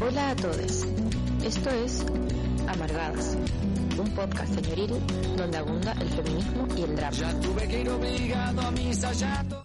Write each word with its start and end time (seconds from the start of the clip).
Hola 0.00 0.30
a 0.30 0.36
todos. 0.36 0.84
Esto 1.44 1.70
es 1.70 2.04
Amargadas, 2.68 3.36
un 3.98 4.10
podcast 4.14 4.54
señoril 4.54 4.92
donde 5.36 5.58
abunda 5.58 5.92
el 6.00 6.08
feminismo 6.08 6.66
y 6.76 6.82
el 6.82 6.96
drama. 6.96 7.16
Ya 7.16 7.40
tuve 7.40 7.68
que 7.68 7.80
ir 7.80 7.88
obligado 7.90 8.60
a 8.62 8.70
misa, 8.70 9.12
ya 9.12 9.44
to- 9.48 9.64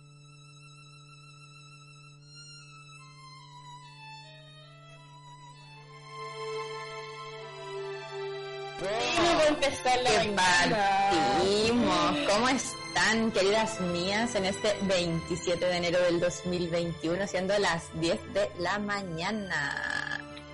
¿Cómo 8.80 9.36
va 9.38 9.44
a 9.44 9.48
empezar 9.48 10.00
la 10.04 10.22
que 10.22 10.30
partimos. 10.32 12.30
¿Cómo 12.30 12.50
están, 12.50 13.32
queridas 13.32 13.80
mías, 13.82 14.36
en 14.36 14.46
este 14.46 14.76
27 14.82 15.66
de 15.66 15.78
enero 15.78 16.00
del 16.02 16.20
2021, 16.20 17.26
siendo 17.28 17.58
las 17.60 17.84
10 18.00 18.20
de 18.34 18.52
la 18.60 18.78
mañana? 18.80 19.95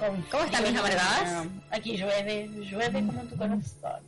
Con 0.02 0.20
¿Cómo 0.32 0.44
están, 0.46 0.64
mis 0.64 0.80
amargadas? 0.80 1.46
Aquí 1.70 1.96
llueve, 1.96 2.48
llueve 2.48 3.06
como 3.06 3.22
en 3.22 3.30
tu 3.30 3.38
corazón. 3.38 4.02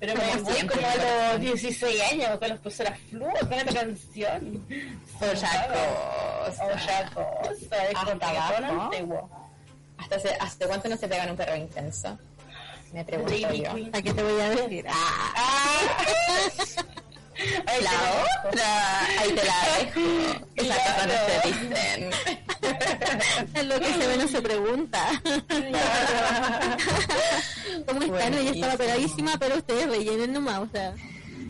Pero 0.00 0.14
me 0.16 0.36
voy 0.42 0.66
como 0.66 0.86
a 0.88 1.32
los 1.32 1.40
16 1.40 2.02
años 2.10 2.36
con 2.36 2.48
las 2.48 2.58
pulseras 2.58 2.98
fluo 3.08 3.30
con 3.38 3.52
esta 3.52 3.72
canción. 3.72 4.66
Otra 5.14 5.30
cosa. 5.30 7.10
Cosa. 7.14 7.52
Es 7.52 7.96
Hasta 7.96 8.58
antiguo. 8.66 9.30
¿Hasta, 9.98 10.16
hace, 10.16 10.36
¿Hasta 10.40 10.66
cuánto 10.66 10.88
no 10.88 10.96
se 10.96 11.06
pegan 11.06 11.30
un 11.30 11.36
perro 11.36 11.54
intenso? 11.54 12.18
Me 12.92 13.04
pregunto 13.04 13.32
Baby 13.32 13.62
yo. 13.62 13.70
¿A 13.92 14.02
qué 14.02 14.12
te 14.12 14.22
voy 14.24 14.40
a 14.40 14.50
decir? 14.50 14.84
Ah, 14.88 15.32
¡Ah! 15.36 15.90
Ahí 17.66 17.82
La 17.82 17.90
te 17.90 18.48
otra, 18.48 19.00
ahí 19.18 19.32
te 19.32 19.44
la 19.44 19.54
dejo. 19.78 20.00
Esas 20.56 20.78
cosas 20.78 21.06
no 21.06 21.14
se 21.26 21.48
dicen. 21.48 22.10
Es 23.54 23.64
lo 23.64 23.80
que 23.80 23.92
se 23.92 24.06
ve 24.06 24.16
no 24.18 24.28
se 24.28 24.42
pregunta. 24.42 25.22
¿Cómo 27.86 28.02
están? 28.02 28.34
Ella 28.34 28.50
estaba 28.50 28.76
pegadísima, 28.76 29.36
pero 29.38 29.56
ustedes 29.56 29.88
rellenen 29.88 30.32
nomás, 30.32 30.60
o 30.60 30.68
sea. 30.72 30.94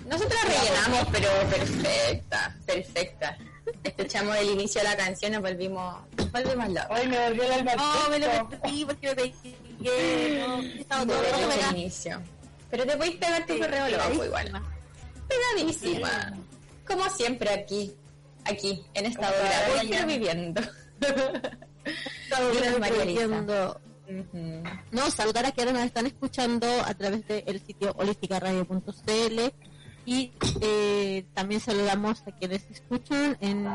Nosotras 0.06 0.40
rellenamos, 0.44 1.08
pero 1.12 1.28
perfecta, 1.50 2.56
perfecta. 2.66 3.38
Escuchamos 3.84 4.36
el 4.36 4.50
inicio 4.50 4.80
de 4.82 4.88
la 4.88 4.96
canción 4.96 5.32
y 5.32 5.34
nos 5.34 5.42
volvimos, 5.42 5.96
volvimos 6.32 6.68
locos. 6.68 6.90
Ay, 6.90 7.08
me 7.08 7.28
volvió 7.28 7.42
el 7.44 7.52
alma. 7.52 7.72
al 7.72 7.78
No, 7.78 8.08
me 8.10 8.18
lo 8.18 8.48
perdí 8.48 8.84
porque 8.84 9.06
me 9.08 9.14
pegué. 9.14 10.44
No, 10.88 11.04
todo 11.06 11.22
el 11.22 11.76
inicio. 11.76 12.20
Pero 12.70 12.86
te 12.86 12.96
podéis 12.96 13.16
pegar 13.16 13.46
tu 13.46 13.58
correo 13.58 13.88
loco 13.88 14.24
igual. 14.24 14.62
Pegadísima. 15.28 16.32
Como 16.86 17.08
siempre 17.08 17.50
aquí, 17.50 17.94
aquí, 18.44 18.84
en 18.94 19.06
esta 19.06 19.28
hora, 19.28 19.64
voy 19.68 19.76
mañana. 19.76 20.06
viviendo. 20.06 20.60
Ujú. 24.08 24.62
No, 24.90 25.10
saludar 25.10 25.46
a 25.46 25.52
quienes 25.52 25.74
nos 25.74 25.84
están 25.84 26.06
escuchando 26.06 26.66
a 26.84 26.92
través 26.94 27.26
del 27.28 27.60
sitio 27.64 27.94
holisticaradio.cl 27.96 29.52
y 30.04 30.32
eh, 30.60 31.24
también 31.34 31.60
saludamos 31.60 32.22
a 32.26 32.32
quienes 32.32 32.68
escuchan 32.70 33.36
en 33.40 33.68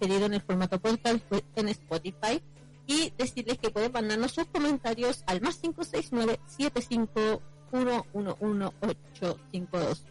en 0.00 0.34
el 0.34 0.42
formato 0.42 0.80
podcast 0.80 1.20
pues, 1.28 1.44
en 1.54 1.68
Spotify 1.68 2.42
y 2.86 3.12
decirles 3.16 3.58
que 3.58 3.70
pueden 3.70 3.92
mandarnos 3.92 4.32
sus 4.32 4.46
comentarios 4.46 5.22
al 5.26 5.40
más 5.40 5.56
569 5.56 6.40
75 6.46 7.42
852 7.70 10.04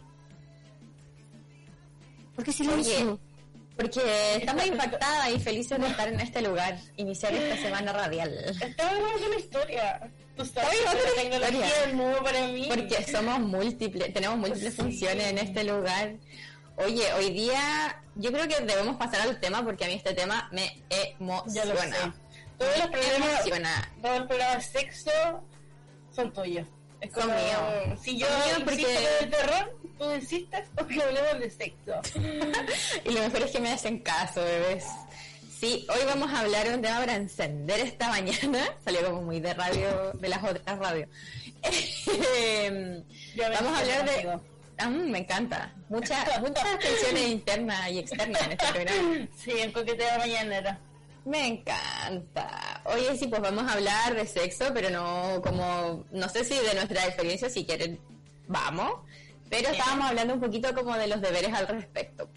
Porque 2.34 2.52
silencio. 2.52 3.12
Oye, 3.12 3.20
porque 3.76 4.36
estamos 4.36 4.66
impactadas 4.66 5.30
y 5.30 5.38
felices 5.40 5.78
de 5.78 5.86
estar 5.86 6.08
en 6.08 6.20
este 6.20 6.40
lugar, 6.42 6.78
iniciar 6.96 7.34
esta 7.34 7.56
semana 7.62 7.92
radial. 7.92 8.32
Estaba 8.60 8.90
hablando 8.90 9.18
de 9.18 9.26
una 9.26 9.36
historia. 9.36 10.10
Tú 10.36 10.44
sabes 10.44 10.78
la 10.84 10.90
tecnología 11.22 11.66
historia. 11.66 11.84
es 11.86 11.94
nuevo 11.94 12.22
para 12.24 12.46
mí. 12.48 12.66
Porque 12.68 13.04
somos 13.10 13.40
múltiples, 13.40 14.12
tenemos 14.12 14.38
múltiples 14.38 14.74
Sí. 14.74 14.82
funciones 14.82 15.26
en 15.26 15.38
este 15.38 15.64
lugar. 15.64 16.14
Oye, 16.76 17.10
hoy 17.14 17.30
día 17.30 18.02
yo 18.16 18.30
creo 18.32 18.46
que 18.48 18.60
debemos 18.64 18.96
pasar 18.96 19.22
al 19.22 19.40
tema 19.40 19.64
porque 19.64 19.84
a 19.84 19.88
mí 19.88 19.94
este 19.94 20.12
tema 20.14 20.48
me 20.52 20.82
Ya 20.88 21.64
lo 21.64 21.74
sé. 21.76 21.86
emociona. 21.86 22.14
Todos 22.58 22.78
los 22.78 22.86
problemas, 22.88 23.28
emociona. 23.40 23.92
todos 24.02 24.18
los 24.18 24.26
problemas 24.28 24.72
de 24.72 24.80
sexo 24.80 25.10
son 26.14 26.32
tuyos. 26.32 26.66
Es 27.00 27.12
Son 27.12 27.22
como, 27.22 27.34
míos. 27.34 28.00
si 28.02 28.18
yo 28.18 28.26
Son 28.26 28.64
porque- 28.64 28.86
de 29.20 29.26
terror, 29.26 29.76
tú 29.98 30.12
insistes 30.14 30.64
porque 30.74 31.02
hablemos 31.02 31.40
de 31.40 31.50
sexo. 31.50 32.00
Y 33.04 33.10
lo 33.10 33.20
mejor 33.20 33.42
es 33.42 33.50
que 33.50 33.60
me 33.60 33.72
hacen 33.72 33.98
caso, 34.00 34.42
bebés. 34.42 34.84
Sí, 35.58 35.86
hoy 35.88 36.04
vamos 36.04 36.30
a 36.32 36.40
hablar 36.40 36.68
de 36.68 36.74
un 36.74 36.82
tema 36.82 36.98
para 36.98 37.14
encender 37.14 37.80
esta 37.80 38.08
mañana. 38.08 38.74
Salió 38.84 39.06
como 39.06 39.22
muy 39.22 39.40
de 39.40 39.54
radio, 39.54 40.12
de 40.12 40.28
las 40.28 40.44
otras 40.44 40.78
radios. 40.78 41.08
Vamos 43.36 43.72
a 43.72 43.78
hablar 43.78 44.04
de... 44.04 44.38
Ah, 44.78 44.90
mm, 44.90 45.10
me 45.10 45.18
encanta. 45.20 45.72
Muchas 45.88 46.40
muchas 46.40 46.78
tensiones 46.78 47.28
internas 47.28 47.90
y 47.90 47.98
externas 48.00 48.42
en 48.42 48.52
este 48.52 48.66
programa. 48.66 49.28
Sí, 49.36 49.52
el 49.52 49.72
coqueteo 49.72 50.18
mañanero. 50.18 50.76
Me 51.24 51.46
encanta. 51.46 52.82
Oye, 52.84 53.16
sí, 53.16 53.26
pues 53.26 53.40
vamos 53.40 53.64
a 53.64 53.72
hablar 53.72 54.14
de 54.14 54.26
sexo, 54.26 54.66
pero 54.74 54.90
no 54.90 55.40
como, 55.42 56.04
no 56.12 56.28
sé 56.28 56.44
si 56.44 56.54
de 56.54 56.74
nuestra 56.74 57.06
experiencia, 57.06 57.48
si 57.48 57.64
quieren, 57.64 57.98
vamos. 58.46 59.00
Pero 59.50 59.68
estábamos 59.70 60.06
hablando 60.06 60.34
un 60.34 60.40
poquito 60.40 60.74
como 60.74 60.96
de 60.96 61.06
los 61.06 61.20
deberes 61.20 61.52
al 61.54 61.68
respecto, 61.68 62.28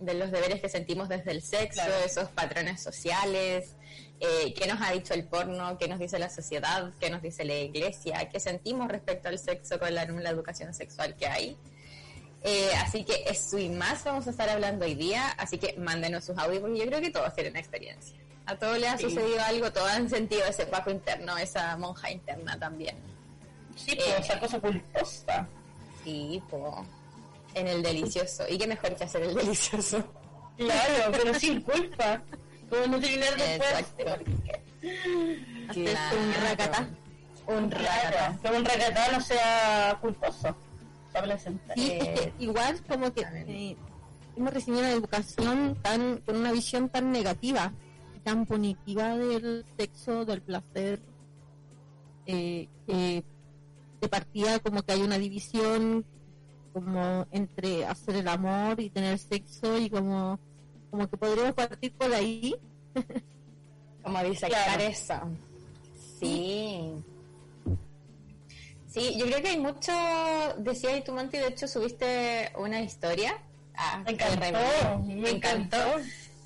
de 0.00 0.14
los 0.14 0.30
deberes 0.30 0.60
que 0.60 0.68
sentimos 0.68 1.08
desde 1.08 1.30
el 1.30 1.42
sexo, 1.42 1.80
Claro. 1.82 1.94
esos 2.04 2.28
patrones 2.30 2.82
sociales, 2.82 3.74
eh, 4.20 4.52
qué 4.54 4.66
nos 4.66 4.80
ha 4.80 4.92
dicho 4.92 5.14
el 5.14 5.24
porno, 5.24 5.78
qué 5.78 5.88
nos 5.88 5.98
dice 5.98 6.18
la 6.18 6.28
sociedad, 6.28 6.90
qué 7.00 7.08
nos 7.10 7.22
dice 7.22 7.44
la 7.44 7.54
iglesia, 7.54 8.28
qué 8.28 8.40
sentimos 8.40 8.88
respecto 8.88 9.28
al 9.28 9.38
sexo 9.38 9.78
con 9.78 9.94
la 9.94 10.04
nula 10.06 10.30
educación 10.30 10.74
sexual 10.74 11.14
que 11.14 11.26
hay. 11.26 11.56
Eh, 12.42 12.70
así 12.84 13.04
que 13.04 13.24
eso 13.26 13.58
y 13.58 13.68
más 13.68 14.04
vamos 14.04 14.26
a 14.26 14.30
estar 14.30 14.48
hablando 14.48 14.84
hoy 14.84 14.94
día, 14.94 15.30
así 15.38 15.58
que 15.58 15.74
mándenos 15.78 16.24
sus 16.24 16.36
audios 16.38 16.60
porque 16.62 16.78
yo 16.78 16.86
creo 16.86 17.00
que 17.00 17.10
todos 17.10 17.34
tienen 17.34 17.56
experiencia. 17.56 18.16
A 18.44 18.56
todos 18.56 18.78
les 18.78 18.88
ha 18.90 18.96
Sí. 18.98 19.04
sucedido 19.04 19.40
algo, 19.42 19.72
todos 19.72 19.90
han 19.90 20.08
sentido 20.08 20.44
ese 20.46 20.66
paco 20.66 20.90
interno, 20.90 21.36
esa 21.38 21.76
monja 21.76 22.10
interna 22.10 22.56
también. 22.58 22.96
Sí, 23.74 23.96
pues, 23.96 24.06
Eh. 24.08 24.16
esa 24.20 24.38
cosa 24.38 24.60
culposa. 24.60 25.48
Sí, 26.06 26.40
po, 26.48 26.84
en 27.54 27.66
el 27.66 27.82
delicioso. 27.82 28.44
¿Y 28.48 28.56
qué 28.58 28.66
mejor 28.68 28.94
que 28.94 29.02
hacer 29.04 29.22
el 29.24 29.34
delicioso? 29.34 30.04
Claro, 30.56 31.10
pero 31.12 31.34
sin 31.34 31.60
culpa. 31.62 32.22
Como 32.70 32.86
no 32.86 33.00
terminar 33.00 33.36
después. 33.36 33.84
Hacerse 35.68 36.16
un 36.16 36.34
racatá. 36.48 36.88
Un 37.48 37.68
Claro, 37.70 38.16
racatá. 38.18 38.38
que 38.50 38.56
un 38.56 38.64
recatado 38.64 39.12
no 39.12 39.20
sea 39.20 39.98
culposo. 40.00 40.56
Sí, 41.74 41.92
Eh, 41.92 42.32
igual 42.38 42.80
como 42.86 43.12
que 43.12 43.22
eh, 43.22 43.76
hemos 44.36 44.52
recibido 44.52 44.82
una 44.82 44.92
educación 44.92 45.76
tan 45.82 46.18
con 46.18 46.36
una 46.36 46.52
visión 46.52 46.88
tan 46.90 47.10
negativa, 47.10 47.72
tan 48.22 48.44
punitiva 48.46 49.16
del 49.16 49.64
sexo, 49.78 50.24
del 50.26 50.42
placer, 50.42 51.00
eh, 52.26 52.68
que 52.86 53.24
de 54.00 54.08
partida 54.08 54.58
como 54.60 54.82
que 54.82 54.92
hay 54.92 55.02
una 55.02 55.18
división 55.18 56.04
como 56.72 57.26
entre 57.30 57.86
hacer 57.86 58.16
el 58.16 58.28
amor 58.28 58.80
y 58.80 58.90
tener 58.90 59.18
sexo 59.18 59.78
y 59.78 59.88
como 59.90 60.38
como 60.90 61.08
que 61.08 61.16
podríamos 61.16 61.54
partir 61.54 61.92
por 61.94 62.12
ahí 62.14 62.54
Como 64.02 64.22
disectar 64.22 64.76
Claro. 64.76 64.82
eso. 64.84 65.14
Sí. 66.20 66.92
Sí, 68.88 69.14
yo 69.18 69.26
creo 69.26 69.42
que 69.42 69.48
hay 69.48 69.58
mucho, 69.58 69.92
decía 70.58 70.90
ahí 70.90 71.02
tu 71.04 71.12
Monty, 71.12 71.36
de 71.38 71.48
hecho 71.48 71.68
subiste 71.68 72.50
una 72.56 72.80
historia. 72.80 73.36
Ah, 73.74 74.02
Me 74.06 74.12
encantó, 74.12 74.98
me 75.04 75.30
encantó. 75.30 75.76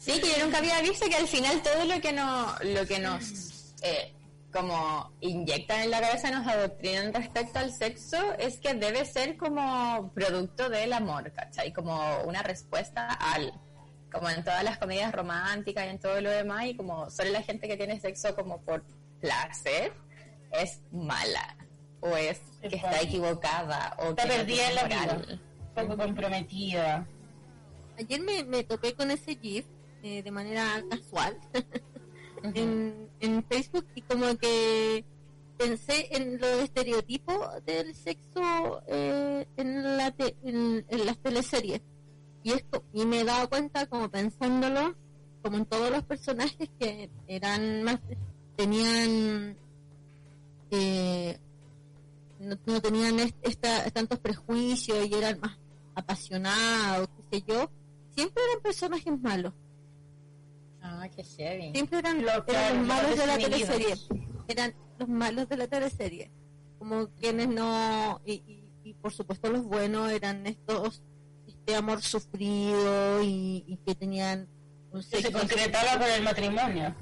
Sí, 0.01 0.21
que 0.21 0.31
yo 0.37 0.45
nunca 0.45 0.59
había 0.59 0.81
visto 0.81 1.07
que 1.09 1.15
al 1.17 1.29
final 1.29 1.63
todo 1.63 1.85
lo 1.85 2.01
que 2.01 2.13
nos, 2.13 2.65
lo 2.65 2.87
que 2.87 2.99
nos 2.99 3.73
eh, 3.83 4.13
como 4.53 5.13
inyectan 5.21 5.83
en 5.83 5.91
la 5.91 6.01
cabeza, 6.01 6.31
nos 6.31 6.47
adoctrinan 6.47 7.15
respecto 7.15 7.59
al 7.59 7.73
sexo, 7.73 8.17
es 8.39 8.59
que 8.59 8.75
debe 8.75 9.05
ser 9.05 9.37
como 9.37 10.11
producto 10.15 10.69
del 10.69 10.93
amor, 10.93 11.33
¿cachai? 11.33 11.73
Como 11.73 12.23
una 12.25 12.43
respuesta 12.43 13.09
al, 13.13 13.53
como 14.13 14.29
en 14.29 14.43
todas 14.43 14.65
las 14.65 14.79
comedias 14.79 15.13
románticas 15.13 15.87
y 15.87 15.91
en 15.91 15.99
todo 15.99 16.21
lo 16.21 16.31
demás, 16.31 16.67
y 16.67 16.77
como 16.77 17.11
solo 17.11 17.31
la 17.31 17.43
gente 17.43 17.69
que 17.69 17.77
tiene 17.77 18.01
sexo 18.01 18.35
como 18.35 18.61
por 18.63 18.85
placer 19.21 19.93
es 20.51 20.81
mala, 20.91 21.57
o 22.01 22.17
es 22.17 22.41
que 22.61 22.77
está 22.77 23.01
equivocada, 23.01 23.97
o 23.99 24.11
Está 24.11 24.23
que 24.23 24.29
no 24.29 24.35
perdida 24.35 24.69
en 24.69 24.75
la 24.75 24.85
vida. 24.85 25.23
Poco 25.75 25.97
comprometida. 25.97 27.07
Ayer 27.99 28.21
me, 28.21 28.43
me 28.45 28.65
topé 28.65 28.95
con 28.95 29.11
ese 29.11 29.37
GIF 29.37 29.67
eh, 30.03 30.23
de 30.23 30.31
manera 30.31 30.83
casual 30.91 31.37
en, 32.43 33.09
en 33.21 33.45
Facebook 33.45 33.87
y 33.95 34.03
como 34.03 34.37
que 34.37 35.05
pensé 35.59 36.09
en 36.17 36.41
los 36.41 36.63
estereotipos 36.63 37.37
del 37.67 37.95
sexo 37.95 38.83
eh, 38.89 39.47
en, 39.57 39.97
la 39.97 40.11
te- 40.11 40.37
en, 40.43 40.85
en 40.89 41.07
las 41.07 41.19
teleseries 41.19 41.83
y 42.43 42.53
esto 42.53 42.83
y 42.95 43.05
me 43.05 43.21
he 43.21 43.25
dado 43.25 43.49
cuenta 43.51 43.87
como 43.87 44.09
pensándolo 44.11 44.95
como 45.43 45.59
en 45.59 45.67
todos 45.67 45.91
los 45.91 46.03
personajes 46.05 46.71
que 46.79 47.11
eran 47.29 47.83
más 47.83 48.01
tenían 48.57 49.57
eh, 50.71 51.39
no, 52.39 52.57
no 52.67 52.81
tenían 52.81 53.19
esta, 53.43 53.91
tantos 53.91 54.19
prejuicios 54.19 55.07
y 55.07 55.15
eran 55.15 55.41
más 55.41 55.59
apasionados, 55.95 57.09
qué 57.31 57.39
sé 57.39 57.45
yo, 57.47 57.71
siempre 58.15 58.43
eran 58.51 58.63
personajes 58.63 59.21
malos. 59.21 59.53
Ah, 60.83 61.09
qué 61.15 61.23
heavy. 61.25 61.73
Siempre 61.73 61.99
eran, 61.99 62.23
Lo- 62.25 62.45
eran 62.47 62.79
los 62.79 62.87
malos 62.87 63.17
de 63.19 63.27
la 63.27 63.39
teleserie. 63.39 63.95
Eran 64.49 64.75
los 64.99 65.09
malos 65.09 65.49
de 65.49 65.57
la 65.57 65.67
teleserie. 65.69 66.31
Como 66.79 67.09
quienes 67.11 67.49
no. 67.49 68.21
Y, 68.25 68.33
y, 68.47 68.73
y 68.85 68.95
por 68.95 69.13
supuesto, 69.13 69.51
los 69.51 69.65
buenos 69.65 70.11
eran 70.11 70.47
estos. 70.47 71.03
Este 71.47 71.75
amor 71.77 72.01
sufrido 72.03 73.23
y, 73.23 73.65
y 73.67 73.77
que 73.85 73.95
tenían 73.95 74.49
un 74.93 75.01
Que 75.01 75.07
se 75.07 75.23
sexo 75.23 75.39
concretaba 75.39 75.99
con 75.99 76.09
el 76.11 76.23
matrimonio. 76.23 76.95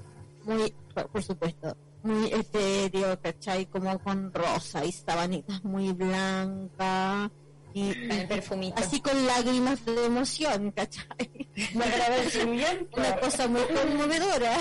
muy. 0.44 0.74
Por, 0.94 1.08
por 1.08 1.22
supuesto. 1.22 1.76
Muy 2.02 2.26
etéreo, 2.32 3.20
¿cachai? 3.20 3.66
Como 3.66 3.98
con 4.00 4.32
rosa 4.32 4.84
y 4.84 4.92
sabanitas 4.92 5.62
muy 5.64 5.92
blancas. 5.92 7.30
Y, 7.78 7.90
el 8.10 8.26
perfumito. 8.28 8.76
así 8.80 9.00
con 9.00 9.26
lágrimas 9.26 9.84
de 9.84 10.06
emoción, 10.06 10.70
¿cachai? 10.72 11.48
Agradecimiento. 11.80 12.88
una 12.98 13.20
cosa 13.20 13.46
muy 13.48 13.62
conmovedora 13.62 14.56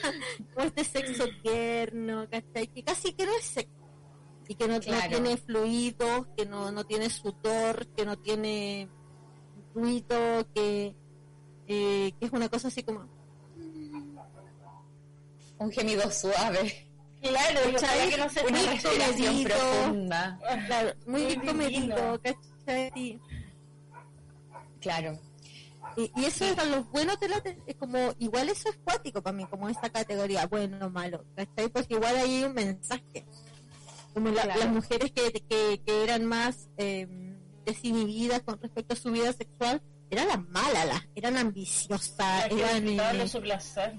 como 0.54 0.66
este 0.66 0.84
sexo 0.84 1.24
tierno 1.42 2.26
¿cachai? 2.30 2.66
que 2.68 2.82
casi 2.82 3.12
que 3.12 3.26
no 3.26 3.32
es 3.36 3.44
sexo 3.44 3.72
y 4.48 4.54
que 4.54 4.68
no, 4.68 4.80
Claro. 4.80 5.08
tiene 5.10 5.36
fluidos 5.36 6.26
que 6.36 6.46
no, 6.46 6.70
no 6.72 6.84
tiene 6.84 7.10
sudor 7.10 7.86
que 7.96 8.04
no 8.06 8.16
tiene 8.18 8.88
ruido 9.74 10.46
que 10.54 10.94
eh, 11.68 12.12
que 12.18 12.26
es 12.26 12.32
una 12.32 12.48
cosa 12.48 12.68
así 12.68 12.82
como 12.82 13.08
Un 15.58 15.70
gemido 15.72 16.10
suave. 16.10 16.82
Claro, 17.22 17.60
¿Cachai? 17.72 18.10
que 18.10 18.18
no 18.18 18.28
se 18.28 18.40
Una 18.40 18.48
Una 18.50 18.58
escuche. 18.74 18.88
respiración 18.88 19.26
comedido. 19.34 19.56
profunda. 19.56 20.38
claro, 20.66 20.92
muy 21.06 21.24
bien 21.26 21.40
comedido. 21.40 22.20
¿Cachai? 22.66 22.92
Y- 22.94 23.20
Claro. 24.80 25.18
Y, 25.96 26.10
y 26.16 26.24
eso 26.26 26.44
eran 26.44 26.70
los 26.70 26.90
buenos 26.90 27.18
de 27.20 27.28
la 27.28 27.42
es 27.66 27.76
como 27.76 27.96
igual 28.18 28.48
eso 28.48 28.68
es 28.68 28.76
cuático 28.84 29.22
para 29.22 29.36
mí 29.36 29.46
como 29.46 29.68
esa 29.68 29.88
categoría 29.88 30.46
bueno 30.46 30.84
o 30.86 30.90
malo 30.90 31.24
¿cachai? 31.34 31.68
porque 31.68 31.94
igual 31.94 32.16
ahí 32.16 32.36
hay 32.38 32.44
un 32.44 32.54
mensaje 32.54 33.24
como 34.12 34.28
la- 34.30 34.42
Claro. 34.42 34.60
las 34.60 34.68
mujeres 34.68 35.12
que, 35.12 35.32
que, 35.48 35.80
que 35.84 36.02
eran 36.04 36.24
más 36.26 36.68
eh, 36.76 37.06
desinhibidas 37.64 38.42
con 38.42 38.60
respecto 38.60 38.94
a 38.94 38.96
su 38.96 39.10
vida 39.10 39.32
sexual 39.32 39.80
eran 40.10 40.28
las 40.28 40.48
malas 40.48 40.86
las 40.86 41.08
eran 41.14 41.36
ambiciosas 41.38 42.18
La 42.18 42.48
que 42.48 42.60
eran 42.60 42.88
eh, 42.88 43.18
de 43.18 43.28
su 43.28 43.40
placer. 43.40 43.98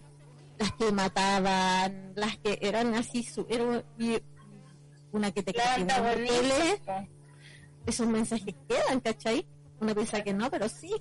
las 0.59 0.71
que 0.73 0.91
mataban 0.91 2.13
las 2.15 2.37
que 2.37 2.59
eran 2.61 2.93
así 2.95 3.23
su, 3.23 3.45
era- 3.49 3.83
una 5.11 5.31
que 5.31 5.41
te 5.41 5.53
La 5.53 5.63
castigaban. 5.63 7.09
Esos 7.87 8.07
mensajes 8.07 8.53
quedan 8.67 8.99
¿cachai? 8.99 9.47
uno 9.79 9.93
piensa 9.95 10.21
que 10.23 10.33
no 10.33 10.49
pero 10.51 10.67
sí 10.69 10.91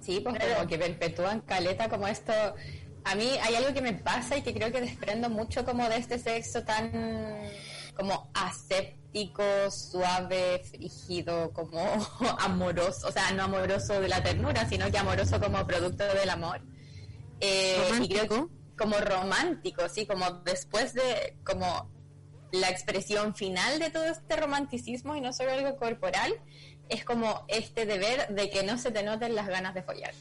Sí, 0.00 0.20
pues 0.20 0.36
Pero- 0.38 0.54
como 0.56 0.68
que 0.68 0.78
perpetúan 0.78 1.40
caleta 1.42 1.88
como 1.90 2.08
esto. 2.08 2.32
A 3.04 3.14
mí 3.14 3.30
hay 3.42 3.54
algo 3.56 3.74
que 3.74 3.82
me 3.82 3.92
pasa 3.92 4.38
y 4.38 4.42
que 4.42 4.54
creo 4.54 4.72
que 4.72 4.80
desprendo 4.80 5.28
mucho 5.28 5.66
como 5.66 5.86
de 5.86 5.96
este 5.98 6.18
sexo 6.18 6.64
tan 6.64 6.90
como 7.94 8.30
aséptico, 8.32 9.42
suave, 9.70 10.62
frígido, 10.70 11.52
como 11.52 11.80
amoroso, 12.38 13.08
o 13.08 13.12
sea, 13.12 13.32
no 13.32 13.42
amoroso 13.44 14.00
de 14.00 14.08
la 14.08 14.22
ternura, 14.22 14.66
sino 14.68 14.90
que 14.90 14.96
amoroso 14.98 15.38
como 15.40 15.66
producto 15.66 16.04
del 16.04 16.30
amor. 16.30 16.62
Eh, 17.40 17.76
y 18.02 18.08
creo 18.08 18.28
que 18.28 18.44
como 18.78 18.96
romántico, 18.98 19.88
sí, 19.90 20.06
como 20.06 20.30
después 20.44 20.94
de 20.94 21.36
como 21.44 21.90
la 22.52 22.68
expresión 22.70 23.34
final 23.34 23.78
de 23.78 23.90
todo 23.90 24.04
este 24.04 24.36
romanticismo 24.36 25.14
y 25.16 25.20
no 25.20 25.32
solo 25.32 25.52
algo 25.52 25.76
corporal, 25.76 26.32
es 26.88 27.04
como 27.04 27.44
este 27.48 27.84
deber 27.86 28.28
de 28.28 28.48
que 28.50 28.62
no 28.62 28.78
se 28.78 28.90
te 28.90 29.02
noten 29.02 29.34
las 29.34 29.46
ganas 29.48 29.74
de 29.74 29.82
follar. 29.82 30.12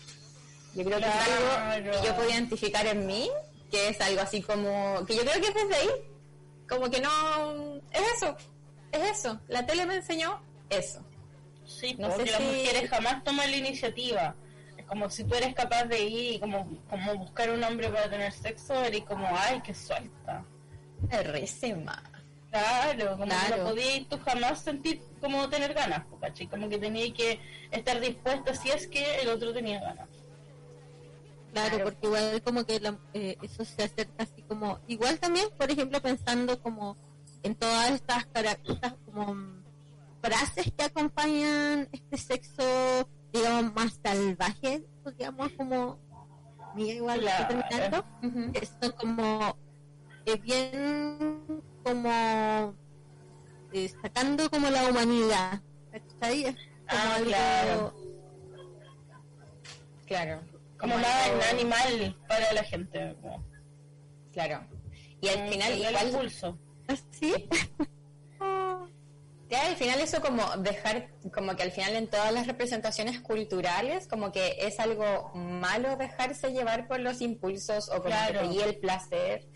Yo 0.75 0.83
creo 0.83 0.99
que 0.99 1.05
es 1.05 1.15
algo 1.15 1.91
que 2.01 2.07
yo 2.07 2.15
puedo 2.15 2.29
identificar 2.29 2.85
en 2.85 3.05
mí, 3.07 3.29
que 3.71 3.89
es 3.89 3.99
algo 4.01 4.21
así 4.21 4.41
como, 4.41 5.03
que 5.05 5.15
yo 5.15 5.21
creo 5.21 5.41
que 5.41 5.47
es 5.47 5.53
desde 5.55 5.75
ahí, 5.75 5.89
como 6.69 6.89
que 6.89 6.99
no, 7.01 7.75
es 7.91 8.01
eso, 8.17 8.35
es 8.91 9.11
eso, 9.19 9.39
la 9.47 9.65
tele 9.65 9.85
me 9.85 9.95
enseñó 9.95 10.41
eso. 10.69 11.03
Sí, 11.65 11.95
No 11.97 12.09
porque 12.09 12.25
sé 12.25 12.31
las 12.31 12.41
si- 12.41 12.45
mujeres 12.47 12.89
jamás 12.89 13.23
toman 13.23 13.49
la 13.51 13.57
iniciativa. 13.57 14.35
Es 14.77 14.85
como 14.85 15.09
si 15.09 15.23
tú 15.25 15.35
eres 15.35 15.53
capaz 15.55 15.85
de 15.85 15.99
ir 16.01 16.35
y 16.35 16.39
como, 16.39 16.81
como 16.89 17.15
buscar 17.15 17.49
un 17.49 17.63
hombre 17.63 17.89
para 17.89 18.09
tener 18.09 18.31
sexo, 18.31 18.73
eres 18.83 19.03
como, 19.05 19.27
ay, 19.31 19.61
qué 19.65 19.73
suelta. 19.73 20.45
Perrísima. 21.09 22.03
Claro, 22.61 23.11
como 23.11 23.23
que 23.25 23.29
Claro. 23.29 23.57
no 23.57 23.69
podías 23.69 24.07
tú 24.09 24.17
jamás 24.25 24.59
sentir 24.63 25.01
como 25.21 25.49
tener 25.49 25.73
ganas, 25.73 26.05
¿cachai? 26.19 26.47
Como 26.47 26.69
que 26.69 26.77
tenías 26.77 27.13
que 27.13 27.39
estar 27.71 27.99
dispuesta 27.99 28.53
si 28.55 28.69
es 28.69 28.87
que 28.87 29.21
el 29.21 29.29
otro 29.29 29.53
tenía 29.53 29.79
ganas. 29.79 30.09
Claro, 31.53 31.69
Claro. 31.69 31.83
porque 31.85 32.07
igual 32.07 32.41
como 32.43 32.65
que 32.65 32.79
la- 32.79 32.99
eh, 33.13 33.37
eso 33.41 33.63
se 33.65 33.83
acerca 33.83 34.23
así 34.23 34.41
como, 34.43 34.79
igual 34.87 35.19
también, 35.19 35.47
por 35.57 35.69
ejemplo, 35.71 36.01
pensando 36.01 36.59
como 36.61 36.95
en 37.43 37.55
todas 37.55 37.91
estas 37.91 38.25
estas 38.63 38.93
como 39.05 39.35
frases 40.21 40.71
que 40.75 40.83
acompañan 40.83 41.87
este 41.91 42.17
sexo, 42.17 43.07
digamos, 43.31 43.73
más 43.75 43.99
salvaje, 44.03 44.83
digamos, 45.17 45.51
como, 45.53 45.97
mira, 46.75 46.93
igual 46.95 47.19
Claro. 47.21 47.43
estoy 47.43 47.63
terminando, 47.69 48.51
que 48.53 48.65
son 48.65 48.91
como, 48.93 49.57
eh, 50.25 50.37
bien 50.37 51.56
como, 51.87 52.73
eh, 53.73 53.89
sacando 54.01 54.49
como 54.49 54.69
la 54.69 54.89
humanidad, 54.89 55.61
¿cachai? 55.91 56.43
Como 56.43 56.55
Ah, 56.87 57.15
algo- 57.15 57.27
claro. 57.29 57.93
Claro. 60.05 60.41
Como 60.79 60.93
Como 60.93 60.97
nada 60.99 61.25
algo- 61.25 61.41
animal 61.51 62.17
para 62.27 62.53
la 62.53 62.63
gente. 62.63 63.15
Claro. 64.31 64.65
Y 65.21 65.27
al 65.29 65.49
final 65.49 65.71
el 65.73 65.79
igual 65.89 66.07
impulso. 66.09 66.57
¿Así? 66.87 67.49
Ya 69.49 69.65
al 69.67 69.75
final 69.77 69.99
eso 70.01 70.21
como 70.21 70.43
dejar, 70.57 71.09
como 71.33 71.55
que 71.55 71.63
al 71.63 71.71
final 71.71 71.95
en 71.95 72.07
todas 72.09 72.33
las 72.33 72.47
representaciones 72.47 73.21
culturales, 73.21 74.05
como 74.07 74.31
que 74.33 74.57
es 74.59 74.77
algo 74.79 75.31
malo 75.33 75.95
dejarse 75.95 76.51
llevar 76.51 76.87
por 76.87 76.99
los 76.99 77.21
impulsos 77.21 77.87
o 77.89 77.93
como 77.93 78.05
Claro. 78.07 78.41
el 78.41 78.75
placer. 78.77 79.47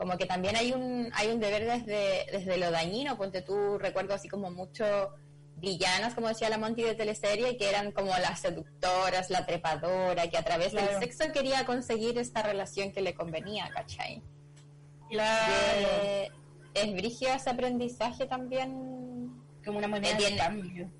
Como 0.00 0.16
que 0.16 0.24
también 0.24 0.56
hay 0.56 0.72
un, 0.72 1.10
hay 1.14 1.28
un 1.28 1.40
deber 1.40 1.66
desde, 1.66 2.24
desde 2.32 2.56
lo 2.56 2.70
dañino, 2.70 3.18
ponte 3.18 3.42
tú, 3.42 3.76
recuerdo 3.76 4.14
así 4.14 4.28
como 4.30 4.50
mucho 4.50 5.10
villanas, 5.56 6.14
como 6.14 6.28
decía 6.28 6.48
la 6.48 6.56
Monty 6.56 6.82
de 6.82 6.94
teleserie, 6.94 7.58
que 7.58 7.68
eran 7.68 7.92
como 7.92 8.06
las 8.16 8.40
seductoras, 8.40 9.28
la 9.28 9.44
trepadora, 9.44 10.26
que 10.30 10.38
a 10.38 10.42
través 10.42 10.70
Claro. 10.70 10.86
del 10.90 11.00
sexo 11.02 11.30
quería 11.34 11.66
conseguir 11.66 12.16
esta 12.16 12.40
relación 12.42 12.92
que 12.92 13.02
le 13.02 13.12
convenía, 13.12 13.68
¿cachai? 13.74 14.22
Claro. 15.10 15.52
Eh, 15.92 16.30
es 16.72 16.92
brígido 16.94 17.34
ese 17.34 17.50
aprendizaje 17.50 18.24
también 18.24 19.34
Como 19.62 19.76
una 19.76 19.88
moneda 19.88 20.16
de 20.16 20.34
cambio. 20.34 20.90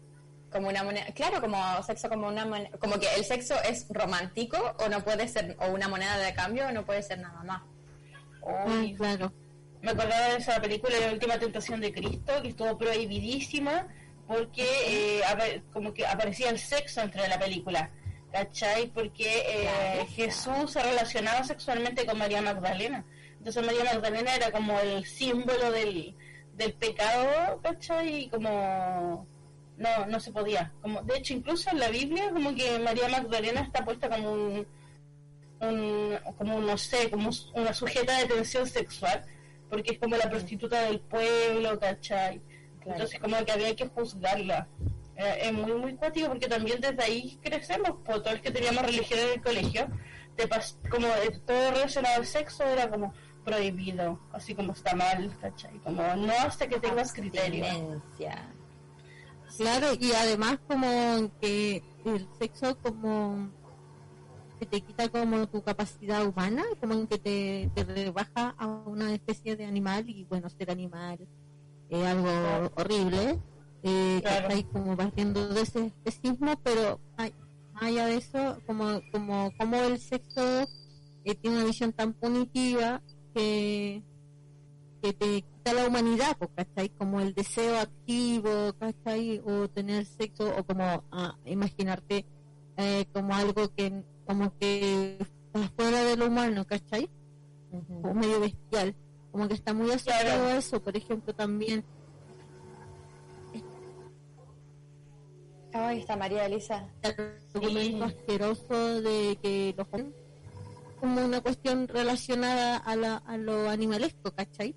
como 0.53 0.69
una 0.69 0.83
moneda, 0.85 1.07
claro, 1.15 1.41
como 1.41 1.57
sexo 1.85 2.11
como 2.11 2.29
una 2.29 2.45
moneda, 2.45 2.69
como 2.79 2.99
que 2.99 3.07
el 3.17 3.25
sexo 3.25 3.55
es 3.63 3.87
romántico 3.89 4.59
o 4.79 4.91
no 4.91 5.03
puede 5.03 5.27
ser 5.27 5.57
o 5.59 5.71
una 5.71 5.89
moneda 5.89 6.19
de 6.19 6.35
cambio 6.35 6.67
o 6.67 6.73
no 6.73 6.85
puede 6.85 7.03
ser 7.03 7.19
nada 7.19 7.43
más. 7.45 7.63
Claro. 8.97 9.33
Me 9.83 9.93
acordaba 9.93 10.29
de 10.29 10.37
esa 10.37 10.61
película 10.61 10.99
La 11.01 11.13
Última 11.13 11.39
Tentación 11.39 11.81
de 11.81 11.93
Cristo, 11.93 12.43
que 12.43 12.49
estuvo 12.49 12.77
prohibidísima 12.77 13.89
porque 14.27 14.65
eh, 14.87 15.63
como 15.73 15.93
que 15.93 16.07
aparecía 16.07 16.51
el 16.51 16.59
sexo 16.59 17.01
entre 17.01 17.27
la 17.27 17.39
película, 17.39 17.91
¿cachai? 18.31 18.87
Porque 18.89 19.43
eh. 19.47 20.07
Jesús 20.15 20.73
se 20.73 20.83
relacionaba 20.83 21.43
sexualmente 21.43 22.07
con 22.07 22.19
María 22.19 22.41
Magdalena. 22.41 23.05
Entonces 23.39 23.65
María 23.65 23.85
Magdalena 23.85 24.37
era 24.37 24.53
como 24.53 24.79
el 24.79 25.05
símbolo 25.05 25.73
del, 25.73 26.15
del 26.55 26.75
pecado, 26.75 27.61
¿cachai? 27.63 28.25
Y 28.25 28.29
como 28.29 29.27
no, 29.81 30.07
no 30.07 30.21
se 30.21 30.31
podía. 30.31 30.73
Como, 30.83 31.03
de 31.03 31.17
hecho, 31.17 31.33
incluso 31.33 31.71
en 31.71 31.81
la 31.81 31.89
Biblia, 31.89 32.31
como 32.31 32.55
que 32.55 32.79
María 32.79 33.09
Magdalena 33.09 33.63
está 33.63 33.85
puesta 33.85 34.09
como 34.09 34.33
un, 34.33 34.67
un 35.61 36.19
como 36.39 36.61
no 36.61 36.77
sé, 36.79 37.11
como 37.11 37.31
una 37.55 37.73
sujeta 37.75 38.19
de 38.19 38.27
tensión 38.27 38.67
sexual, 38.67 39.25
porque 39.69 39.93
es 39.93 39.99
como 39.99 40.17
la 40.17 40.29
prostituta 40.31 40.83
del 40.83 41.01
pueblo, 41.01 41.79
¿cachai? 41.79 42.41
Claro. 42.81 42.93
Entonces 42.93 43.21
como 43.21 43.45
que 43.45 43.53
había 43.53 43.77
que 43.77 43.87
juzgarla. 43.89 44.67
Eh, 45.17 45.39
es 45.43 45.53
muy, 45.53 45.73
muy 45.75 45.95
cuático 45.97 46.29
porque 46.29 46.49
también 46.49 46.81
desde 46.81 47.03
ahí 47.03 47.39
crecemos, 47.43 47.91
por 48.05 48.23
todos 48.23 48.33
los 48.33 48.41
que 48.41 48.51
teníamos 48.51 48.83
religión 48.85 49.21
en 49.21 49.29
el 49.35 49.43
colegio, 49.43 49.87
te 50.35 50.49
pas- 50.49 50.77
como 50.89 51.07
eh, 51.09 51.39
todo 51.47 51.73
relacionado 51.73 52.17
al 52.17 52.27
sexo 52.27 52.65
era 52.65 52.89
como 52.89 53.13
prohibido, 53.45 54.19
así 54.33 54.55
como 54.55 54.73
está 54.73 54.95
mal, 54.97 55.37
¿cachai? 55.41 55.79
Como 55.85 56.03
no 56.17 56.33
hasta 56.33 56.67
que 56.69 56.81
tengas 56.81 57.13
criterio. 57.13 57.65
Claro, 59.57 59.89
y 59.99 60.13
además 60.13 60.59
como 60.67 61.31
que 61.41 61.83
el 62.05 62.27
sexo 62.39 62.79
como 62.79 63.51
que 64.61 64.67
te 64.67 64.81
quita 64.83 65.09
como 65.09 65.49
tu 65.49 65.63
capacidad 65.63 66.25
humana, 66.27 66.63
como 66.81 67.09
que 67.09 67.19
te, 67.19 67.71
te 67.75 67.83
rebaja 67.83 68.55
a 68.59 68.67
una 68.67 69.15
especie 69.15 69.57
de 69.57 69.65
animal 69.65 70.09
y 70.09 70.25
bueno, 70.25 70.51
ser 70.51 70.71
animal 70.71 71.19
es 71.89 72.07
algo 72.07 72.31
horrible, 72.77 73.41
eh, 73.83 74.21
Claro. 74.23 74.49
como 74.71 74.97
partiendo 74.97 75.49
de 75.49 75.63
ese 75.63 75.87
especismo, 75.87 76.61
pero 76.63 77.01
más 77.17 77.33
allá 77.75 78.07
de 78.07 78.17
eso, 78.17 78.61
como, 78.67 79.01
como, 79.11 79.51
como 79.59 79.77
el 79.77 79.99
sexo 79.99 80.67
eh, 81.25 81.35
tiene 81.35 81.57
una 81.57 81.65
visión 81.65 81.93
tan 81.95 82.13
punitiva 82.13 83.03
que, 83.35 84.03
que 85.03 85.13
te 85.15 85.43
quita 85.43 85.73
la 85.73 85.87
humanidad, 85.87 86.37
¿cachai? 86.55 86.91
Como 86.91 87.21
el 87.21 87.33
deseo 87.33 87.79
activo, 87.81 88.75
¿cachai? 88.79 89.41
O 89.45 89.69
tener 89.69 90.05
sexo, 90.05 90.53
o 90.55 90.65
como 90.65 91.03
ah, 91.11 91.35
imaginarte 91.47 92.27
eh, 92.77 93.07
como 93.13 93.35
algo 93.35 93.69
que 93.75 94.05
como 94.31 94.57
que 94.61 95.19
fuera 95.77 96.05
de 96.05 96.17
lo 96.17 96.29
humano, 96.29 96.65
¿cachai? 96.65 97.11
Como 97.69 98.15
medio 98.15 98.39
bestial, 98.39 98.95
como 99.33 99.49
que 99.49 99.55
está 99.55 99.75
muy 99.75 99.91
asociado 99.91 100.47
a 100.47 100.57
eso, 100.57 100.81
por 100.81 100.97
ejemplo, 100.97 101.35
también 101.35 101.85
Ay, 105.73 105.99
está 105.99 106.17
María 106.17 106.47
Elisa. 106.47 106.89
el 107.03 107.39
argumento 107.55 108.05
asqueroso 108.05 109.03
de 109.03 109.37
que 109.43 109.75
los 109.77 109.87
como 111.01 111.25
una 111.25 111.41
cuestión 111.41 111.89
relacionada 111.89 112.77
a, 112.77 112.95
la, 112.95 113.17
a 113.17 113.37
lo 113.37 113.69
animalesco, 113.69 114.31
¿cachai? 114.31 114.77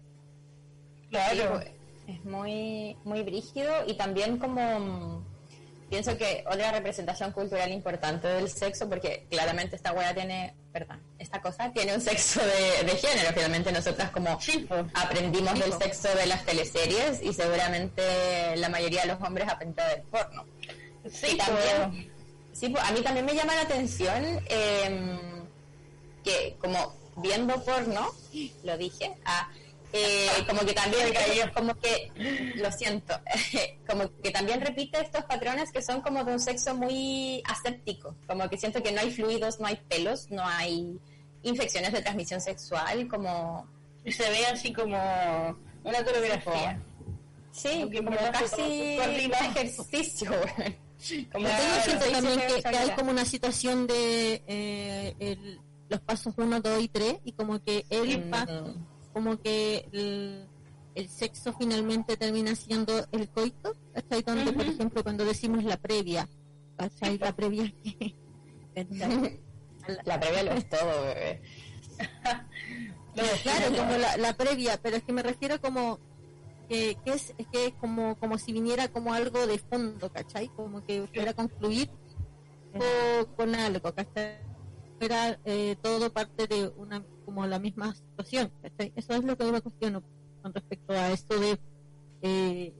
Claro. 1.09 1.61
Sí, 1.61 2.11
es 2.13 2.25
muy, 2.25 2.97
muy 3.03 3.21
brígido 3.21 3.71
y 3.85 3.97
también 3.97 4.37
como 4.37 4.79
mm, 4.79 5.32
pienso 5.89 6.17
que 6.17 6.43
otra 6.49 6.71
representación 6.71 7.31
cultural 7.31 7.71
importante 7.71 8.27
del 8.27 8.49
sexo, 8.49 8.89
porque 8.89 9.25
claramente 9.29 9.75
esta 9.75 9.93
wea 9.93 10.13
tiene, 10.13 10.55
perdón, 10.71 11.01
esta 11.19 11.41
cosa 11.41 11.71
tiene 11.71 11.93
un 11.95 12.01
sexo 12.01 12.41
de, 12.41 12.85
de 12.85 12.97
género, 12.97 13.29
finalmente 13.33 13.71
nosotras 13.71 14.11
como 14.11 14.37
pues. 14.37 14.85
aprendimos 14.93 15.59
del 15.59 15.73
sexo 15.73 16.09
de 16.15 16.25
las 16.25 16.45
teleseries 16.45 17.21
y 17.21 17.33
seguramente 17.33 18.55
la 18.57 18.69
mayoría 18.69 19.01
de 19.01 19.07
los 19.07 19.21
hombres 19.21 19.47
aprendió 19.47 19.83
del 19.85 20.01
porno. 20.03 20.45
Sí, 21.11 21.27
Y 21.31 21.35
pues. 21.35 21.47
también, 21.47 22.11
sí, 22.53 22.69
pues, 22.69 22.83
a 22.83 22.91
mí 22.91 23.01
también 23.01 23.25
me 23.25 23.35
llama 23.35 23.55
la 23.55 23.61
atención 23.61 24.23
em, 24.47 25.19
que 26.23 26.55
como 26.59 26.95
viendo 27.17 27.63
porno, 27.63 28.09
lo 28.63 28.77
dije, 28.77 29.15
ah, 29.25 29.49
eh, 29.93 30.27
como 30.47 30.61
que 30.61 30.73
también, 30.73 31.13
como 31.53 31.75
que, 31.75 32.11
lo 32.55 32.71
siento, 32.71 33.13
como 33.87 34.09
que 34.21 34.31
también 34.31 34.59
repite 34.59 34.99
estos 34.99 35.23
patrones 35.25 35.71
que 35.71 35.81
son 35.81 36.01
como 36.01 36.23
de 36.23 36.33
un 36.33 36.39
sexo 36.39 36.73
muy 36.75 37.41
aséptico, 37.45 38.15
como 38.27 38.49
que 38.49 38.57
siento 38.57 38.81
que 38.83 38.91
no 38.91 39.01
hay 39.01 39.11
fluidos, 39.11 39.59
no 39.59 39.67
hay 39.67 39.75
pelos, 39.87 40.29
no 40.31 40.43
hay 40.45 40.99
infecciones 41.43 41.91
de 41.93 42.01
transmisión 42.01 42.41
sexual, 42.41 43.07
como, 43.07 43.67
se 44.05 44.29
ve 44.29 44.45
así 44.47 44.73
como 44.73 44.97
una 45.83 46.03
coreografía. 46.03 46.81
sí, 47.51 47.85
Como 47.95 48.11
casi 48.31 48.97
un 48.97 49.33
ejercicio. 49.33 50.31
Como 51.33 51.45
siento 51.83 52.05
también 52.11 52.39
que, 52.47 52.61
que 52.63 52.77
hay 52.77 52.89
como 52.91 53.11
una 53.11 53.25
situación 53.25 53.85
de 53.87 54.41
eh, 54.47 55.13
el- 55.19 55.59
los 55.89 55.99
pasos 55.99 56.33
1, 56.37 56.61
2 56.61 56.81
y 56.81 56.87
3 56.87 57.15
y 57.25 57.33
como 57.33 57.61
que 57.61 57.85
Mm. 58.49 58.85
Como 59.13 59.37
que 59.39 59.87
el, 59.91 60.47
el 60.95 61.09
sexo 61.09 61.53
finalmente 61.53 62.17
termina 62.17 62.55
siendo 62.55 63.05
el 63.11 63.29
coito, 63.29 63.73
¿cachai? 63.93 64.21
Donde, 64.23 64.51
por 64.53 64.65
ejemplo, 64.65 65.03
cuando 65.03 65.23
decimos 65.25 65.63
la 65.63 65.77
previa, 65.77 66.27
¿cachai? 66.77 67.17
La 67.19 67.35
previa. 67.35 67.73
La 70.05 70.19
previa 70.19 70.43
lo 70.43 70.51
es 70.53 70.67
todo, 70.69 71.03
bebé. 71.03 71.41
Claro, 73.43 73.77
como 73.77 73.95
la, 73.97 74.17
la 74.17 74.33
previa, 74.33 74.79
pero 74.81 74.95
es 74.97 75.03
que 75.03 75.13
me 75.13 75.21
refiero 75.21 75.61
como 75.61 75.99
que, 76.67 76.97
que 77.05 77.11
es, 77.11 77.31
es 77.37 77.45
que 77.51 77.67
es 77.67 77.73
como, 77.75 78.15
como 78.15 78.39
si 78.39 78.51
viniera 78.53 78.87
como 78.87 79.13
algo 79.13 79.45
de 79.45 79.59
fondo, 79.59 80.09
¿cachai? 80.09 80.47
Como 80.55 80.83
que 80.83 81.05
fuera 81.13 81.29
a 81.31 81.33
concluir 81.35 81.91
co- 82.71 83.27
con 83.35 83.53
algo, 83.53 83.93
¿cachai? 83.93 84.39
Fuera 85.03 85.37
eh, 85.43 85.75
todo 85.81 86.13
parte 86.13 86.47
de 86.47 86.71
una, 86.77 87.03
como 87.25 87.45
la 87.45 87.59
misma 87.59 87.93
situación, 87.93 88.49
¿cachai? 88.61 88.93
Eso 88.95 89.13
es 89.15 89.25
lo 89.25 89.37
que 89.37 89.45
yo 89.45 89.51
me 89.51 89.59
cuestiono 89.59 90.01
con 90.41 90.53
respecto 90.53 90.93
a 90.93 91.11
esto 91.11 91.37
de 91.37 91.59
eh, 92.21 92.73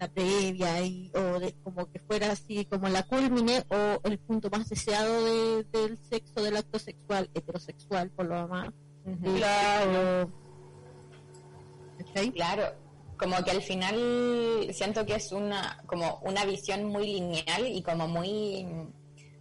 la 0.00 0.08
previa 0.08 0.80
y, 0.84 1.08
o 1.14 1.38
de 1.38 1.54
como 1.62 1.88
que 1.88 2.00
fuera 2.00 2.32
así 2.32 2.64
como 2.64 2.88
la 2.88 3.04
culmine 3.04 3.64
o 3.70 4.00
el 4.02 4.18
punto 4.18 4.50
más 4.50 4.68
deseado 4.68 5.24
de- 5.24 5.62
del 5.70 5.98
sexo, 6.10 6.42
del 6.42 6.56
acto 6.56 6.80
sexual, 6.80 7.30
heterosexual 7.32 8.10
por 8.10 8.26
lo 8.26 8.34
demás. 8.42 8.70
Claro. 9.36 10.32
¿Cachai? 11.98 12.32
Claro, 12.32 12.64
como 13.16 13.36
que 13.44 13.52
al 13.52 13.62
final 13.62 14.66
siento 14.72 15.06
que 15.06 15.14
es 15.14 15.30
una 15.30 15.80
como 15.86 16.18
una 16.24 16.44
visión 16.44 16.86
muy 16.86 17.06
lineal 17.06 17.68
y 17.68 17.82
como 17.82 18.08
muy 18.08 18.66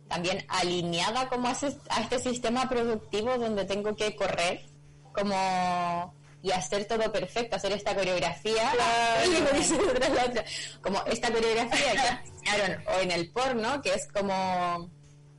también 0.08 0.46
alineada 0.48 1.28
como 1.30 1.48
a, 1.48 1.52
ese- 1.52 1.78
a 1.90 2.02
este 2.02 2.20
sistema 2.20 2.68
productivo 2.70 3.38
donde 3.38 3.66
tengo 3.66 3.96
que 3.96 4.16
correr 4.16 4.66
como 5.14 6.14
y 6.44 6.52
hacer 6.52 6.86
todo 6.86 7.12
perfecto, 7.12 7.56
hacer 7.56 7.72
esta 7.74 7.96
coreografía 7.96 8.72
Claro. 8.72 9.94
tras 9.96 10.10
la 10.14 10.26
otra. 10.26 10.46
como 10.82 11.04
esta 11.06 11.32
coreografía 11.32 11.92
que 11.92 12.30
enseñaron 12.30 12.84
o 12.96 13.02
en 13.02 13.12
el 13.12 13.30
porno 13.32 13.82
que 13.82 13.94
es 13.96 14.08
como 14.14 14.90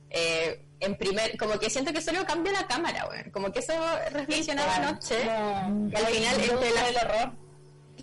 eh, 0.09 0.65
en 0.81 0.97
primer 0.97 1.37
como 1.37 1.57
que 1.57 1.69
siento 1.69 1.91
que 1.93 2.01
solo 2.01 2.25
cambia 2.25 2.51
la 2.51 2.67
cámara 2.67 3.05
güey. 3.05 3.31
como 3.31 3.51
que 3.51 3.59
eso 3.59 3.73
reflexionaba 4.11 4.75
anoche 4.75 5.19
que 5.21 5.97
al 5.97 6.05
final 6.07 6.39
entre 6.41 6.71
las 6.71 6.89
el 6.89 6.95
error. 6.97 7.31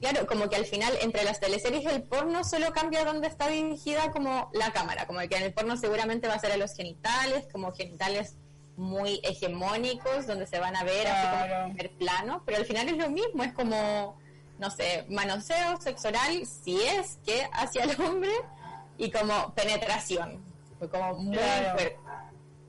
Claro, 0.00 0.26
como 0.26 0.48
que 0.48 0.56
al 0.56 0.66
final 0.66 0.92
entre 1.00 1.24
las 1.24 1.40
teleseries 1.40 1.82
y 1.84 1.86
el 1.86 2.02
porno 2.02 2.44
solo 2.44 2.72
cambia 2.72 3.04
dónde 3.04 3.28
está 3.28 3.48
dirigida 3.48 4.10
como 4.10 4.50
la 4.52 4.70
cámara, 4.72 5.06
como 5.06 5.20
que 5.20 5.36
en 5.36 5.42
el 5.44 5.52
porno 5.54 5.76
seguramente 5.76 6.28
va 6.28 6.34
a 6.34 6.38
ser 6.38 6.52
a 6.52 6.56
los 6.56 6.74
genitales, 6.74 7.46
como 7.50 7.72
genitales 7.72 8.36
muy 8.76 9.20
hegemónicos, 9.24 10.26
donde 10.26 10.46
se 10.46 10.58
van 10.58 10.76
a 10.76 10.84
ver 10.84 11.06
así 11.06 11.26
como 11.28 11.44
Claro. 11.46 11.64
en 11.66 11.76
primer 11.76 11.92
plano, 11.98 12.42
pero 12.44 12.58
al 12.58 12.66
final 12.66 12.88
es 12.88 12.96
lo 12.98 13.08
mismo, 13.08 13.42
es 13.42 13.52
como, 13.54 14.18
no 14.58 14.70
sé, 14.70 15.06
manoseo, 15.08 15.80
sexo 15.80 16.08
oral, 16.08 16.44
si 16.46 16.80
es 16.82 17.18
que 17.24 17.48
hacia 17.52 17.84
el 17.84 18.00
hombre, 18.02 18.32
y 18.98 19.10
como 19.10 19.54
penetración, 19.54 20.44
fue 20.78 20.90
como 20.90 21.14
muy 21.14 21.36
Claro. 21.36 21.70
fuerte. 21.78 21.96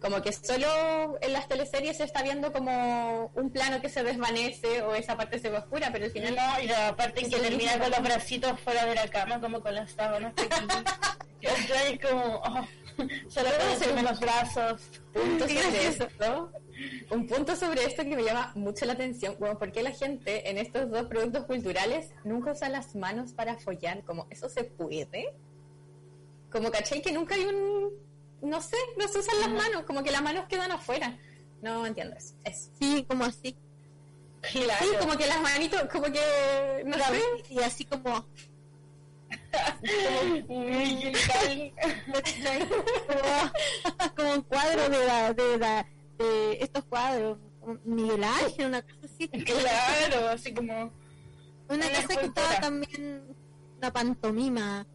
Como 0.01 0.21
que 0.21 0.31
solo 0.31 1.17
en 1.21 1.33
las 1.33 1.47
teleseries 1.47 1.97
se 1.97 2.03
está 2.03 2.21
viendo 2.21 2.53
como 2.53 3.31
un 3.33 3.49
plano 3.49 3.81
que 3.81 3.89
se 3.89 4.03
desvanece 4.03 4.83
o 4.83 4.93
esa 4.93 5.17
parte 5.17 5.39
se 5.39 5.49
ve 5.49 5.57
oscura, 5.57 5.89
pero 5.91 6.05
al 6.05 6.11
final 6.11 6.35
No, 6.35 6.63
y 6.63 6.67
la 6.67 6.95
parte 6.95 7.21
en 7.21 7.29
que 7.31 7.37
Es 7.37 7.41
termina 7.41 7.79
con 7.79 7.89
los 7.89 8.01
bracitos 8.01 8.59
fuera 8.59 8.85
de 8.85 8.93
la 8.93 9.07
cama, 9.07 9.41
como 9.41 9.59
con 9.59 9.73
las 9.73 9.91
sábanas 9.91 10.33
pequeñas. 10.33 10.83
Yo 11.41 11.49
estoy 11.49 11.99
como, 11.99 12.35
oh, 12.35 12.67
solo 13.27 13.49
puedo 13.49 13.71
hacerme 13.73 14.03
los 14.03 14.19
brazos. 14.19 14.81
punto 15.13 15.47
sobre 15.47 15.87
esto, 15.87 16.51
un 17.11 17.27
punto 17.27 17.55
sobre 17.55 17.85
esto 17.85 18.03
que 18.03 18.15
me 18.15 18.23
llama 18.23 18.51
mucho 18.55 18.85
la 18.85 18.93
atención, 18.93 19.35
bueno, 19.39 19.57
¿por 19.57 19.71
qué 19.71 19.83
la 19.83 19.91
gente 19.91 20.49
en 20.49 20.57
estos 20.57 20.89
dos 20.89 21.07
productos 21.07 21.45
culturales 21.45 22.11
nunca 22.23 22.51
usa 22.51 22.69
las 22.69 22.95
manos 22.95 23.33
para 23.33 23.57
follar? 23.57 24.03
Como, 24.03 24.27
¿eso 24.29 24.49
se 24.49 24.63
puede? 24.63 25.33
Como, 26.51 26.71
¿cachai? 26.71 27.01
Que 27.01 27.11
nunca 27.11 27.35
hay 27.35 27.45
un, 27.45 27.91
no 28.41 28.61
sé, 28.61 28.77
no 28.97 29.07
se 29.07 29.19
usan 29.19 29.39
las 29.39 29.49
manos, 29.49 29.83
como 29.85 30.03
que 30.03 30.11
las 30.11 30.21
manos 30.21 30.45
quedan 30.47 30.71
afuera. 30.71 31.17
No 31.61 31.85
entiendo 31.85 32.15
eso. 32.15 32.35
eso. 32.43 32.69
Sí, 32.79 33.05
como 33.07 33.25
así. 33.25 33.55
Claro. 34.51 34.85
Sí, 34.85 34.91
como 34.99 35.17
que 35.17 35.25
las 35.27 35.41
manitos, 35.41 35.81
como 35.91 36.05
que, 36.05 36.83
no 36.85 36.95
Claro, 36.95 37.15
sé. 37.15 37.53
y 37.53 37.59
así 37.59 37.83
como, 37.85 38.25
como, 43.07 44.11
como 44.15 44.33
un 44.33 44.41
cuadro 44.43 44.89
de, 44.89 45.05
la, 45.05 45.33
de, 45.33 45.57
la, 45.57 45.87
de 46.17 46.57
estos 46.61 46.83
cuadros, 46.85 47.37
Miguel 47.83 48.23
Ángel, 48.23 48.67
una 48.67 48.81
cosa 48.81 48.97
así. 49.05 49.27
Claro, 49.27 50.27
así 50.29 50.53
como. 50.53 50.91
Una 51.69 51.85
Una 51.85 51.89
cosa 52.01 52.19
que 52.19 52.25
estaba 52.27 52.59
también, 52.61 53.23
una 53.77 53.91
pantomima. 53.91 54.85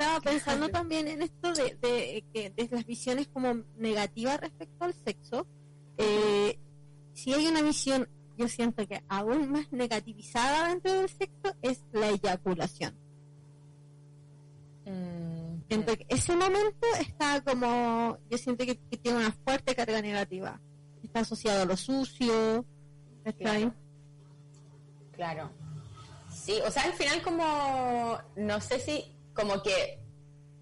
Estaba 0.00 0.20
pensando 0.20 0.70
también 0.70 1.08
en 1.08 1.20
esto 1.20 1.52
de, 1.52 1.76
de, 1.82 2.24
que 2.32 2.48
de 2.48 2.68
las 2.74 2.86
visiones 2.86 3.28
como 3.28 3.64
negativas 3.76 4.40
respecto 4.40 4.86
al 4.86 4.94
sexo. 4.94 5.46
Eh, 5.98 6.58
si 7.12 7.34
hay 7.34 7.46
una 7.46 7.60
visión, 7.60 8.08
yo 8.38 8.48
siento 8.48 8.88
que 8.88 9.02
aún 9.10 9.52
más 9.52 9.70
negativizada 9.72 10.68
dentro 10.68 10.90
del 10.90 11.10
sexo 11.10 11.54
es 11.60 11.84
la 11.92 12.08
eyaculación. 12.08 12.94
Mm, 14.86 15.68
Siento 15.68 15.94
que 15.94 16.06
ese 16.08 16.34
momento 16.34 16.86
está 16.98 17.42
como, 17.42 18.16
yo 18.30 18.38
siento 18.38 18.64
que, 18.64 18.78
que 18.78 18.96
tiene 18.96 19.18
una 19.18 19.32
fuerte 19.32 19.74
carga 19.74 20.00
negativa. 20.00 20.58
Está 21.02 21.20
asociado 21.20 21.60
a 21.60 21.66
lo 21.66 21.76
sucio. 21.76 22.64
Claro. 25.12 25.50
Sí, 26.32 26.58
o 26.66 26.70
sea, 26.70 26.84
al 26.84 26.94
final 26.94 27.20
como, 27.20 28.18
no 28.36 28.60
sé 28.62 28.80
si, 28.80 29.19
como 29.40 29.62
que 29.62 29.98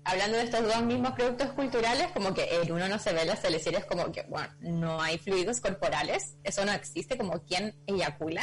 hablando 0.04 0.38
de 0.38 0.44
estos 0.44 0.62
dos 0.62 0.82
mismos 0.82 1.12
productos 1.12 1.50
culturales, 1.52 2.06
como 2.12 2.32
que 2.32 2.62
en 2.62 2.72
uno 2.72 2.88
no 2.88 2.98
se 2.98 3.12
ve 3.12 3.24
las 3.26 3.42
teleseries 3.42 3.84
como 3.84 4.10
que, 4.10 4.22
bueno, 4.28 4.48
no 4.60 5.02
hay 5.02 5.18
fluidos 5.18 5.60
corporales, 5.60 6.36
eso 6.44 6.64
no 6.64 6.72
existe, 6.72 7.18
como 7.18 7.42
quien 7.42 7.74
eyacula. 7.86 8.42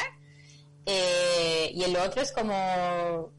Eh, 0.84 1.70
y 1.74 1.82
el 1.82 1.96
otro 1.96 2.22
es 2.22 2.30
como 2.32 3.32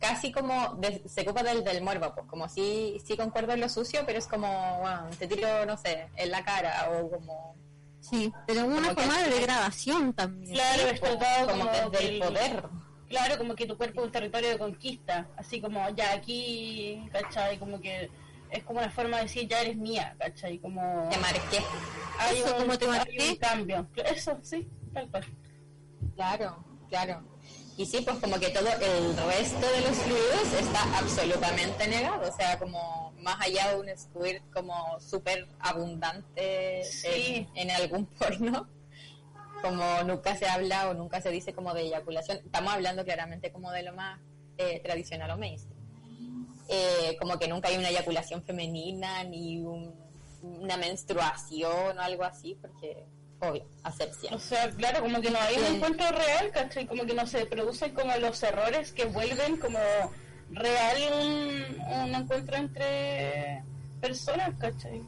casi 0.00 0.32
como 0.32 0.78
se 1.06 1.22
ocupa 1.22 1.42
del, 1.42 1.64
del 1.64 1.82
morbo, 1.82 2.14
pues 2.14 2.26
como 2.26 2.48
sí, 2.48 2.98
sí 3.06 3.16
concuerdo 3.16 3.52
en 3.52 3.60
lo 3.60 3.68
sucio, 3.68 4.02
pero 4.06 4.18
es 4.18 4.26
como, 4.26 4.48
bueno, 4.80 5.08
te 5.18 5.26
tiro, 5.26 5.64
no 5.66 5.76
sé, 5.78 6.08
en 6.16 6.30
la 6.30 6.44
cara 6.44 6.90
o 6.90 7.10
como... 7.10 7.54
Sí, 8.00 8.30
pero 8.46 8.66
una 8.66 8.94
forma 8.94 9.22
de 9.22 9.30
degradación 9.30 10.12
también. 10.12 10.52
Claro, 10.54 10.82
es 10.82 11.00
Pues, 11.00 11.12
todo 11.18 11.46
como 11.48 11.60
como 11.64 11.70
desde 11.90 11.98
el 12.06 12.18
del- 12.20 12.28
poder. 12.28 12.62
Claro, 13.08 13.36
como 13.38 13.54
que 13.54 13.66
tu 13.66 13.76
cuerpo 13.76 14.00
es 14.00 14.06
un 14.06 14.12
territorio 14.12 14.50
de 14.50 14.58
conquista, 14.58 15.28
así 15.36 15.60
como 15.60 15.88
ya 15.90 16.12
aquí, 16.14 17.06
¿cachai? 17.12 17.58
Como 17.58 17.80
que 17.80 18.10
es 18.50 18.62
como 18.64 18.78
una 18.78 18.90
forma 18.90 19.18
de 19.18 19.24
decir 19.24 19.46
ya 19.48 19.60
eres 19.60 19.76
mía, 19.76 20.14
¿cachai? 20.18 20.58
Como 20.58 21.08
Te 21.10 21.18
marqué. 21.18 21.58
hay, 22.18 22.38
Eso, 22.38 22.54
un, 22.56 22.62
como 22.62 22.78
te 22.78 22.84
hay 22.86 22.90
marqué. 22.90 23.28
un 23.30 23.36
cambio. 23.36 23.86
Eso, 23.96 24.38
sí, 24.42 24.66
tal 24.92 25.10
cual. 25.10 25.24
Claro, 26.14 26.64
claro. 26.88 27.22
Y 27.76 27.86
sí, 27.86 28.00
pues 28.02 28.18
como 28.18 28.38
que 28.38 28.50
todo 28.50 28.68
el 28.68 29.16
resto 29.16 29.66
de 29.68 29.80
los 29.80 29.96
fluidos 29.98 30.52
está 30.60 30.98
absolutamente 30.98 31.88
negado, 31.88 32.28
o 32.28 32.32
sea, 32.32 32.56
como 32.58 33.12
más 33.18 33.36
allá 33.40 33.70
de 33.74 33.80
un 33.80 33.88
squirt 33.98 34.42
como 34.52 34.98
súper 35.00 35.48
abundante 35.58 36.84
Sí. 36.84 37.48
en, 37.54 37.68
en 37.68 37.70
algún 37.72 38.06
porno, 38.18 38.68
como 39.64 40.02
nunca 40.04 40.36
se 40.36 40.46
habla 40.46 40.90
o 40.90 40.94
nunca 40.94 41.20
se 41.22 41.30
dice 41.30 41.54
como 41.54 41.72
de 41.72 41.82
eyaculación, 41.82 42.38
estamos 42.44 42.72
hablando 42.74 43.02
claramente 43.04 43.50
como 43.50 43.70
de 43.72 43.82
lo 43.82 43.94
más 43.94 44.20
eh, 44.58 44.80
tradicional 44.84 45.30
o 45.30 45.36
mainstream. 45.38 45.80
Eh, 46.68 47.16
como 47.18 47.38
que 47.38 47.48
nunca 47.48 47.68
hay 47.68 47.76
una 47.78 47.88
eyaculación 47.88 48.42
femenina 48.42 49.24
ni 49.24 49.60
un- 49.62 49.94
una 50.42 50.76
menstruación 50.76 51.98
o 51.98 52.00
algo 52.02 52.24
así, 52.24 52.56
porque, 52.60 53.04
obvio, 53.40 53.64
asepsia. 53.82 54.30
O 54.34 54.38
sea, 54.38 54.70
claro, 54.70 55.00
como 55.00 55.20
que 55.22 55.30
no 55.30 55.38
hay 55.40 55.56
un 55.56 55.76
encuentro 55.76 56.06
real, 56.10 56.50
¿cachai? 56.52 56.86
Como 56.86 57.04
que 57.06 57.14
no 57.14 57.26
se 57.26 57.46
producen 57.46 57.94
como 57.94 58.14
los 58.16 58.42
errores 58.42 58.92
que 58.92 59.06
vuelven 59.06 59.56
como 59.56 59.78
real 60.50 60.96
un, 61.22 62.02
un 62.02 62.14
encuentro 62.14 62.56
entre 62.56 63.62
personas, 64.02 64.54
¿cachai? 64.58 65.00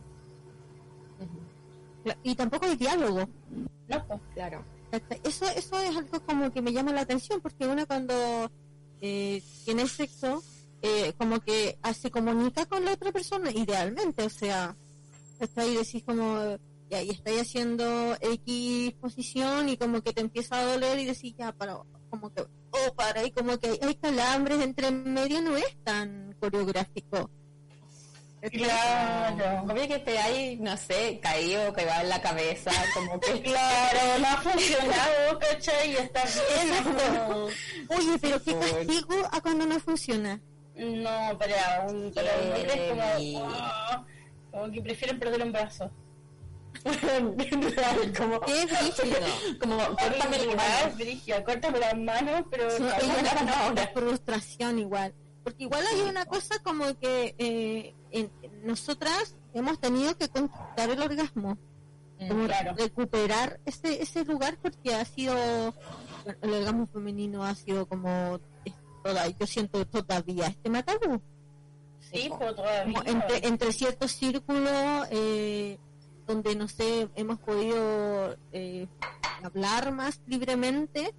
Y 2.22 2.34
tampoco 2.34 2.66
hay 2.66 2.76
diálogo. 2.76 3.28
No, 3.88 4.06
pues. 4.06 4.20
Claro. 4.34 4.64
Eso, 5.24 5.46
eso 5.48 5.80
es 5.80 5.96
algo 5.96 6.20
como 6.24 6.50
que 6.52 6.62
me 6.62 6.72
llama 6.72 6.92
la 6.92 7.02
atención, 7.02 7.40
porque 7.40 7.66
uno 7.66 7.86
cuando 7.86 8.50
eh, 9.00 9.42
tiene 9.64 9.86
sexo, 9.86 10.42
eh, 10.82 11.12
como 11.18 11.40
que 11.40 11.78
ah, 11.82 11.92
se 11.92 12.10
comunica 12.10 12.66
con 12.66 12.84
la 12.84 12.92
otra 12.92 13.12
persona, 13.12 13.50
idealmente, 13.50 14.22
o 14.22 14.30
sea, 14.30 14.76
está 15.40 15.66
y 15.66 15.76
decís 15.76 16.02
como, 16.04 16.56
ya, 16.88 17.02
y 17.02 17.10
estáis 17.10 17.42
haciendo 17.42 18.16
X 18.20 18.94
posición 18.94 19.68
y 19.68 19.76
como 19.76 20.00
que 20.02 20.12
te 20.12 20.20
empieza 20.20 20.60
a 20.60 20.64
doler 20.64 20.98
y 20.98 21.06
decís, 21.06 21.34
ya, 21.36 21.52
para, 21.52 21.78
como 22.08 22.32
que, 22.32 22.42
oh, 22.42 22.94
para, 22.94 23.24
y 23.24 23.30
como 23.32 23.58
que 23.58 23.78
hay 23.82 23.94
calambres 23.96 24.60
entre 24.62 24.90
medio, 24.90 25.42
no 25.42 25.56
es 25.56 25.76
tan 25.82 26.34
coreográfico. 26.40 27.30
Claro. 28.50 29.62
Obvio 29.72 29.88
que 29.88 29.98
te 29.98 30.18
hay, 30.18 30.56
no 30.56 30.76
sé, 30.76 31.18
caído, 31.22 31.72
que 31.72 31.84
va 31.84 32.00
en 32.02 32.08
la 32.08 32.20
cabeza, 32.20 32.70
como 32.94 33.18
que... 33.20 33.40
Claro, 33.42 34.18
no 34.20 34.26
ha 34.26 34.36
funcionado, 34.38 35.38
¿cachai? 35.40 35.92
Y 35.92 35.96
está 35.96 36.22
bien. 36.24 36.84
como- 36.84 37.44
Oye, 37.44 38.18
pero 38.20 38.42
qué 38.42 38.52
Por- 38.52 38.70
castigo 38.70 39.28
a 39.32 39.40
cuando 39.40 39.66
no 39.66 39.78
funciona. 39.80 40.40
No, 40.76 41.38
para 41.38 41.86
un 41.88 42.12
para 42.12 42.30
es 42.58 42.90
como, 42.90 43.02
"Ah", 43.48 44.04
como 44.50 44.70
que 44.72 44.82
prefieren 44.82 45.18
perder 45.18 45.42
un 45.42 45.52
brazo. 45.52 45.90
como, 46.86 48.40
Qué 48.40 48.66
brígido. 48.66 49.18
como, 49.60 49.76
córtame 49.78 50.38
la 50.38 50.52
Ah, 50.52 50.56
mano. 50.84 50.96
Brigia, 50.96 51.42
córtame 51.44 51.78
las 51.78 51.96
manos, 51.96 52.42
pero 52.50 52.70
Sí, 52.70 52.82
ella 52.82 53.22
las 53.22 53.44
manos. 53.44 53.88
frustración 53.94 54.78
igual. 54.78 55.14
Porque 55.42 55.62
igual 55.64 55.84
hay 55.86 56.00
una 56.02 56.26
cosa 56.26 56.58
como 56.62 56.98
que 56.98 57.34
eh, 57.38 57.94
en- 58.20 58.30
nosotras 58.66 59.36
hemos 59.54 59.78
tenido 59.80 60.16
que 60.16 60.28
conquistar 60.28 60.90
el 60.90 61.00
orgasmo, 61.00 61.58
como 62.28 62.42
Mm, 62.44 62.46
claro. 62.46 62.74
recuperar 62.76 63.60
ese 63.66 64.02
ese 64.02 64.24
lugar 64.24 64.58
porque 64.62 64.94
ha 64.94 65.04
sido, 65.04 65.34
el 66.42 66.52
orgasmo 66.54 66.86
femenino 66.86 67.44
ha 67.44 67.54
sido 67.54 67.86
como, 67.86 68.40
toda, 69.04 69.28
yo 69.28 69.46
siento 69.46 69.84
todavía 69.86 70.46
este 70.48 70.70
tabú. 70.82 71.20
Sí, 72.00 72.28
como 72.28 73.02
entre, 73.04 73.46
entre 73.46 73.72
ciertos 73.72 74.12
círculos 74.12 75.06
eh, 75.10 75.78
donde 76.26 76.54
no 76.54 76.68
sé 76.68 77.08
hemos 77.16 77.38
podido 77.40 78.36
eh, 78.52 78.86
hablar 79.42 79.92
más 79.92 80.20
libremente 80.26 81.12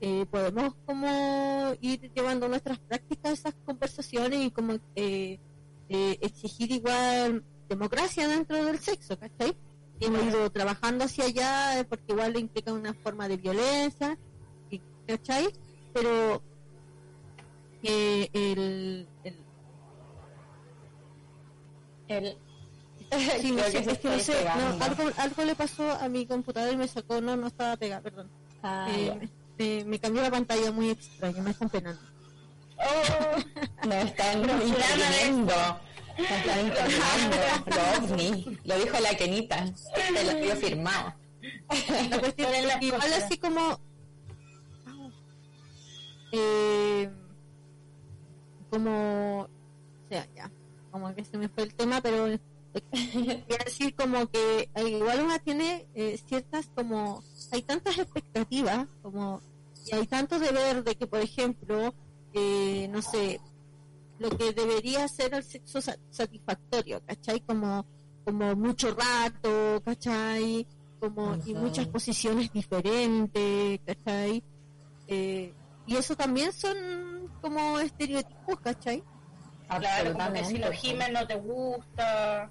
eh, 0.00 0.26
podemos 0.30 0.74
como 0.86 1.74
ir 1.80 2.10
llevando 2.14 2.48
nuestras 2.48 2.78
prácticas 2.80 3.32
esas 3.34 3.54
conversaciones 3.64 4.40
y 4.46 4.50
como 4.50 4.74
eh, 4.96 5.38
eh, 5.92 6.18
exigir 6.20 6.70
igual 6.72 7.44
democracia 7.68 8.26
dentro 8.28 8.64
del 8.64 8.78
sexo 8.80 9.18
¿cachai? 9.18 9.56
Y 10.00 10.06
hemos 10.06 10.24
ido 10.24 10.50
trabajando 10.50 11.04
hacia 11.04 11.24
allá 11.24 11.78
eh, 11.80 11.84
porque 11.84 12.12
igual 12.12 12.32
le 12.32 12.40
implica 12.40 12.72
una 12.72 12.94
forma 12.94 13.28
de 13.28 13.36
violencia 13.36 14.18
¿cachai? 15.06 15.48
pero 15.92 16.42
eh, 17.82 18.28
el, 18.32 19.06
el, 19.24 19.36
El... 22.08 22.38
Sí, 23.40 23.52
no 23.52 23.62
Creo 23.62 23.70
sé, 23.70 23.72
que 23.72 23.84
se 23.84 23.90
es 23.92 23.98
que 23.98 24.08
no 24.08 24.14
está 24.14 24.32
sé, 24.32 24.32
pegando. 24.38 24.76
no, 24.78 24.84
algo, 24.84 25.02
algo 25.18 25.44
le 25.44 25.54
pasó 25.54 25.90
a 25.90 26.08
mi 26.08 26.26
computador 26.26 26.72
y 26.72 26.76
me 26.76 26.88
sacó, 26.88 27.20
no, 27.20 27.36
no 27.36 27.46
estaba 27.48 27.76
pegada, 27.76 28.00
perdón. 28.02 28.30
Ah, 28.62 28.88
Eh, 29.58 29.84
me, 29.84 29.98
cambió 29.98 30.22
la 30.22 30.30
pantalla 30.30 30.72
muy 30.72 30.90
extraña, 30.90 31.42
me 31.42 31.50
están 31.50 31.68
penando. 31.68 32.00
Oh, 32.82 33.86
No 33.86 33.94
están 33.94 34.38
interviniendo. 34.40 35.54
No 36.18 36.24
están 36.24 36.66
interviniendo. 36.66 37.36
Lo 37.66 37.98
ovni. 38.04 38.58
Lo 38.64 38.78
dijo 38.78 39.00
la 39.00 39.16
Kenita. 39.16 39.64
Te 39.94 40.24
lo 40.24 40.34
dio 40.40 40.56
firmado. 40.56 41.14
Igual 42.80 43.12
así 43.14 43.38
como... 43.38 43.80
Eh, 46.32 47.10
como... 48.70 49.42
O 49.42 49.48
sea, 50.08 50.26
ya, 50.34 50.50
como 50.90 51.14
que 51.14 51.24
se 51.24 51.36
me 51.38 51.48
fue 51.48 51.64
el 51.64 51.74
tema, 51.74 52.00
pero 52.00 52.26
quiero 52.90 53.64
decir 53.64 53.94
como 53.94 54.26
que 54.28 54.70
eh, 54.74 54.88
igual 54.88 55.20
una 55.20 55.38
tiene 55.38 55.86
eh, 55.94 56.18
ciertas 56.26 56.70
como... 56.74 57.22
Hay 57.50 57.62
tantas 57.62 57.98
expectativas, 57.98 58.86
como... 59.02 59.40
Y 59.86 59.94
hay 59.94 60.06
tanto 60.06 60.38
deber 60.38 60.84
de 60.84 60.94
que, 60.94 61.06
por 61.06 61.20
ejemplo, 61.20 61.92
eh, 62.34 62.88
no 62.90 63.02
sé, 63.02 63.40
lo 64.18 64.30
que 64.30 64.52
debería 64.52 65.06
ser 65.08 65.34
el 65.34 65.42
sexo 65.44 65.80
sa- 65.80 65.96
satisfactorio, 66.10 67.00
¿cachai? 67.06 67.40
Como, 67.40 67.84
como 68.24 68.54
mucho 68.56 68.94
rato, 68.94 69.82
¿cachai? 69.84 70.66
Como, 71.00 71.36
y 71.44 71.54
muchas 71.54 71.88
posiciones 71.88 72.52
diferentes, 72.52 73.80
¿cachai? 73.84 74.42
Eh, 75.08 75.52
y 75.86 75.96
eso 75.96 76.14
también 76.14 76.52
son 76.52 76.76
como 77.40 77.78
estereotipos, 77.80 78.60
¿cachai? 78.60 79.02
claro, 79.78 80.12
como 80.12 80.32
que 80.34 80.44
si 80.44 80.58
lo 80.58 80.70
gimen 80.72 81.12
no 81.14 81.26
te 81.26 81.34
gusta. 81.36 82.50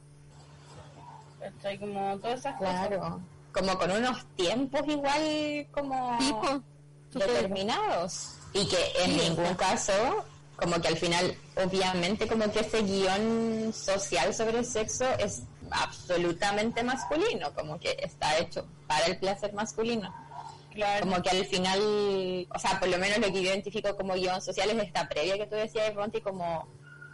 ¿Cachai? 1.39 1.79
Como 1.79 2.17
todas 2.19 2.39
esas 2.39 2.55
cosas. 2.57 2.87
Claro. 2.87 3.21
Como 3.53 3.77
con 3.77 3.91
unos 3.91 4.25
tiempos 4.35 4.81
igual 4.87 5.67
como 5.71 6.17
Tipo, 6.19 6.63
determinados. 7.13 8.35
Y 8.53 8.67
que 8.67 8.77
en 9.03 9.17
ningún 9.17 9.55
caso, 9.55 9.93
como 10.55 10.79
que 10.81 10.87
al 10.89 10.97
final, 10.97 11.35
obviamente, 11.55 12.27
como 12.27 12.51
que 12.51 12.59
ese 12.59 12.81
guion 12.81 13.73
social 13.73 14.33
sobre 14.33 14.59
el 14.59 14.65
sexo 14.65 15.05
es 15.19 15.43
absolutamente 15.71 16.83
masculino, 16.83 17.53
como 17.53 17.79
que 17.79 17.97
está 17.99 18.37
hecho 18.37 18.65
para 18.87 19.05
el 19.05 19.17
placer 19.17 19.53
masculino. 19.53 20.13
Claro. 20.73 21.05
Como 21.05 21.21
que 21.21 21.29
al 21.29 21.45
final, 21.45 22.47
o 22.53 22.59
sea, 22.59 22.79
por 22.79 22.87
lo 22.89 22.97
menos 22.97 23.19
lo 23.19 23.27
que 23.27 23.43
yo 23.43 23.49
identifico 23.51 23.95
como 23.95 24.13
guion 24.13 24.41
social 24.41 24.69
es 24.69 24.83
esta 24.85 25.07
previa 25.07 25.37
que 25.37 25.47
tú 25.47 25.55
decías, 25.55 25.93
Ronti, 25.93 26.21
como 26.21 26.67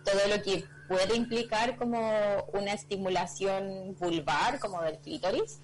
todo 0.03 0.27
lo 0.27 0.41
que 0.41 0.63
puede 0.87 1.15
implicar 1.15 1.75
como 1.77 2.45
una 2.53 2.73
estimulación 2.73 3.95
vulvar, 3.99 4.59
como 4.59 4.81
del 4.81 4.99
clítoris, 4.99 5.59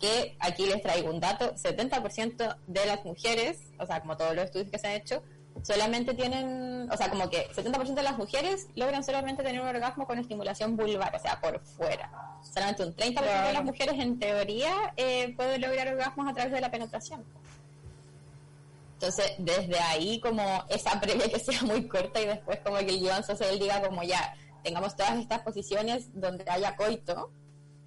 que 0.00 0.36
aquí 0.40 0.66
les 0.66 0.82
traigo 0.82 1.10
un 1.10 1.20
dato, 1.20 1.54
70% 1.54 2.56
de 2.66 2.86
las 2.86 3.04
mujeres, 3.04 3.58
o 3.78 3.86
sea, 3.86 4.00
como 4.00 4.16
todos 4.16 4.34
los 4.34 4.44
estudios 4.44 4.70
que 4.70 4.78
se 4.78 4.88
han 4.88 4.94
hecho, 4.94 5.22
solamente 5.62 6.14
tienen, 6.14 6.90
o 6.90 6.96
sea, 6.96 7.10
como 7.10 7.30
que 7.30 7.48
70% 7.50 7.94
de 7.94 8.02
las 8.02 8.18
mujeres 8.18 8.68
logran 8.74 9.02
solamente 9.02 9.42
tener 9.42 9.60
un 9.60 9.68
orgasmo 9.68 10.06
con 10.06 10.18
estimulación 10.18 10.76
vulvar, 10.76 11.14
o 11.14 11.18
sea, 11.18 11.40
por 11.40 11.60
fuera. 11.60 12.10
Solamente 12.42 12.84
un 12.84 12.94
30% 12.94 13.46
de 13.46 13.52
las 13.52 13.64
mujeres, 13.64 13.94
en 13.98 14.18
teoría, 14.18 14.92
eh, 14.96 15.34
pueden 15.36 15.60
lograr 15.60 15.88
orgasmos 15.88 16.28
a 16.28 16.34
través 16.34 16.52
de 16.52 16.60
la 16.60 16.70
penetración. 16.70 17.24
Entonces, 18.94 19.32
desde 19.38 19.78
ahí, 19.80 20.20
como 20.20 20.64
esa 20.68 20.98
previa 21.00 21.28
que 21.28 21.38
sea 21.38 21.62
muy 21.62 21.86
corta 21.86 22.20
y 22.20 22.26
después 22.26 22.60
como 22.60 22.78
que 22.78 22.88
el 22.88 23.00
guion 23.00 23.22
social 23.24 23.58
diga 23.58 23.82
como 23.82 24.02
ya, 24.02 24.34
tengamos 24.62 24.96
todas 24.96 25.18
estas 25.18 25.40
posiciones 25.42 26.08
donde 26.14 26.44
haya 26.48 26.76
coito, 26.76 27.30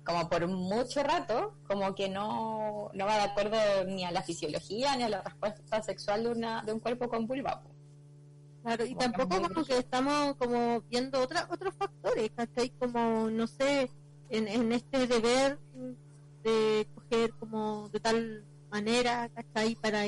como 0.04 0.30
por 0.30 0.48
mucho 0.48 1.04
rato, 1.04 1.56
como 1.68 1.94
que 1.94 2.10
no, 2.10 2.90
no 2.94 3.06
va 3.06 3.16
de 3.16 3.24
acuerdo 3.24 3.58
ni 3.86 4.04
a 4.04 4.12
la 4.12 4.24
fisiología 4.24 4.96
ni 4.96 5.04
a 5.04 5.10
la 5.10 5.22
respuesta 5.22 5.82
sexual 5.82 6.24
de, 6.24 6.30
una, 6.30 6.64
de 6.64 6.74
un 6.74 6.80
cuerpo 6.80 7.10
con 7.10 7.28
vulva. 7.28 7.62
Claro, 8.64 8.86
y 8.86 8.96
tampoco 8.96 9.42
como 9.42 9.64
que 9.64 9.78
estamos 9.78 10.36
como 10.36 10.82
viendo 10.90 11.22
otra, 11.22 11.48
otros 11.50 11.76
factores, 11.76 12.30
¿cachai? 12.36 12.72
Como, 12.72 13.30
no 13.30 13.48
sé, 13.48 13.90
en, 14.30 14.48
en 14.48 14.72
este 14.72 15.08
deber 15.08 15.58
de 16.44 16.88
coger 16.94 17.32
como 17.40 17.90
de 17.90 18.00
tal 18.00 18.44
manera, 18.70 19.30
¿cachai? 19.30 19.76
Para, 19.76 20.04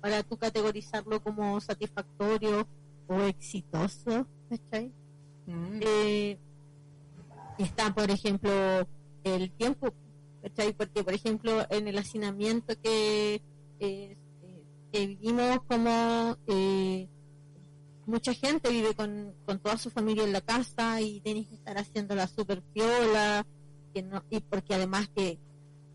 para 0.00 0.22
tú 0.22 0.36
categorizarlo 0.36 1.22
como 1.22 1.60
satisfactorio 1.60 2.66
o 3.06 3.22
exitoso, 3.22 4.26
¿cachai? 4.50 4.92
Mm. 5.46 5.80
eh, 5.80 6.38
está, 7.56 7.94
por 7.94 8.10
ejemplo, 8.10 8.50
el 9.34 9.50
tiempo, 9.52 9.92
¿cachai? 10.42 10.72
Porque, 10.72 11.04
por 11.04 11.14
ejemplo, 11.14 11.66
en 11.70 11.88
el 11.88 11.98
hacinamiento 11.98 12.74
que, 12.80 13.42
eh, 13.80 14.16
que 14.92 15.06
vivimos 15.06 15.60
como 15.68 16.36
eh, 16.46 17.08
mucha 18.06 18.32
gente 18.32 18.70
vive 18.70 18.94
con, 18.94 19.34
con 19.44 19.58
toda 19.58 19.76
su 19.76 19.90
familia 19.90 20.24
en 20.24 20.32
la 20.32 20.40
casa 20.40 21.00
y 21.00 21.20
tienes 21.20 21.46
que 21.46 21.54
estar 21.54 21.76
haciendo 21.76 22.14
la 22.14 22.26
super 22.26 22.62
piola, 22.62 23.46
que 23.92 24.02
no, 24.02 24.24
y 24.30 24.40
porque 24.40 24.74
además 24.74 25.08
que, 25.14 25.38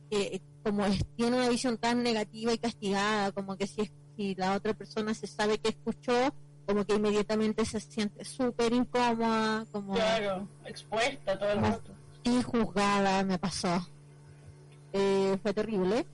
que 0.09 0.41
como 0.63 0.85
es, 0.85 1.03
tiene 1.15 1.37
una 1.37 1.49
visión 1.49 1.77
tan 1.77 2.03
negativa 2.03 2.53
y 2.53 2.57
castigada, 2.57 3.31
como 3.31 3.57
que 3.57 3.67
si, 3.67 3.81
es, 3.81 3.91
si 4.15 4.35
la 4.35 4.55
otra 4.55 4.73
persona 4.73 5.13
se 5.13 5.27
sabe 5.27 5.57
que 5.57 5.69
escuchó, 5.69 6.33
como 6.65 6.85
que 6.85 6.95
inmediatamente 6.95 7.65
se 7.65 7.79
siente 7.79 8.23
súper 8.23 8.73
incómoda, 8.73 9.65
como 9.71 9.93
Claro, 9.93 10.47
expuesta 10.65 11.37
todo 11.37 11.51
el 11.51 11.61
rato. 11.61 11.93
Y 12.23 12.41
juzgada, 12.41 13.23
me 13.23 13.37
pasó. 13.37 13.87
Eh, 14.93 15.37
fue 15.41 15.53
terrible. 15.53 16.05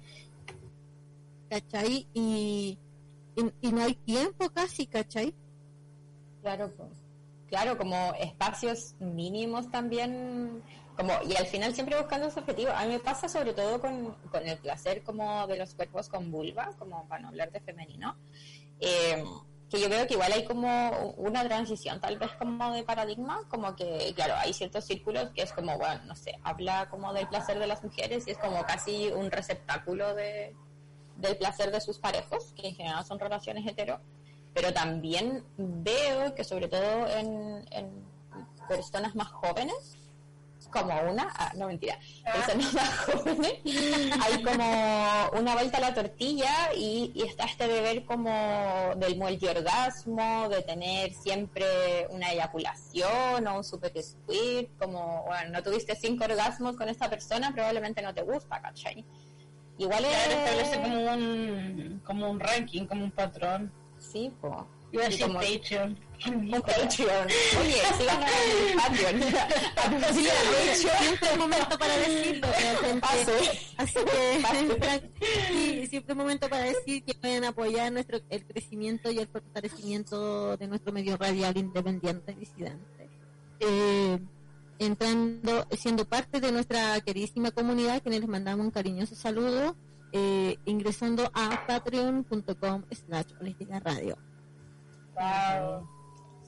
¿Cachai? 1.50 2.08
Y, 2.13 2.78
y, 3.62 3.72
no 3.72 3.82
hay 3.82 3.95
tiempo 3.95 4.50
casi, 4.50 4.86
¿cachai? 4.86 5.34
Claro, 6.41 6.72
claro, 7.48 7.78
como 7.78 8.13
espacios 8.19 8.95
mínimos 9.00 9.69
también, 9.72 10.62
como 10.95 11.13
y 11.28 11.36
al 11.36 11.48
final 11.48 11.74
siempre 11.74 11.98
buscando 11.98 12.28
ese 12.28 12.39
objetivo. 12.39 12.72
A 12.72 12.86
mí 12.86 12.93
me 12.93 13.00
pasa 13.00 13.28
sobre 13.28 13.54
todo 13.54 13.82
con, 13.82 14.13
con 14.32 14.48
el 14.48 14.58
placer 14.60 15.04
como 15.04 15.48
de 15.48 15.58
los 15.58 15.74
cuerpos 15.74 16.08
con 16.08 16.32
vulva, 16.32 16.72
como 16.78 17.08
para 17.08 17.24
no 17.24 17.28
hablar 17.30 17.52
de 17.52 17.60
femenino, 17.60 18.15
eh, 18.80 19.24
que 19.69 19.79
yo 19.79 19.89
veo 19.89 20.08
que 20.08 20.15
igual 20.15 20.32
hay 20.34 20.45
como 20.45 21.13
una 21.17 21.43
transición 21.43 21.99
tal 21.99 22.17
vez 22.17 22.32
como 22.39 22.71
de 22.71 22.84
paradigma, 22.84 23.41
como 23.49 23.75
que, 23.75 24.13
claro, 24.15 24.34
hay 24.38 24.53
ciertos 24.53 24.86
círculos 24.86 25.29
que 25.29 25.43
es 25.43 25.53
como, 25.53 25.77
bueno, 25.77 26.01
no 26.05 26.15
sé, 26.15 26.39
habla 26.43 26.89
como 26.89 27.13
del 27.13 27.27
placer 27.27 27.60
de 27.60 27.67
las 27.67 27.84
mujeres 27.84 28.27
y 28.27 28.32
es 28.32 28.38
como 28.38 28.63
casi 28.63 29.10
un 29.12 29.29
receptáculo 29.29 30.15
de, 30.15 30.55
del 31.17 31.38
placer 31.38 31.71
de 31.71 31.82
sus 31.82 31.99
parejos, 31.99 32.53
que 32.55 32.69
en 32.69 32.75
general 32.75 33.05
son 33.05 33.19
relaciones 33.19 33.65
hetero, 33.67 33.99
pero 34.53 34.73
también 34.73 35.43
veo 35.58 36.34
que 36.34 36.43
sobre 36.43 36.67
todo 36.67 37.08
en, 37.08 37.67
en 37.71 38.03
personas 38.67 39.15
más 39.15 39.27
jóvenes, 39.27 39.97
como 40.69 40.93
una, 41.10 41.32
ah, 41.36 41.51
no 41.55 41.67
mentira, 41.67 41.97
personas 42.23 42.73
más 42.73 42.97
jóvenes, 42.99 43.53
hay 44.21 44.43
como 44.43 45.29
una 45.39 45.53
vuelta 45.53 45.77
a 45.77 45.82
la 45.82 45.93
tortilla 45.93 46.73
y, 46.75 47.12
y 47.15 47.23
está 47.23 47.45
este 47.45 47.67
deber 47.67 48.05
como 48.05 48.93
del 48.97 49.17
multiorgasmo, 49.17 50.49
de 50.49 50.62
tener 50.62 51.13
siempre 51.13 52.08
una 52.10 52.32
eyaculación 52.32 53.47
o 53.47 53.58
un 53.58 53.63
super 53.63 53.91
squirt, 54.01 54.77
como, 54.77 55.23
bueno, 55.27 55.51
no 55.51 55.63
tuviste 55.63 55.95
cinco 55.95 56.25
orgasmos 56.25 56.75
con 56.75 56.89
esta 56.89 57.10
persona, 57.10 57.51
probablemente 57.53 58.01
no 58.01 58.13
te 58.13 58.21
gusta, 58.21 58.62
¿cachai? 58.62 59.05
Igual 59.77 60.05
es... 60.05 60.12
Claro, 60.12 60.41
establece 60.41 60.82
como 60.82 61.13
un, 61.13 62.01
como 62.05 62.29
un 62.29 62.39
ranking, 62.39 62.86
como 62.86 63.05
un 63.05 63.12
patrón. 63.12 63.71
Sí, 63.97 64.32
po. 64.41 64.67
Iba 64.91 65.04
a 65.04 65.08
Y 65.08 65.10
decir 65.12 65.28
como- 65.28 65.39
Patreon. 65.39 66.10
Un 66.28 66.52
Patreon. 66.52 67.28
Oye, 67.62 67.82
en 67.99 68.67
el 68.67 68.75
Patreon. 68.75 69.19
De 70.15 70.71
hecho, 70.73 70.89
siempre 70.99 71.30
un 71.34 71.39
momento 71.39 71.80
para 71.80 71.97
decirlo. 71.97 72.47
Pase. 72.99 73.60
Así 73.78 73.93
que 73.93 75.88
siempre 75.89 76.12
un 76.13 76.17
momento 76.17 76.49
para 76.49 76.63
decir 76.65 77.04
que 77.04 77.13
pueden 77.13 77.45
apoyar 77.45 77.91
nuestro 77.93 78.19
el 78.30 78.45
crecimiento 78.45 79.10
y 79.12 79.19
el 79.19 79.28
fortalecimiento 79.28 80.58
de 80.58 80.67
nuestro 80.67 80.91
medio 80.91 81.15
radial 81.17 81.56
independiente 81.58 82.34
disidente. 82.34 83.10
Eh, 83.62 84.19
entrando, 84.80 85.67
siendo 85.78 86.06
parte 86.06 86.39
de 86.41 86.52
nuestra 86.52 86.99
queridísima 87.02 87.52
comunidad, 87.52 88.02
quienes 88.02 88.21
les 88.21 88.30
mandamos 88.30 88.65
un 88.65 88.71
cariñoso 88.71 89.15
saludo, 89.15 89.75
eh, 90.12 90.58
ingresando 90.65 91.30
a 91.34 91.65
patreon.com 91.67 92.84
slash 92.91 93.28
holística 93.39 93.80
radio. 93.80 94.17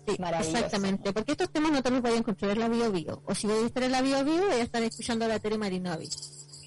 Sí, 0.07 0.17
exactamente, 0.17 1.13
porque 1.13 1.33
estos 1.33 1.51
temas 1.51 1.71
no 1.71 1.83
te 1.83 1.91
los 1.91 2.01
voy 2.01 2.11
a 2.11 2.17
encontrar 2.17 2.51
en 2.51 2.59
la 2.59 2.67
Bio 2.67 2.91
Bio, 2.91 3.21
o 3.25 3.35
si 3.35 3.47
voy 3.47 3.63
a 3.63 3.67
estar 3.67 3.83
en 3.83 3.91
la 3.91 4.01
Bio 4.01 4.23
Bio 4.23 4.47
voy 4.47 4.55
a 4.55 4.63
estar 4.63 4.81
escuchando 4.81 5.25
a 5.25 5.27
la 5.27 5.39
Tere 5.39 5.57
Marinovich. 5.57 6.17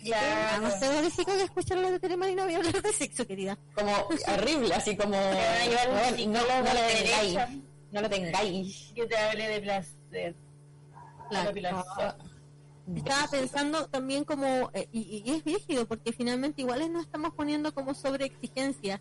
Claro. 0.04 0.62
Vamos 0.62 0.74
a 0.74 0.80
terrorífico 0.80 1.32
que 1.32 1.42
escuchar 1.42 1.78
a 1.78 1.90
la 1.90 1.98
Tere 1.98 2.16
Marinovich 2.16 2.56
hablar 2.56 2.82
de 2.82 2.92
sexo, 2.92 3.26
querida. 3.26 3.58
Como 3.74 3.90
horrible, 4.28 4.74
así 4.74 4.96
como. 4.96 5.16
A 5.16 6.10
no, 6.10 6.26
no, 6.26 6.30
no 6.30 6.38
a 6.38 6.58
lo 6.58 6.74
la 6.74 6.86
tengáis. 6.86 7.38
No 7.90 8.00
lo 8.02 8.10
tengáis. 8.10 8.92
que 8.94 9.06
te 9.06 9.16
hable 9.16 9.48
de 9.48 9.60
placer. 9.60 10.34
Claro. 11.30 11.52
Estaba 12.94 13.26
pensando 13.30 13.86
también 13.86 14.24
como, 14.24 14.70
eh, 14.74 14.88
y, 14.92 15.22
y 15.24 15.30
es 15.30 15.44
rígido, 15.44 15.86
porque 15.86 16.12
finalmente 16.12 16.60
iguales 16.60 16.90
nos 16.90 17.04
estamos 17.06 17.32
poniendo 17.32 17.72
como 17.72 17.94
sobre 17.94 18.26
exigencia, 18.26 19.00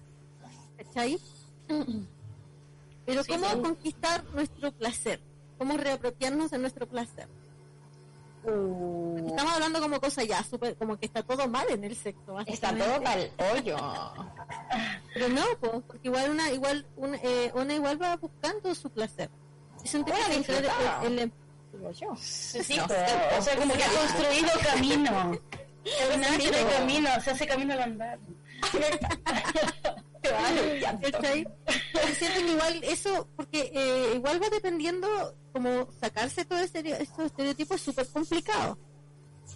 ¿cachai? 0.78 1.20
Pero 3.06 3.24
Sí, 3.24 3.32
¿cómo 3.34 3.50
sí. 3.50 3.58
conquistar 3.62 4.24
nuestro 4.34 4.72
placer? 4.72 5.22
¿Cómo 5.58 5.78
reapropiarnos 5.78 6.52
de 6.52 6.58
nuestro 6.58 6.88
placer? 6.88 7.28
Uh, 8.46 9.26
Estamos 9.28 9.54
hablando 9.54 9.80
como 9.80 10.02
cosa 10.02 10.24
ya, 10.24 10.44
súper, 10.44 10.76
como 10.76 10.98
que 10.98 11.06
está 11.06 11.24
todo 11.24 11.48
mal 11.48 11.66
en 11.70 11.84
el 11.86 11.96
sexo. 11.96 12.38
está 12.46 12.76
todo 12.78 13.02
para 13.02 13.22
el 13.22 13.32
hoyo. 13.54 13.78
Pero 15.14 15.30
no, 15.30 15.44
po, 15.62 15.82
porque 15.82 16.08
igual 16.10 16.30
una 16.32 16.52
igual 16.52 16.86
una, 16.98 17.18
eh, 17.24 17.52
una 17.56 17.74
igual 17.74 18.02
va 18.02 18.18
buscando 18.18 18.76
su 18.76 18.90
placer. 18.90 19.30
Es 19.84 19.94
un 19.94 20.04
tema 20.04 20.18
Bueno, 20.28 20.44
de 20.44 21.08
en- 21.08 21.20
en- 21.20 21.34
Digo 21.72 21.92
yo. 21.92 22.16
Sí, 22.18 22.58
No 22.78 22.88
sé, 22.88 23.06
o 23.38 23.42
sea, 23.42 23.56
como 23.58 23.74
que 23.74 23.84
ha 23.84 23.90
construido 23.90 24.50
camino. 24.64 25.32
Sí, 25.84 25.92
Construido 26.12 26.52
pero- 26.52 26.70
camino, 26.78 27.10
se 27.22 27.32
hace 27.32 27.48
camino 27.48 27.74
al 27.74 27.82
andar. 27.82 28.20
¿cachai? 31.12 31.48
Siento 32.18 32.40
que 32.40 32.52
igual 32.52 32.84
eso, 32.84 33.28
porque 33.36 33.72
eh, 33.74 34.14
igual 34.16 34.42
va 34.42 34.50
dependiendo 34.50 35.08
como 35.52 35.88
sacarse 36.00 36.46
todo 36.46 36.60
ese, 36.60 36.80
estos 37.02 37.26
estereotipos 37.26 37.76
es 37.78 37.82
súper 37.84 38.08
complicado. 38.08 38.78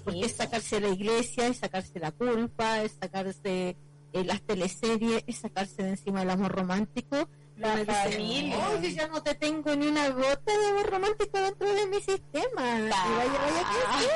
Porque 0.04 0.22
es 0.26 0.36
sacarse 0.36 0.80
la 0.80 0.90
iglesia, 0.90 1.48
es 1.48 1.58
sacarse 1.58 2.00
la 2.00 2.12
culpa, 2.12 2.82
es 2.84 2.98
sacarse 3.00 3.76
eh, 4.14 4.24
las 4.24 4.42
teleseries, 4.42 5.24
es 5.28 5.38
sacarse 5.38 5.84
de 5.84 5.90
encima 5.92 6.22
el 6.22 6.30
amor 6.30 6.52
romántico. 6.54 7.28
La 7.58 7.76
familia. 7.86 8.56
"Oh, 8.70 8.80
yo 8.80 8.88
ya 8.90 9.08
no 9.08 9.24
te 9.24 9.34
tengo 9.34 9.76
ni 9.76 9.88
una 9.88 10.10
gota 10.10 10.56
de 10.58 10.68
amor 10.68 10.90
romántico 10.92 11.40
dentro 11.40 11.74
de 11.74 11.88
mi 11.88 11.96
sistema. 12.00 12.78
Y 12.80 12.82
vaya, 12.84 12.92
vaya 13.18 13.64
que 13.72 13.80
sí. 14.00 14.08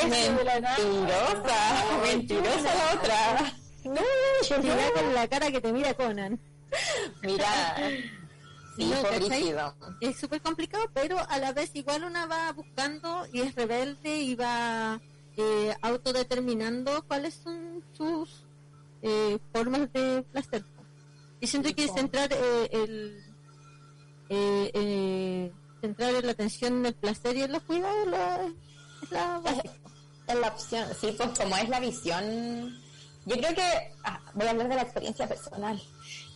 Mentirosa, 0.10 1.58
mentirosa 2.02 2.74
la 2.74 2.94
otra. 2.94 3.52
No, 3.84 3.94
yo 4.48 4.58
Mira 4.62 4.76
no. 4.88 4.92
con 4.94 5.14
la 5.14 5.28
cara 5.28 5.50
que 5.50 5.60
te 5.60 5.72
mira 5.72 5.94
Conan. 5.94 6.38
Mira, 7.22 7.76
sí, 8.76 8.84
No, 8.86 9.74
es 10.00 10.16
súper 10.18 10.40
complicado, 10.42 10.84
pero 10.94 11.18
a 11.28 11.38
la 11.38 11.52
vez 11.52 11.70
igual 11.74 12.04
una 12.04 12.26
va 12.26 12.52
buscando 12.52 13.26
y 13.32 13.40
es 13.40 13.54
rebelde 13.54 14.18
y 14.18 14.34
va 14.34 15.00
eh, 15.36 15.74
autodeterminando 15.82 17.02
cuáles 17.06 17.34
son 17.34 17.82
sus 17.96 18.44
eh, 19.02 19.38
formas 19.52 19.92
de 19.92 20.22
placer. 20.32 20.64
Y 21.40 21.46
siento 21.46 21.74
que 21.74 21.88
centrar 21.88 22.30
eh, 22.32 22.68
el 22.72 23.24
eh, 24.28 24.70
eh, 24.74 25.52
centrar 25.80 26.22
la 26.24 26.32
atención 26.32 26.74
en 26.78 26.86
el 26.86 26.94
placer 26.94 27.36
y 27.36 27.42
en 27.42 27.52
los 27.52 27.62
cuidados 27.62 28.06
la- 28.08 28.46
es 29.02 29.10
la. 29.10 29.40
Es 30.28 30.38
la 30.38 30.46
opción, 30.48 30.86
sí, 31.00 31.12
pues 31.16 31.36
como 31.36 31.56
es 31.56 31.68
la 31.68 31.80
visión, 31.80 32.78
yo 33.26 33.36
creo 33.36 33.54
que, 33.54 33.92
ah, 34.04 34.20
voy 34.34 34.46
a 34.46 34.50
hablar 34.50 34.68
de 34.68 34.74
la 34.76 34.82
experiencia 34.82 35.26
personal, 35.28 35.80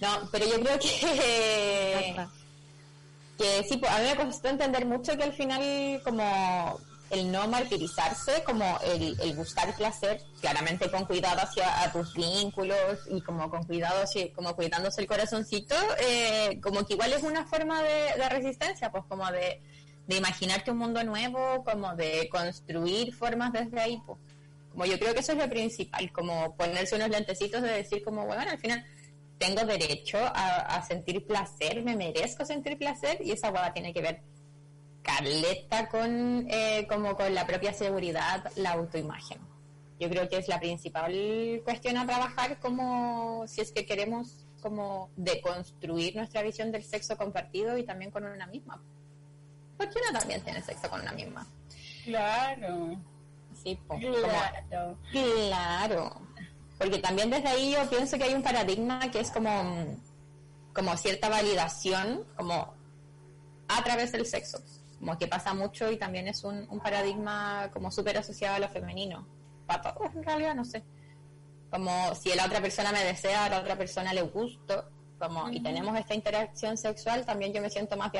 no, 0.00 0.28
pero 0.30 0.46
yo 0.46 0.60
creo 0.60 0.78
que, 0.78 2.26
que 3.38 3.64
sí, 3.68 3.76
pues 3.76 3.90
a 3.90 3.98
mí 3.98 4.04
me 4.08 4.16
costó 4.16 4.48
entender 4.48 4.86
mucho 4.86 5.16
que 5.16 5.24
al 5.24 5.32
final 5.32 6.00
como 6.04 6.78
el 7.10 7.30
no 7.30 7.46
martirizarse, 7.48 8.42
como 8.44 8.78
el, 8.84 9.18
el 9.20 9.34
buscar 9.36 9.74
placer, 9.76 10.20
claramente 10.40 10.90
con 10.90 11.04
cuidado 11.04 11.40
hacia 11.42 11.82
a 11.82 11.92
tus 11.92 12.14
vínculos 12.14 13.00
y 13.10 13.20
como 13.20 13.50
con 13.50 13.64
cuidado, 13.64 14.02
así, 14.02 14.30
como 14.30 14.54
cuidándose 14.56 15.00
el 15.02 15.06
corazoncito, 15.06 15.76
eh, 16.00 16.60
como 16.62 16.84
que 16.84 16.94
igual 16.94 17.12
es 17.12 17.22
una 17.22 17.46
forma 17.46 17.82
de, 17.82 18.14
de 18.16 18.28
resistencia, 18.28 18.90
pues 18.90 19.04
como 19.08 19.30
de, 19.30 19.62
de, 20.06 20.16
imaginarte 20.16 20.70
un 20.70 20.78
mundo 20.78 21.02
nuevo, 21.04 21.62
como 21.64 21.94
de 21.94 22.28
construir 22.30 23.14
formas 23.14 23.52
desde 23.52 23.80
ahí, 23.80 24.02
pues. 24.06 24.18
Como 24.74 24.86
yo 24.86 24.98
creo 24.98 25.14
que 25.14 25.20
eso 25.20 25.32
es 25.32 25.38
lo 25.38 25.48
principal, 25.48 26.10
como 26.10 26.56
ponerse 26.56 26.96
unos 26.96 27.08
lentecitos 27.08 27.62
de 27.62 27.70
decir 27.70 28.02
como, 28.02 28.26
bueno, 28.26 28.50
al 28.50 28.58
final 28.58 28.84
tengo 29.38 29.64
derecho 29.64 30.18
a, 30.20 30.82
sentir 30.82 31.24
placer, 31.24 31.84
me 31.84 31.94
merezco 31.94 32.44
sentir 32.44 32.76
placer 32.76 33.18
y 33.24 33.30
esa 33.30 33.50
hueá 33.52 33.72
tiene 33.72 33.94
que 33.94 34.02
ver 34.02 34.22
caleta 35.02 35.88
con 35.88 36.48
eh, 36.50 36.88
como 36.88 37.14
con 37.14 37.32
la 37.32 37.46
propia 37.46 37.72
seguridad, 37.72 38.50
la 38.56 38.72
autoimagen. 38.72 39.38
Yo 40.00 40.08
creo 40.10 40.28
que 40.28 40.38
es 40.38 40.48
la 40.48 40.58
principal 40.58 41.62
cuestión 41.62 41.96
a 41.96 42.04
trabajar 42.04 42.58
como 42.58 43.46
si 43.46 43.60
es 43.60 43.70
que 43.70 43.86
queremos 43.86 44.44
como 44.60 45.08
deconstruir 45.14 46.16
nuestra 46.16 46.42
visión 46.42 46.72
del 46.72 46.82
sexo 46.82 47.16
compartido 47.16 47.78
y 47.78 47.84
también 47.84 48.10
con 48.10 48.24
una 48.24 48.48
misma. 48.48 48.82
Porque 49.76 50.00
uno 50.00 50.18
también 50.18 50.40
tiene 50.40 50.60
sexo 50.62 50.90
con 50.90 51.00
una 51.00 51.12
misma. 51.12 51.46
Claro. 52.04 52.98
Sí, 53.64 53.78
claro. 54.70 54.96
claro. 55.10 56.20
Porque 56.78 56.98
también 56.98 57.30
desde 57.30 57.48
ahí 57.48 57.72
yo 57.72 57.88
pienso 57.88 58.18
que 58.18 58.24
hay 58.24 58.34
un 58.34 58.42
paradigma 58.42 59.10
que 59.10 59.20
es 59.20 59.30
como, 59.30 59.96
como 60.72 60.96
cierta 60.96 61.28
validación, 61.28 62.24
como 62.36 62.74
a 63.68 63.82
través 63.82 64.12
del 64.12 64.26
sexo 64.26 64.60
como 65.04 65.18
que 65.18 65.26
pasa 65.26 65.52
mucho 65.52 65.90
y 65.90 65.98
también 65.98 66.28
es 66.28 66.44
un, 66.44 66.66
un 66.70 66.80
paradigma 66.80 67.68
como 67.74 67.90
súper 67.90 68.16
asociado 68.16 68.54
a 68.54 68.58
lo 68.58 68.70
femenino. 68.70 69.26
Para 69.66 69.94
todos, 69.94 70.14
en 70.14 70.24
realidad, 70.24 70.54
no 70.54 70.64
sé. 70.64 70.82
Como 71.70 72.14
si 72.14 72.34
la 72.34 72.46
otra 72.46 72.62
persona 72.62 72.90
me 72.90 73.04
desea, 73.04 73.44
a 73.44 73.48
la 73.50 73.58
otra 73.60 73.76
persona 73.76 74.14
le 74.14 74.22
gusto, 74.22 74.90
como, 75.18 75.50
y 75.50 75.62
tenemos 75.62 75.94
esta 75.98 76.14
interacción 76.14 76.78
sexual, 76.78 77.26
también 77.26 77.52
yo 77.52 77.60
me 77.60 77.68
siento 77.68 77.98
más, 77.98 78.12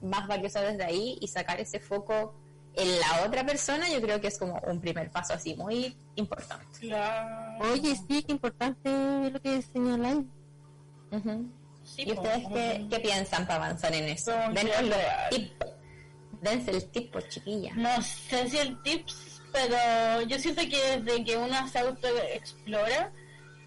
más 0.00 0.26
valiosa 0.26 0.60
desde 0.62 0.82
ahí 0.82 1.16
y 1.20 1.28
sacar 1.28 1.60
ese 1.60 1.78
foco 1.78 2.34
en 2.74 3.00
la 3.00 3.24
otra 3.26 3.44
persona, 3.44 3.88
yo 3.88 4.00
creo 4.00 4.20
que 4.20 4.28
es 4.28 4.38
como 4.38 4.60
un 4.66 4.80
primer 4.80 5.10
paso 5.10 5.34
así 5.34 5.54
muy 5.54 5.96
importante. 6.16 6.66
Oye, 7.60 7.96
sí, 7.96 8.22
qué 8.22 8.32
importante 8.32 9.30
lo 9.30 9.40
que 9.40 9.62
señaláis. 9.62 10.24
¿Y 11.96 12.12
ustedes 12.12 12.48
qué, 12.48 12.86
qué, 12.90 13.00
piensan 13.00 13.46
para 13.46 13.66
avanzar 13.66 13.92
en 13.94 14.04
eso? 14.04 14.32
Denos 14.54 14.82
los 14.82 14.98
tips 15.30 15.72
dense 16.42 16.70
el 16.72 16.84
tip, 16.90 17.10
pues 17.12 17.28
chiquilla. 17.28 17.72
No 17.74 18.02
sé 18.02 18.50
si 18.50 18.58
el 18.58 18.80
tips, 18.82 19.42
pero 19.52 20.22
yo 20.22 20.38
siento 20.38 20.62
que 20.62 21.00
desde 21.00 21.24
que 21.24 21.36
uno 21.36 21.68
se 21.68 21.78
autoexplora, 21.78 23.12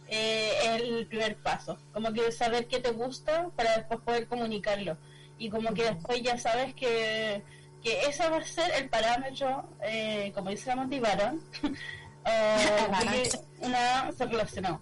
eh, 0.07 0.51
es 0.63 0.81
el 0.81 1.07
primer 1.07 1.37
paso. 1.37 1.77
Como 1.93 2.13
que 2.13 2.31
saber 2.31 2.67
qué 2.67 2.79
te 2.79 2.91
gusta 2.91 3.49
para 3.55 3.77
después 3.77 4.01
poder 4.01 4.27
comunicarlo. 4.27 4.97
Y 5.37 5.49
como 5.49 5.73
que 5.73 5.83
después 5.83 6.21
ya 6.21 6.37
sabes 6.37 6.73
que, 6.75 7.41
que 7.85 8.05
ese 8.07 8.27
va 8.27 8.37
a 8.37 8.43
ser 8.43 8.71
el 8.79 8.89
parámetro, 8.89 9.69
eh, 9.83 10.31
como 10.33 10.49
dice 10.49 10.75
la 10.75 10.83
uh, 10.83 10.89
una 13.61 14.11
se 14.11 14.25
relacionó. 14.25 14.81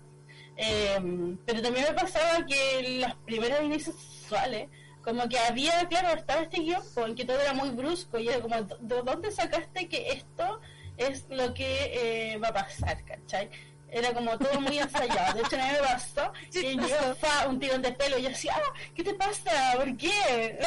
Eh, 0.55 1.35
pero 1.45 1.61
también 1.61 1.87
me 1.89 1.93
pasaba 1.93 2.45
que 2.45 2.99
las 2.99 3.15
primeras 3.15 3.61
inicios 3.61 3.95
sexuales 3.95 4.69
como 5.03 5.27
que 5.27 5.37
había, 5.37 5.85
claro, 5.89 6.17
estaba 6.17 6.43
este 6.43 6.61
guion 6.61 6.81
en 6.95 7.15
que 7.15 7.25
todo 7.25 7.41
era 7.41 7.53
muy 7.53 7.71
brusco 7.71 8.19
y 8.19 8.29
era 8.29 8.39
como, 8.39 8.61
¿de 8.61 9.01
dónde 9.01 9.31
sacaste 9.31 9.89
que 9.89 10.11
esto 10.11 10.61
es 10.95 11.25
lo 11.29 11.53
que 11.53 12.33
eh, 12.33 12.37
va 12.37 12.49
a 12.49 12.53
pasar, 12.53 13.03
¿cachai? 13.03 13.49
Era 13.93 14.11
como 14.11 14.35
todo 14.39 14.59
muy 14.59 14.79
ensayado. 14.79 15.33
De 15.35 15.41
hecho, 15.41 15.55
a 15.55 15.59
mí 15.59 15.71
me 15.71 15.87
pasó 15.87 16.33
que 16.51 16.75
yo 16.75 17.15
fa, 17.15 17.47
un 17.47 17.59
tirón 17.59 17.81
de 17.81 17.91
pelo 17.91 18.17
y 18.17 18.23
yo 18.23 18.29
decía, 18.29 18.53
ah, 18.55 18.73
¿qué 18.95 19.03
te 19.03 19.13
pasa? 19.13 19.51
¿Por 19.75 19.95
qué? 19.95 20.57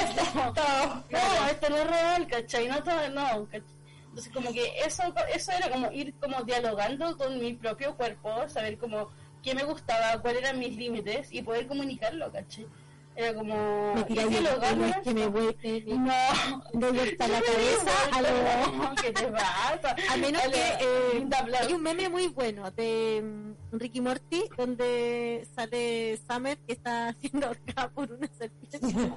No, 1.11 1.47
esto 1.51 1.69
no 1.69 1.77
es 1.77 1.87
real, 1.89 2.27
¿cachai? 2.29 2.69
No, 2.69 2.83
todo, 2.85 3.09
no, 3.11 3.49
Entonces, 3.51 4.33
como 4.33 4.53
que 4.53 4.79
eso, 4.79 5.03
eso 5.35 5.53
era 5.53 5.69
como 5.71 5.91
ir 5.91 6.15
como 6.21 6.43
dialogando 6.45 7.17
con 7.17 7.39
mi 7.41 7.55
propio 7.55 7.97
cuerpo, 7.97 8.49
saber 8.49 8.79
como 8.79 9.11
qué 9.43 9.55
me 9.55 9.65
gustaba, 9.65 10.23
cuáles 10.23 10.43
eran 10.43 10.61
mis 10.61 10.77
límites 10.77 11.33
y 11.33 11.43
poder 11.43 11.67
comunicarlo, 11.67 12.31
¿cachai? 12.31 12.67
Era 13.17 13.35
como. 13.35 13.95
Me 13.95 14.05
tira 14.05 14.25
lo 14.25 15.03
que 15.03 15.15
me 15.15 15.27
vuelve. 15.27 15.85
No. 15.87 16.63
De 16.75 16.91
vuelta 16.91 17.29
la 17.29 17.41
cabeza 17.47 17.93
a 18.13 18.21
lo. 18.21 18.95
¿Qué 18.97 19.13
te 19.13 19.27
pasa? 19.29 19.97
A 20.11 20.17
menos 20.19 20.43
que. 20.43 20.61
Eh, 20.81 21.29
hay 21.59 21.73
un 21.73 21.83
meme 21.83 22.11
muy 22.11 22.27
bueno 22.29 22.71
de 22.73 23.23
um, 23.23 23.79
Ricky 23.79 24.03
Morty 24.03 24.45
donde 24.57 25.49
sale 25.55 26.21
Summer 26.29 26.59
que 26.59 26.75
está 26.75 27.09
haciendo 27.09 27.47
ahorcada 27.47 27.89
por 27.89 28.13
una 28.13 28.29
serpiente. 28.39 28.81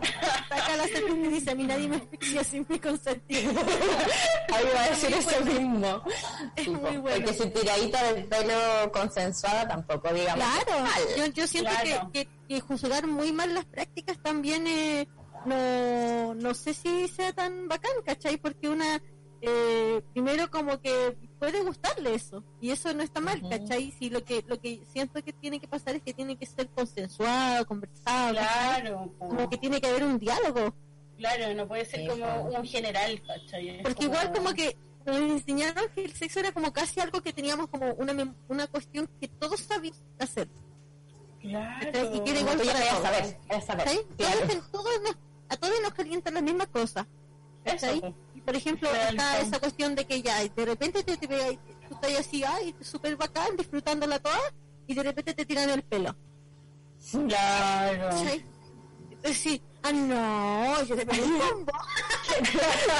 Saca 0.49 0.77
la 0.77 0.87
serpiente 0.87 1.27
y 1.27 1.31
dice: 1.33 1.51
A 1.51 1.55
mí 1.55 1.63
nadie 1.65 1.89
me 1.89 1.97
asfixia 1.97 2.43
sin 2.45 2.65
mi 2.69 2.79
consentimiento. 2.79 3.59
Ahí 4.53 4.65
va 4.73 4.83
a 4.83 4.89
decir 4.91 5.13
eso 5.13 5.43
mismo. 5.43 6.03
Es 6.55 6.67
muy 6.69 6.97
bueno. 6.97 7.25
Porque 7.25 7.33
si 7.33 7.49
tiradita 7.49 8.13
del 8.13 8.25
pelo 8.25 8.91
consensuada 8.93 9.67
tampoco, 9.67 10.13
digamos. 10.13 10.45
Claro. 10.45 10.85
Yo, 11.17 11.25
yo 11.25 11.47
siento 11.47 11.71
que, 11.83 11.99
que 12.13 12.38
y 12.49 12.59
juzgar 12.59 13.05
muy 13.07 13.31
mal 13.31 13.53
las 13.53 13.65
prácticas 13.65 14.17
también 14.21 14.65
eh, 14.67 15.07
no, 15.45 16.33
no 16.33 16.53
sé 16.53 16.73
si 16.73 17.07
sea 17.07 17.31
tan 17.31 17.67
bacán, 17.67 17.91
¿cachai? 18.03 18.37
Porque 18.37 18.67
una, 18.67 19.01
eh, 19.41 20.01
primero 20.13 20.49
como 20.49 20.81
que 20.81 21.15
puede 21.37 21.61
gustarle 21.61 22.15
eso, 22.15 22.43
y 22.59 22.71
eso 22.71 22.91
no 22.93 23.03
está 23.03 23.21
mal, 23.21 23.39
¿cachai? 23.47 23.91
Si 23.91 24.09
lo 24.09 24.25
que, 24.25 24.43
lo 24.47 24.59
que 24.59 24.81
siento 24.91 25.23
que 25.23 25.31
tiene 25.31 25.59
que 25.59 25.67
pasar 25.67 25.95
es 25.95 26.01
que 26.01 26.13
tiene 26.13 26.37
que 26.37 26.47
ser 26.47 26.67
consensuado, 26.69 27.65
conversado, 27.67 28.31
claro, 28.31 29.13
como 29.19 29.47
que 29.47 29.57
tiene 29.57 29.79
que 29.79 29.87
haber 29.87 30.03
un 30.03 30.17
diálogo. 30.17 30.73
Claro, 31.17 31.53
no 31.53 31.67
puede 31.67 31.85
ser 31.85 32.07
como 32.07 32.45
un 32.45 32.65
general, 32.65 33.21
¿cachai? 33.27 33.83
Porque 33.83 34.05
igual 34.05 34.31
como 34.31 34.53
que 34.53 34.75
nos 35.05 35.17
enseñaron 35.17 35.85
que 35.93 36.03
el 36.03 36.13
sexo 36.13 36.39
era 36.39 36.51
como 36.51 36.73
casi 36.73 36.99
algo 36.99 37.21
que 37.21 37.31
teníamos 37.31 37.67
como 37.67 37.93
una, 37.93 38.35
una 38.47 38.65
cuestión 38.65 39.07
que 39.21 39.27
todos 39.27 39.59
sabíamos 39.59 40.01
hacer. 40.17 40.47
Claro. 41.41 42.15
Y 42.15 42.19
quiere 42.21 42.39
igual 42.41 42.57
para 42.57 43.01
saber, 43.01 43.37
saber. 43.65 44.05
Todos, 44.71 45.01
nos, 45.01 45.15
a 45.49 45.57
todos 45.57 45.73
nos 45.81 45.93
calientan 45.93 46.33
las 46.33 46.43
mismas 46.43 46.67
cosas. 46.67 47.05
Y 48.35 48.41
por 48.41 48.55
ejemplo, 48.55 48.89
está 48.93 49.39
esa 49.39 49.59
cuestión 49.59 49.95
de 49.95 50.05
que 50.05 50.21
ya 50.21 50.43
de 50.43 50.65
repente 50.65 51.03
te, 51.03 51.17
te, 51.17 51.27
tú 51.87 51.95
estás 51.95 52.19
así, 52.19 52.43
ay, 52.43 52.75
súper 52.81 53.15
bacán, 53.15 53.55
disfrutándola 53.57 54.19
toda, 54.19 54.39
y 54.87 54.95
de 54.95 55.03
repente 55.03 55.33
te 55.33 55.45
tiran 55.45 55.69
el 55.69 55.83
pelo. 55.83 56.15
Claro. 57.11 58.17
Sí, 59.33 59.61
ah, 59.83 59.91
no, 59.91 60.83
yo 60.83 60.95
te 60.95 61.05
pegué 61.05 61.23
un 61.23 61.39
combo. 61.39 61.73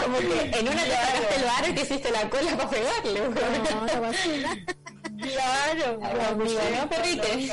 Como 0.04 0.18
que 0.18 0.60
en 0.60 0.68
una 0.68 0.84
te 0.84 0.92
sacaste 0.92 1.36
el 1.36 1.48
aro 1.48 1.68
y 1.68 1.74
te 1.74 1.82
hiciste 1.82 2.12
la 2.12 2.30
cola 2.30 2.58
para 2.58 2.70
pegarle. 2.70 3.20
No, 3.22 4.02
no 4.02 4.12
Claro, 5.20 6.00
amigo, 6.30 6.60
no 6.78 6.90
perrite. 6.90 7.52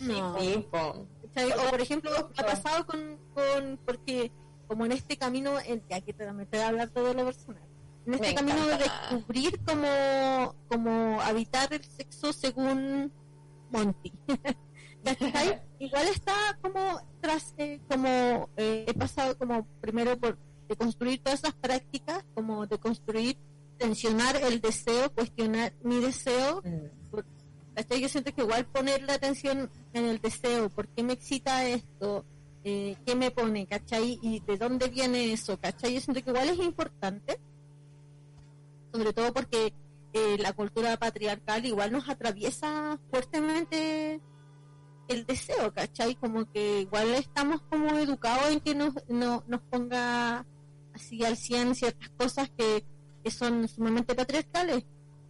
No. 0.00 0.34
O 0.34 1.70
por 1.70 1.80
ejemplo, 1.80 2.10
ha 2.36 2.42
pasado 2.42 2.86
con, 2.86 3.18
con, 3.34 3.78
porque 3.84 4.32
como 4.66 4.86
en 4.86 4.92
este 4.92 5.16
camino, 5.16 5.58
en, 5.60 5.82
ya 5.88 6.00
que 6.00 6.12
te, 6.12 6.30
me 6.32 6.44
voy 6.44 6.60
a 6.60 6.68
hablar 6.68 6.90
todo 6.90 7.14
lo 7.14 7.24
personal, 7.24 7.62
en 8.06 8.14
este 8.14 8.34
camino 8.34 8.66
de 8.66 8.78
descubrir 8.78 9.60
cómo, 9.64 10.54
cómo 10.68 11.20
habitar 11.20 11.72
el 11.72 11.84
sexo 11.84 12.32
según 12.32 13.12
Monty. 13.70 14.12
Igual 15.78 16.08
está 16.08 16.58
como 16.60 17.00
tras, 17.20 17.54
eh, 17.58 17.80
como 17.88 18.48
eh, 18.56 18.84
he 18.86 18.94
pasado 18.94 19.38
como 19.38 19.66
primero 19.80 20.18
por 20.18 20.38
de 20.68 20.76
construir 20.76 21.22
todas 21.22 21.40
esas 21.40 21.54
prácticas, 21.54 22.24
como 22.34 22.66
de 22.66 22.78
construir, 22.78 23.38
tensionar 23.78 24.36
el 24.36 24.60
deseo, 24.60 25.10
cuestionar 25.14 25.72
mi 25.82 25.98
deseo, 26.00 26.62
mm. 26.62 27.16
Yo 27.86 28.08
siento 28.08 28.34
que 28.34 28.42
igual 28.42 28.66
poner 28.66 29.02
la 29.02 29.14
atención 29.14 29.70
en 29.92 30.04
el 30.04 30.20
deseo, 30.20 30.68
¿por 30.68 30.88
qué 30.88 31.02
me 31.02 31.12
excita 31.12 31.64
esto? 31.64 32.24
Eh, 32.64 32.96
¿Qué 33.06 33.14
me 33.14 33.30
pone? 33.30 33.66
¿Cachai? 33.66 34.18
¿Y 34.20 34.40
de 34.40 34.56
dónde 34.56 34.88
viene 34.88 35.32
eso? 35.32 35.58
¿Cachai? 35.58 35.94
Yo 35.94 36.00
siento 36.00 36.22
que 36.22 36.30
igual 36.30 36.48
es 36.48 36.58
importante, 36.58 37.38
sobre 38.92 39.12
todo 39.12 39.32
porque 39.32 39.72
eh, 40.12 40.36
la 40.38 40.52
cultura 40.52 40.96
patriarcal 40.96 41.64
igual 41.66 41.92
nos 41.92 42.08
atraviesa 42.08 42.98
fuertemente 43.10 44.20
el 45.06 45.24
deseo, 45.24 45.72
¿cachai? 45.72 46.16
Como 46.16 46.50
que 46.50 46.80
igual 46.80 47.14
estamos 47.14 47.62
como 47.70 47.96
educados 47.96 48.50
en 48.50 48.60
que 48.60 48.74
nos, 48.74 48.92
no, 49.08 49.44
nos 49.46 49.60
ponga 49.62 50.44
así 50.94 51.24
al 51.24 51.36
100 51.36 51.74
ciertas 51.76 52.10
cosas 52.10 52.50
que 52.50 52.84
son 53.30 53.68
sumamente 53.68 54.14
patriarcales 54.14 54.84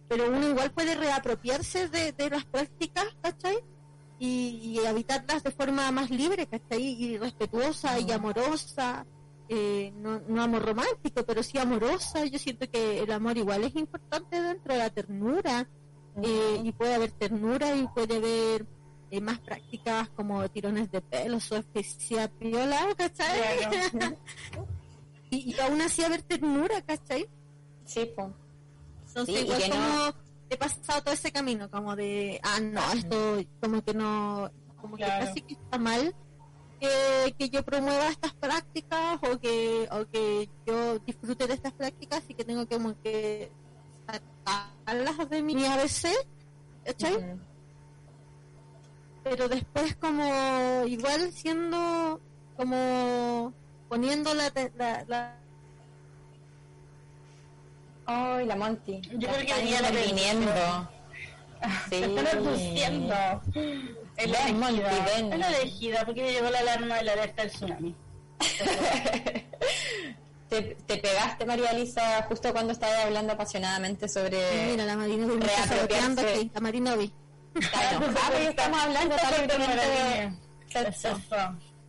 pero 0.09 0.27
uno 0.27 0.49
igual 0.49 0.71
puede 0.71 0.95
reapropiarse 0.95 1.87
de, 1.87 2.29
las 2.29 2.43
prácticas, 2.45 3.05
¿cachai? 3.21 3.59
Y, 4.17 4.79
habitarlas 4.85 5.43
de 5.43 5.51
forma 5.51 5.89
más 5.91 6.09
libre, 6.09 6.47
¿cachai? 6.47 6.81
Y 6.81 7.17
respetuosa 7.17 7.99
y 7.99 8.11
amorosa. 8.11 9.05
eh, 9.47 9.91
no, 9.95 10.19
no 10.27 10.41
amor 10.41 10.63
romántico, 10.65 11.23
pero 11.23 11.43
sí 11.43 11.57
amorosa. 11.59 12.25
Yo 12.25 12.39
siento 12.39 12.69
que 12.69 12.99
el 12.99 13.11
amor 13.11 13.37
igual 13.37 13.63
es 13.63 13.75
importante 13.75 14.41
dentro 14.41 14.73
de 14.73 14.79
la 14.79 14.89
ternura. 14.89 15.69
eh, 16.23 16.61
y 16.63 16.71
puede 16.73 16.95
haber 16.95 17.11
ternura 17.11 17.75
y 17.75 17.87
puede 17.87 18.17
haber 18.17 18.65
eh, 19.11 19.21
más 19.21 19.39
prácticas 19.39 20.09
como 20.09 20.47
tirones 20.49 20.91
de 20.91 21.01
pelo, 21.01 21.39
su 21.39 21.55
especial 21.55 22.29
piola, 22.31 22.87
¿cachai? 22.97 23.91
Claro. 23.91 24.17
y, 25.29 25.55
y 25.55 25.59
aún 25.59 25.79
así 25.81 26.03
haber 26.03 26.23
ternura, 26.23 26.81
¿cachai? 26.81 27.29
Sí, 27.85 28.11
pues. 28.15 28.27
Entonces, 29.21 29.35
Sí, 29.35 29.45
igual 29.45 29.69
como 29.69 29.83
no- 29.83 30.13
he 30.49 30.57
pasado 30.57 31.01
todo 31.03 31.13
ese 31.13 31.31
camino, 31.31 31.69
como 31.69 31.95
de, 31.95 32.39
ah, 32.43 32.59
no, 32.59 32.81
esto 32.93 33.37
como 33.61 33.83
que 33.83 33.93
no, 33.93 34.51
como 34.81 34.95
Claro. 34.95 35.19
que 35.19 35.25
casi 35.27 35.41
que 35.41 35.53
está 35.53 35.77
mal 35.77 36.15
que, 36.79 37.35
que 37.37 37.49
yo 37.49 37.61
promueva 37.63 38.07
estas 38.07 38.33
prácticas 38.35 39.19
o 39.23 39.37
que, 39.39 39.87
o 39.91 40.05
que 40.09 40.49
yo 40.65 40.97
disfrute 40.99 41.45
de 41.45 41.53
estas 41.55 41.73
prácticas 41.73 42.23
y 42.29 42.33
que 42.33 42.45
tengo 42.45 42.65
que 42.65 42.75
como 42.77 42.99
que 43.01 43.51
sacarlas 44.45 45.29
de 45.29 45.41
mi 45.43 45.65
ABC, 45.65 46.07
¿cachai? 46.85 47.15
Ujú. 47.17 47.39
Pero 49.23 49.49
después 49.49 49.95
como 49.97 50.85
igual 50.87 51.31
siendo 51.33 52.19
como 52.55 53.53
poniendo 53.89 54.33
la, 54.33 54.51
la, 54.75 55.03
la 55.07 55.35
Ay, 58.11 58.45
la 58.47 58.55
Monty. 58.55 59.01
Yo 59.01 59.27
creo 59.27 59.33
que 59.33 59.41
están 59.43 59.57
venía 59.59 59.81
la 59.81 59.89
interviniendo. 59.89 60.89
Sí. 61.89 61.95
Están 61.95 62.27
aduciendo. 62.27 63.15
Es 64.17 64.29
la 64.31 64.45
Ven, 64.45 64.59
Monty, 64.59 64.79
elegida. 64.79 65.05
ven. 65.15 65.33
Es 65.33 65.39
la 65.39 65.47
elegida 65.49 66.05
porque 66.05 66.23
me 66.23 66.31
llegó 66.31 66.49
la 66.49 66.59
alarma 66.59 66.95
de 66.95 67.03
la 67.03 67.11
alerta 67.13 67.41
del 67.43 67.51
tsunami. 67.51 67.95
te, 70.49 70.61
te 70.87 70.97
pegaste, 70.97 71.45
María 71.45 71.69
Elisa, 71.71 72.25
justo 72.27 72.51
cuando 72.51 72.73
estaba 72.73 73.03
hablando 73.03 73.33
apasionadamente 73.33 74.07
sobre... 74.09 74.39
mira 74.71 74.85
la 74.85 74.95
Marinovi 74.95 75.37
me 75.37 75.45
está 75.45 75.67
saboteando 75.67 76.21
reapropiarse. 76.21 76.39
aquí, 76.39 76.51
la 76.53 76.61
Marinovi. 76.61 77.13
Está 77.59 77.91
enojada 77.91 78.29
porque 78.31 78.47
estamos 78.47 78.79
hablando 78.79 79.15
de. 79.15 80.31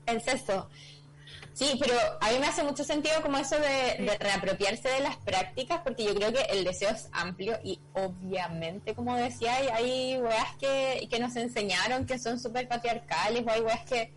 El 0.06 0.22
sexo. 0.22 0.68
Sí, 1.60 1.76
pero 1.78 1.92
a 2.22 2.30
mí 2.30 2.38
me 2.38 2.46
hace 2.46 2.64
mucho 2.64 2.84
sentido 2.84 3.20
como 3.20 3.36
eso 3.36 3.54
de, 3.56 4.16
reapropiarse 4.18 4.88
de 4.88 5.00
las 5.00 5.18
prácticas, 5.18 5.82
porque 5.84 6.04
yo 6.04 6.14
creo 6.14 6.32
que 6.32 6.40
el 6.44 6.64
deseo 6.64 6.88
es 6.88 7.10
amplio 7.12 7.58
y 7.62 7.78
obviamente, 7.92 8.94
como 8.94 9.14
decía, 9.14 9.56
hay, 9.56 9.66
hay 9.68 10.18
weas 10.22 10.56
que, 10.58 11.06
que 11.10 11.18
nos 11.20 11.36
enseñaron 11.36 12.06
que 12.06 12.18
son 12.18 12.40
súper 12.40 12.66
patriarcales 12.66 13.44
o 13.46 13.50
hay 13.50 13.60
weas 13.60 13.84
que, 13.84 14.10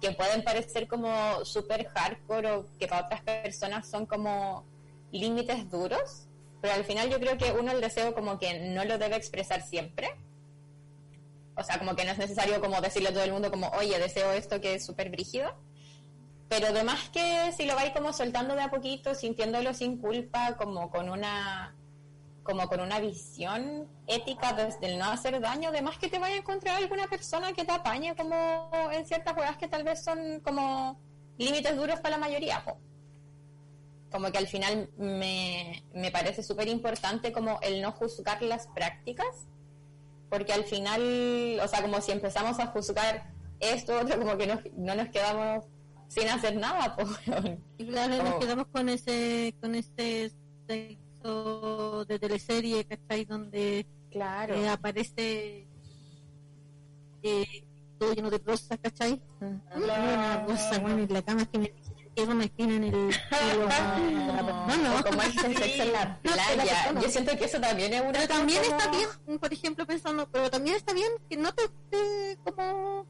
que 0.00 0.12
pueden 0.12 0.42
parecer 0.42 0.88
como 0.88 1.44
súper 1.44 1.86
hardcore 1.88 2.52
o 2.52 2.66
que 2.78 2.88
para 2.88 3.04
otras 3.04 3.20
personas 3.20 3.86
son 3.86 4.06
como 4.06 4.64
límites 5.12 5.68
duros, 5.70 6.28
pero 6.62 6.72
al 6.72 6.84
final 6.86 7.10
yo 7.10 7.20
creo 7.20 7.36
que 7.36 7.52
uno 7.52 7.72
el 7.72 7.82
deseo 7.82 8.14
como 8.14 8.38
que 8.38 8.70
no 8.70 8.86
lo 8.86 8.96
debe 8.96 9.16
expresar 9.16 9.60
siempre. 9.60 10.08
O 11.56 11.62
sea, 11.62 11.78
como 11.78 11.94
que 11.94 12.06
no 12.06 12.12
es 12.12 12.18
necesario 12.18 12.58
como 12.62 12.80
decirle 12.80 13.10
a 13.10 13.12
todo 13.12 13.24
el 13.24 13.32
mundo 13.32 13.50
como, 13.50 13.68
oye, 13.72 13.98
deseo 13.98 14.32
esto 14.32 14.62
que 14.62 14.76
es 14.76 14.86
súper 14.86 15.10
brígido. 15.10 15.54
Pero 16.48 16.68
además 16.68 17.10
que 17.10 17.52
si 17.56 17.66
lo 17.66 17.74
vais 17.74 17.92
como 17.92 18.12
soltando 18.12 18.54
de 18.54 18.62
a 18.62 18.70
poquito, 18.70 19.14
sintiéndolo 19.14 19.74
sin 19.74 19.98
culpa, 19.98 20.56
como 20.56 20.90
con 20.90 21.08
una 21.08 21.74
como 22.46 22.68
con 22.68 22.80
una 22.80 23.00
visión 23.00 23.88
ética 24.06 24.52
desde 24.52 24.86
el 24.86 24.98
no 25.00 25.06
hacer 25.06 25.40
daño, 25.40 25.70
además 25.70 25.98
que 25.98 26.08
te 26.08 26.20
vaya 26.20 26.36
a 26.36 26.38
encontrar 26.38 26.76
alguna 26.76 27.08
persona 27.08 27.52
que 27.52 27.64
te 27.64 27.72
apañe 27.72 28.14
como 28.14 28.70
en 28.92 29.04
ciertas 29.04 29.34
juegas 29.34 29.56
que 29.56 29.66
tal 29.66 29.82
vez 29.82 30.04
son 30.04 30.38
como 30.44 30.96
límites 31.38 31.76
duros 31.76 31.98
para 31.98 32.16
la 32.16 32.18
mayoría. 32.18 32.62
Como 34.12 34.30
que 34.30 34.38
al 34.38 34.46
final 34.46 34.88
me, 34.96 35.82
me 35.92 36.12
parece 36.12 36.44
súper 36.44 36.68
importante 36.68 37.32
como 37.32 37.58
el 37.62 37.82
no 37.82 37.90
juzgar 37.90 38.40
las 38.42 38.68
prácticas, 38.68 39.48
porque 40.30 40.52
al 40.52 40.62
final, 40.64 41.60
o 41.60 41.66
sea, 41.66 41.82
como 41.82 42.00
si 42.00 42.12
empezamos 42.12 42.60
a 42.60 42.68
juzgar 42.68 43.32
esto, 43.58 43.98
otro, 43.98 44.18
como 44.18 44.36
que 44.36 44.46
no, 44.46 44.60
no 44.76 44.94
nos 44.94 45.08
quedamos 45.08 45.64
sin 46.08 46.28
hacer 46.28 46.56
nada. 46.56 46.96
po. 46.96 47.04
Y 47.78 47.86
claro, 47.86 48.22
nos 48.22 48.34
quedamos 48.36 48.66
con 48.68 48.88
ese, 48.88 49.54
con 49.60 49.74
ese 49.74 50.32
sexo 50.66 52.04
de 52.06 52.18
teleserie, 52.18 52.84
¿cachai? 52.84 53.24
Donde 53.24 53.86
Claro. 54.10 54.54
eh, 54.54 54.68
aparece 54.68 55.66
eh, 57.22 57.64
todo 57.98 58.14
lleno 58.14 58.30
de 58.30 58.38
rosas, 58.38 58.78
¿cachai? 58.80 59.20
Una 59.74 60.44
rosa, 60.46 60.78
bueno, 60.78 61.02
en 61.02 61.12
la 61.12 61.22
cama 61.22 61.44
que 61.46 61.58
me 61.58 61.72
una 62.24 62.44
espina 62.44 62.74
en 62.76 62.84
el. 62.84 63.14
No, 64.66 64.76
no, 64.76 65.02
como 65.04 65.22
este 65.22 65.54
sexo 65.54 65.82
en 65.82 65.92
la 65.92 66.18
playa. 66.20 66.92
Yo 67.00 67.08
siento 67.08 67.36
que 67.36 67.44
eso 67.44 67.60
también 67.60 67.92
es 67.92 68.00
una 68.00 68.12
Pero 68.12 68.28
también 68.28 68.62
está 68.64 68.90
bien, 68.90 69.38
por 69.38 69.52
ejemplo, 69.52 69.86
pensando, 69.86 70.28
pero 70.30 70.50
también 70.50 70.76
está 70.76 70.92
bien 70.92 71.10
que 71.28 71.36
no 71.36 71.52
te 71.52 71.68
como 72.44 73.06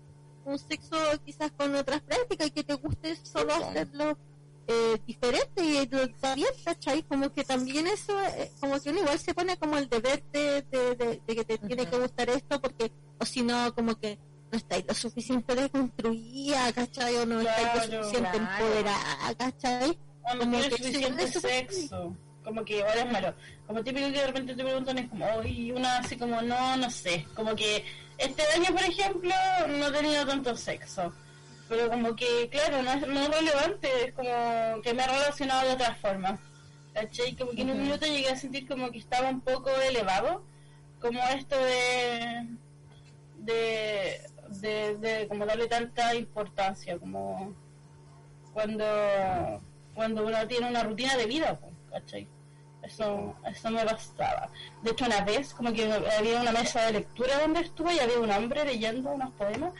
un 0.46 0.58
sexo 0.58 0.96
quizás 1.24 1.50
con 1.52 1.74
otras 1.74 2.00
prácticas 2.02 2.46
y 2.48 2.50
que 2.50 2.64
te 2.64 2.74
guste 2.74 3.16
solo 3.16 3.54
hacerlo 3.54 4.16
eh, 4.68 4.98
diferente 5.06 5.62
y 5.64 5.86
bien, 5.86 6.48
¿cachai? 6.64 7.02
Como 7.04 7.32
que 7.32 7.44
también 7.44 7.86
eso, 7.86 8.20
eh, 8.24 8.50
como 8.60 8.80
que 8.80 8.90
uno 8.90 9.00
igual 9.00 9.18
se 9.18 9.32
pone 9.34 9.56
como 9.56 9.76
el 9.78 9.88
deber 9.88 10.22
de, 10.32 10.62
de, 10.62 10.94
de- 10.96 11.20
de 11.26 11.34
que 11.36 11.44
te 11.44 11.58
tiene 11.58 11.86
que 11.86 11.98
gustar 11.98 12.28
esto 12.30 12.60
porque, 12.60 12.90
o 13.20 13.24
si 13.24 13.42
no, 13.42 13.72
como 13.74 13.94
que 13.96 14.18
no 14.50 14.58
estáis 14.58 14.84
lo 14.88 14.94
suficiente 14.94 15.54
deconstruida, 15.54 16.72
¿cachai? 16.72 17.16
O 17.16 17.26
no 17.26 17.40
estáis 17.40 17.66
lo 17.66 17.72
Claro, 17.72 18.02
suficiente 18.04 18.38
claro. 18.38 18.64
empoderada, 18.66 19.34
¿cachai? 19.36 19.98
O 20.24 20.34
no 20.34 20.40
Como 20.40 20.58
que 20.62 20.70
suficiente 20.70 21.26
sexo. 21.32 22.16
Como 22.44 22.64
que 22.64 22.80
ahora 22.82 23.00
es 23.02 23.12
malo. 23.12 23.34
Como 23.66 23.82
típico 23.82 24.06
que 24.06 24.12
de 24.20 24.26
repente 24.28 24.54
te 24.54 24.62
preguntan 24.64 24.98
es 24.98 25.08
como, 25.08 25.26
y 25.44 25.72
una 25.72 25.98
así 25.98 26.16
como, 26.16 26.40
no, 26.42 26.76
no 26.76 26.90
sé. 26.90 27.26
Como 27.34 27.54
que 27.56 27.84
este 28.18 28.42
año, 28.54 28.66
por 28.66 28.82
ejemplo, 28.82 29.34
no 29.68 29.88
he 29.88 29.92
tenido 29.92 30.26
tanto 30.26 30.56
sexo. 30.56 31.12
Pero 31.68 31.88
como 31.88 32.14
que, 32.14 32.48
claro, 32.48 32.82
no 32.82 32.92
es, 32.92 33.06
no 33.06 33.20
es 33.20 33.28
relevante, 33.28 33.88
es 34.06 34.12
como 34.14 34.82
que 34.82 34.94
me 34.94 35.02
ha 35.02 35.06
relacionado 35.06 35.66
de 35.66 35.74
otra 35.74 35.94
forma. 35.96 36.38
¿Cachai? 36.94 37.36
Como 37.36 37.50
que 37.50 37.62
en 37.62 37.70
un 37.70 37.82
minuto 37.82 38.06
llegué 38.06 38.30
a 38.30 38.36
sentir 38.36 38.66
como 38.66 38.90
que 38.90 38.98
estaba 38.98 39.28
un 39.28 39.40
poco 39.40 39.70
elevado. 39.70 40.44
Como 41.00 41.20
esto 41.24 41.56
de... 41.58 42.46
de, 43.38 44.20
de, 44.48 44.96
de 44.96 45.28
como 45.28 45.44
darle 45.44 45.66
tanta 45.66 46.14
importancia, 46.14 46.98
como 46.98 47.54
cuando 48.52 48.84
cuando 49.94 50.26
uno 50.26 50.46
tiene 50.46 50.68
una 50.68 50.84
rutina 50.84 51.16
de 51.16 51.26
vida, 51.26 51.58
¿cachai? 51.90 52.28
Eso, 52.86 53.34
eso 53.44 53.70
me 53.70 53.84
bastaba. 53.84 54.48
De 54.82 54.90
hecho, 54.92 55.06
una 55.06 55.20
vez, 55.22 55.52
como 55.52 55.72
que 55.72 55.90
había 55.92 56.40
una 56.40 56.52
mesa 56.52 56.86
de 56.86 56.92
lectura 56.92 57.40
donde 57.40 57.60
estuve 57.60 57.94
y 57.94 57.98
había 57.98 58.20
un 58.20 58.30
hombre 58.30 58.64
leyendo 58.64 59.10
unos 59.10 59.32
poemas 59.32 59.72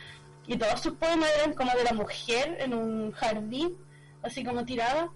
y 0.46 0.56
todos 0.56 0.80
sus 0.80 0.94
poemas 0.94 1.28
eran 1.38 1.54
como 1.54 1.70
de 1.72 1.84
la 1.84 1.92
mujer 1.92 2.56
en 2.60 2.74
un 2.74 3.12
jardín, 3.12 3.76
así 4.22 4.44
como 4.44 4.64
tirada, 4.64 5.08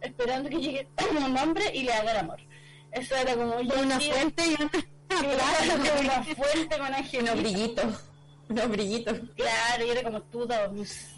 esperando 0.00 0.48
que 0.48 0.56
llegue 0.56 0.88
un 1.26 1.36
hombre 1.36 1.64
y 1.74 1.82
le 1.82 1.92
haga 1.92 2.12
el 2.12 2.16
amor. 2.18 2.40
Eso 2.92 3.14
era 3.16 3.34
como 3.34 3.60
yo 3.60 3.74
una 3.80 4.00
fuente 4.00 4.42
y 4.46 4.62
una 4.62 4.70
Claro, 5.08 5.84
con 5.94 6.04
una 6.04 6.22
fuente 6.24 6.78
con 6.78 6.86
Unos 6.86 6.98
angelitos. 6.98 7.36
brillitos. 7.36 8.04
Unos 8.48 8.68
brillitos. 8.68 9.18
Claro, 9.36 9.86
y 9.86 9.90
era 9.90 10.02
como 10.02 10.22
tú, 10.22 10.48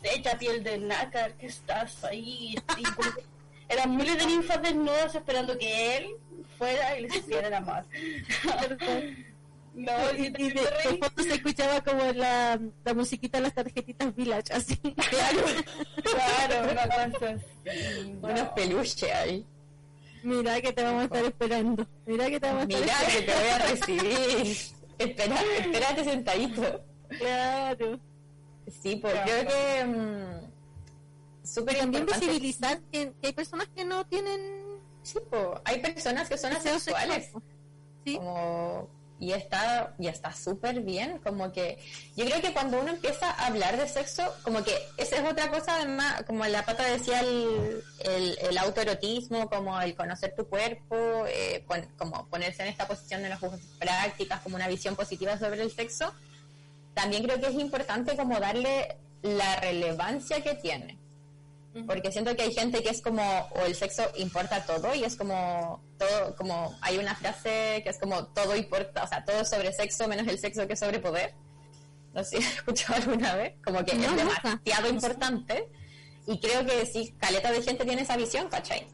hecha 0.02 0.38
piel 0.38 0.62
de 0.64 0.78
nácar, 0.78 1.34
que 1.34 1.46
estás 1.46 2.02
ahí. 2.04 2.54
Y 2.76 2.82
como 2.82 3.14
que 3.14 3.24
eran 3.68 3.96
miles 3.96 4.18
de 4.18 4.26
ninfas 4.26 4.62
desnudas 4.62 5.14
esperando 5.14 5.56
que 5.58 5.96
él 5.96 6.06
fuera 6.56 6.98
y 6.98 7.02
les 7.02 7.16
hiciera 7.16 7.48
el 7.48 7.54
amor. 7.54 7.84
no, 9.74 9.92
y, 10.16 10.26
y, 10.26 10.30
de, 10.50 10.60
de 10.62 10.98
fondo 10.98 11.22
se 11.22 11.34
escuchaba 11.34 11.80
como 11.82 12.04
la, 12.12 12.58
la 12.84 12.94
musiquita 12.94 13.38
de 13.38 13.44
las 13.44 13.54
tarjetitas 13.54 14.14
Village, 14.14 14.52
así. 14.52 14.76
claro, 14.76 15.44
claro, 16.02 16.72
una 16.72 16.82
cosa 16.88 17.04
así. 17.34 18.10
no. 18.20 18.28
Unos 18.28 18.48
peluches 18.50 19.14
ahí. 19.14 19.46
Mira 20.24 20.60
que 20.60 20.72
te 20.72 20.82
vamos 20.82 21.02
a 21.02 21.04
estar 21.04 21.24
esperando. 21.24 21.86
Mira 22.06 22.26
que 22.28 22.40
te 22.40 22.46
vamos 22.48 22.62
a 22.62 22.68
estar 22.68 22.80
Mira 22.80 23.12
que 23.14 23.22
te 23.22 23.32
voy 23.34 23.48
a 23.48 23.58
recibir. 23.58 24.56
Espera, 24.98 25.36
espérate 25.60 26.04
sentadito. 26.04 26.84
Claro. 27.18 28.00
Sí, 28.82 28.96
pues 28.96 29.12
Claro. 29.14 29.26
creo 29.30 29.46
que 29.46 29.84
mm, 29.84 30.47
súper 31.54 31.78
También 31.78 32.02
importante. 32.02 32.26
visibilizar 32.26 32.80
que, 32.92 33.12
que 33.20 33.26
hay 33.28 33.32
personas 33.32 33.68
que 33.74 33.84
no 33.84 34.04
tienen 34.06 34.68
Sí, 35.02 35.18
hay 35.64 35.80
personas 35.80 36.28
que 36.28 36.36
son 36.36 36.52
asexuales. 36.52 37.24
sexual. 37.24 37.42
Sí, 38.04 38.16
como 38.16 38.88
y 39.20 39.32
está 39.32 39.96
y 39.98 40.06
está 40.06 40.32
súper 40.32 40.80
bien 40.82 41.18
como 41.18 41.50
que 41.50 41.76
yo 42.16 42.24
creo 42.24 42.40
que 42.40 42.52
cuando 42.52 42.80
uno 42.80 42.90
empieza 42.90 43.28
a 43.28 43.46
hablar 43.46 43.76
de 43.76 43.88
sexo 43.88 44.22
como 44.44 44.62
que 44.62 44.76
esa 44.96 45.16
es 45.16 45.28
otra 45.28 45.50
cosa 45.50 45.74
además 45.74 46.22
como 46.24 46.44
la 46.46 46.64
pata 46.64 46.84
decía 46.84 47.18
el, 47.20 47.82
el, 47.98 48.38
el 48.40 48.58
autoerotismo 48.58 49.48
como 49.50 49.80
el 49.80 49.96
conocer 49.96 50.34
tu 50.36 50.46
cuerpo 50.46 51.24
eh, 51.26 51.64
pon- 51.66 51.88
como 51.98 52.28
ponerse 52.28 52.62
en 52.62 52.68
esta 52.68 52.86
posición 52.86 53.24
de 53.24 53.30
las 53.30 53.40
prácticas 53.80 54.40
como 54.42 54.54
una 54.54 54.68
visión 54.68 54.94
positiva 54.94 55.36
sobre 55.36 55.62
el 55.62 55.72
sexo 55.72 56.14
también 56.94 57.24
creo 57.24 57.40
que 57.40 57.48
es 57.48 57.54
importante 57.54 58.16
como 58.16 58.38
darle 58.38 58.98
la 59.22 59.56
relevancia 59.56 60.42
que 60.44 60.54
tiene 60.54 60.96
Porque 61.86 62.10
siento 62.10 62.34
que 62.34 62.42
hay 62.42 62.52
gente 62.52 62.82
que 62.82 62.88
es 62.88 63.00
como, 63.00 63.22
o 63.22 63.60
el 63.64 63.74
sexo 63.74 64.02
importa 64.16 64.64
todo, 64.64 64.94
y 64.94 65.04
es 65.04 65.14
como, 65.14 65.80
todo, 65.96 66.34
como, 66.34 66.76
hay 66.80 66.98
una 66.98 67.14
frase 67.14 67.82
que 67.84 67.90
es 67.90 67.98
como, 67.98 68.26
todo 68.28 68.56
importa, 68.56 69.04
o 69.04 69.06
sea, 69.06 69.24
todo 69.24 69.44
sobre 69.44 69.72
sexo 69.72 70.08
menos 70.08 70.26
el 70.26 70.38
sexo 70.38 70.66
que 70.66 70.72
es 70.72 70.80
sobre 70.80 70.98
poder. 70.98 71.34
No 72.14 72.24
sé 72.24 72.38
si 72.38 72.44
has 72.44 72.54
escuchado 72.54 72.94
alguna 72.96 73.36
vez, 73.36 73.54
como 73.64 73.84
que 73.84 73.92
es 73.92 74.16
demasiado 74.16 74.88
importante, 74.88 75.68
y 76.26 76.40
creo 76.40 76.66
que 76.66 76.84
sí, 76.86 77.14
caleta 77.18 77.52
de 77.52 77.62
gente 77.62 77.84
tiene 77.84 78.02
esa 78.02 78.16
visión, 78.16 78.48
¿cachai? 78.48 78.86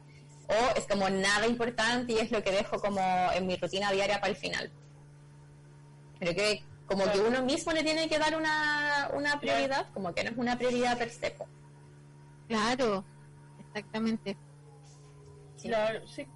O 0.48 0.78
es 0.78 0.86
como 0.86 1.08
nada 1.08 1.46
importante 1.46 2.12
y 2.12 2.18
es 2.18 2.30
lo 2.30 2.42
que 2.42 2.52
dejo 2.52 2.78
como 2.80 3.00
en 3.32 3.46
mi 3.46 3.56
rutina 3.56 3.90
diaria 3.92 4.20
para 4.20 4.30
el 4.30 4.36
final. 4.36 4.70
Creo 6.18 6.34
que 6.34 6.62
como 6.86 7.10
que 7.10 7.18
uno 7.18 7.42
mismo 7.42 7.72
le 7.72 7.82
tiene 7.82 8.08
que 8.08 8.18
dar 8.18 8.36
una, 8.36 9.10
una 9.14 9.40
prioridad, 9.40 9.86
como 9.94 10.14
que 10.14 10.22
no 10.22 10.30
es 10.30 10.36
una 10.36 10.58
prioridad 10.58 10.98
per 10.98 11.10
se. 11.10 11.34
Claro, 12.48 13.04
exactamente. 13.58 14.38
Claro, 15.60 16.06
sí, 16.06 16.26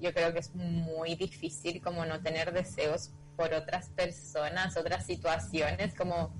yo 0.00 0.14
creo 0.14 0.32
que 0.32 0.38
es 0.38 0.54
muy 0.54 1.16
difícil 1.16 1.82
como 1.82 2.04
no 2.04 2.22
tener 2.22 2.52
deseos 2.52 3.10
por 3.36 3.52
otras 3.52 3.88
personas, 3.88 4.76
otras 4.76 5.04
situaciones, 5.04 5.94
como 5.96 6.32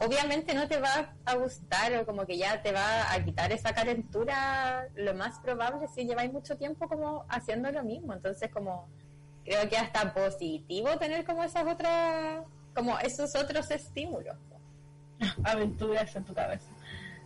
obviamente 0.00 0.54
no 0.54 0.66
te 0.66 0.80
va 0.80 1.14
a 1.26 1.34
gustar 1.34 1.94
o 1.96 2.06
como 2.06 2.24
que 2.24 2.38
ya 2.38 2.62
te 2.62 2.72
va 2.72 3.12
a 3.12 3.22
quitar 3.22 3.52
esa 3.52 3.74
calentura, 3.74 4.88
lo 4.94 5.12
más 5.12 5.38
probable 5.40 5.86
si 5.94 6.06
lleváis 6.06 6.32
mucho 6.32 6.56
tiempo 6.56 6.88
como 6.88 7.26
haciendo 7.28 7.70
lo 7.70 7.84
mismo, 7.84 8.14
entonces 8.14 8.50
como 8.50 8.88
creo 9.44 9.68
que 9.68 9.76
hasta 9.76 10.14
positivo 10.14 10.96
tener 10.96 11.26
como 11.26 11.44
esas 11.44 11.66
otras, 11.66 12.42
como 12.74 12.98
esos 13.00 13.36
otros 13.36 13.70
estímulos. 13.70 14.38
aventuras 15.44 16.14
en 16.16 16.24
tu 16.24 16.34
cabeza. 16.34 16.66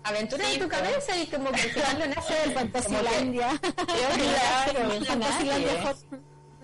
Aventuras 0.03 0.53
en 0.53 0.61
tu 0.61 0.69
cabeza 0.69 1.17
y 1.17 1.27
como 1.27 1.51
que 1.51 1.73
cuando 1.73 2.07
nace 2.07 2.35
del 2.35 2.53
Fantasilandia. 2.53 3.49
Claro, 3.61 4.91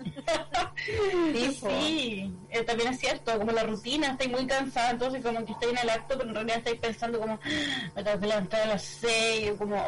Sí, 1.33 1.59
sí. 1.59 2.33
Eh, 2.49 2.63
también 2.63 2.93
es 2.93 2.99
cierto, 2.99 3.37
como 3.37 3.51
la 3.51 3.63
rutina, 3.63 4.11
estoy 4.11 4.29
muy 4.29 4.47
cansada, 4.47 4.91
entonces 4.91 5.23
como 5.23 5.45
que 5.45 5.51
estoy 5.51 5.71
en 5.71 5.77
el 5.77 5.89
acto, 5.89 6.17
pero 6.17 6.29
en 6.29 6.35
realidad 6.35 6.57
estoy 6.57 6.77
pensando 6.77 7.19
como, 7.19 7.33
ah, 7.33 7.91
me 7.95 8.03
tengo 8.03 8.19
que 8.19 8.27
levantar 8.27 8.61
a 8.61 8.65
las 8.67 8.81
seis, 8.81 9.53
como, 9.57 9.83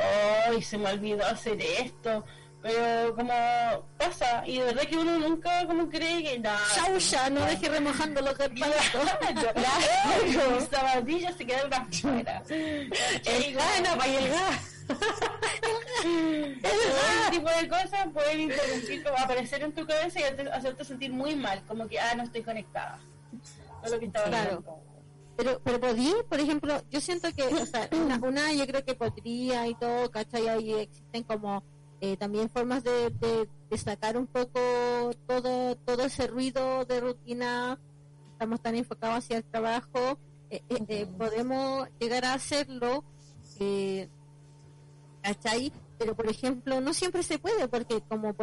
hoy 0.49 0.61
se 0.61 0.77
me 0.77 0.91
olvidó 0.91 1.25
hacer 1.25 1.59
esto, 1.61 2.23
pero 2.63 3.13
como 3.13 3.33
pasa 3.97 4.41
y 4.47 4.57
de 4.57 4.63
verdad 4.63 4.83
que 4.83 4.97
uno 4.97 5.19
nunca 5.19 5.67
como 5.67 5.89
cree 5.89 6.23
que 6.23 6.39
nada. 6.39 6.57
Chau 6.73 6.97
ya 6.97 7.29
no 7.29 7.41
deje 7.45 7.67
remojando 7.67 8.21
los 8.21 8.33
claro. 8.35 8.53
mis 10.23 10.69
zapatillas 10.69 11.35
se 11.35 11.45
quedaron 11.45 11.73
afuera. 11.73 12.41
El 12.49 13.53
gas. 13.53 13.81
Para 13.97 14.17
el 14.17 14.29
gas. 14.29 14.85
Ese 16.63 17.31
tipo 17.31 17.49
de 17.49 17.67
cosas 17.67 18.07
pueden 18.13 18.41
interrumpir 18.41 19.07
aparecer 19.09 19.63
en 19.63 19.73
tu 19.73 19.85
cabeza 19.85 20.19
y 20.21 20.23
hacerte 20.23 20.85
sentir 20.85 21.11
muy 21.11 21.35
mal 21.35 21.61
como 21.67 21.85
que 21.87 21.99
ah 21.99 22.15
no 22.15 22.23
estoy 22.23 22.43
conectada. 22.43 22.97
Es 23.83 23.91
lo 23.91 23.99
que 23.99 24.05
estaba 24.05 24.27
claro. 24.27 24.63
pero 25.35 25.59
pero 25.65 25.81
podí 25.81 26.13
por 26.29 26.39
ejemplo 26.39 26.81
yo 26.89 27.01
siento 27.01 27.27
que 27.33 27.43
o 27.43 27.65
sea 27.65 27.89
una, 27.91 28.17
una 28.19 28.53
yo 28.53 28.65
creo 28.65 28.85
que 28.85 28.95
podría 28.95 29.67
y 29.67 29.75
todo 29.75 30.09
¿cachai? 30.11 30.47
ahí 30.47 30.73
existen 30.73 31.23
como 31.23 31.63
eh, 32.05 32.17
también 32.17 32.49
formas 32.49 32.83
de, 32.83 33.11
de, 33.69 33.77
sacar 33.77 34.17
un 34.17 34.27
poco 34.27 34.59
todo 35.25 35.77
todo 35.77 36.03
ese 36.03 36.27
ruido 36.27 36.83
de 36.83 36.99
rutina 36.99 37.79
estamos 38.33 38.61
tan 38.61 38.75
enfocados 38.75 39.19
hacia 39.19 39.37
el 39.37 39.45
trabajo 39.45 40.19
eh, 40.49 40.61
eh, 40.69 41.07
podemos 41.17 41.87
llegar 42.01 42.25
a 42.25 42.33
hacerlo 42.33 43.05
¿cachai? 45.21 45.71
pero 45.97 46.13
por 46.13 46.27
ejemplo 46.27 46.81
no 46.81 46.93
siempre 46.93 47.23
se 47.23 47.39
puede 47.39 47.69
porque 47.69 48.01
como 48.01 48.35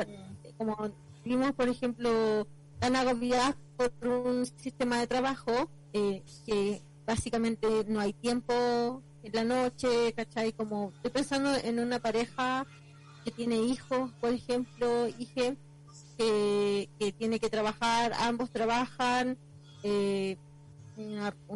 como 0.57 0.91
vimos 1.23 1.53
por 1.53 1.69
ejemplo 1.69 2.47
tan 2.79 2.97
agobiadas 2.97 3.57
por 3.77 3.93
un 4.09 4.47
sistema 4.47 5.01
de 5.01 5.07
trabajo 5.07 5.69
que 5.93 6.83
básicamente 7.07 7.85
no 7.87 8.01
hay 8.01 8.15
tiempo 8.15 9.03
en 9.23 9.33
la 9.33 9.45
noche, 9.45 10.13
¿cachai? 10.15 10.53
Como 10.53 10.93
estoy 10.97 11.11
pensando 11.11 11.55
en 11.57 11.79
una 11.79 11.99
pareja 11.99 12.67
que 13.25 13.31
tiene 13.31 13.57
hijos, 13.57 14.13
por 14.21 14.33
ejemplo, 14.33 15.09
hija 15.19 15.55
que, 16.17 16.89
que 16.99 17.13
tiene 17.13 17.39
que 17.39 17.51
trabajar, 17.51 18.13
ambos 18.19 18.51
trabajan, 18.51 19.37
eh, 19.83 20.37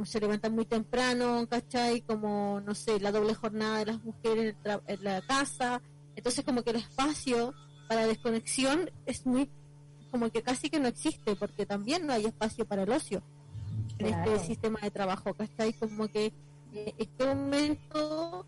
se 0.05 0.21
levantan 0.21 0.55
muy 0.55 0.65
temprano, 0.65 1.47
¿cachai? 1.49 2.01
Como, 2.03 2.61
no 2.61 2.75
sé, 2.75 3.01
la 3.01 3.13
doble 3.13 3.35
jornada 3.35 3.79
de 3.79 3.87
las 3.87 4.03
mujeres 4.03 4.57
en, 4.87 5.05
la 5.05 5.21
casa. 5.23 5.83
Entonces, 6.17 6.45
como 6.45 6.63
que 6.63 6.71
el 6.71 6.77
espacio 6.77 7.55
para 7.89 8.07
desconexión 8.07 8.91
es 9.07 9.27
muy, 9.27 9.51
como 10.11 10.31
que 10.31 10.43
casi 10.43 10.71
que 10.71 10.81
no 10.81 10.89
existe, 10.89 11.37
porque 11.37 11.67
también 11.67 12.07
no 12.07 12.13
hay 12.13 12.27
espacio 12.27 12.65
para 12.65 12.85
el 12.85 12.93
ocio 12.93 13.23
en 13.99 14.07
este 14.07 14.39
sistema 14.41 14.81
de 14.81 14.91
trabajo, 14.91 15.35
¿cachai? 15.35 15.73
Como 15.75 16.09
que 16.09 16.33
eh, 16.73 16.95
este 16.97 17.27
momento, 17.27 18.47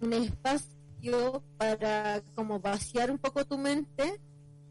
un 0.00 0.12
espacio 0.12 0.75
para 1.56 2.22
como 2.34 2.60
vaciar 2.60 3.10
un 3.10 3.18
poco 3.18 3.44
tu 3.44 3.58
mente 3.58 4.20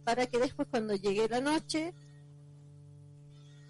para 0.04 0.28
que 0.28 0.38
después 0.38 0.68
cuando 0.70 0.96
llegue 0.96 1.28
la 1.28 1.42
noche 1.42 1.94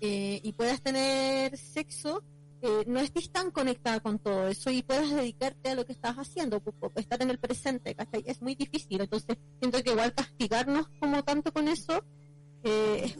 eh, 0.01 0.39
y 0.43 0.51
puedas 0.53 0.81
tener 0.81 1.57
sexo, 1.57 2.23
eh, 2.61 2.83
no 2.87 2.99
estés 2.99 3.31
tan 3.31 3.51
conectada 3.51 3.99
con 4.01 4.19
todo 4.19 4.47
eso 4.47 4.69
y 4.69 4.83
puedas 4.83 5.09
dedicarte 5.09 5.69
a 5.69 5.75
lo 5.75 5.85
que 5.85 5.93
estás 5.93 6.15
haciendo, 6.17 6.61
estar 6.95 7.21
en 7.21 7.29
el 7.29 7.39
presente, 7.39 7.95
Es 8.25 8.41
muy 8.41 8.55
difícil, 8.55 9.01
entonces 9.01 9.37
siento 9.59 9.81
que 9.81 9.91
igual 9.91 10.13
castigarnos 10.13 10.87
como 10.99 11.23
tanto 11.23 11.53
con 11.53 11.67
eso 11.67 12.03
eh, 12.63 13.15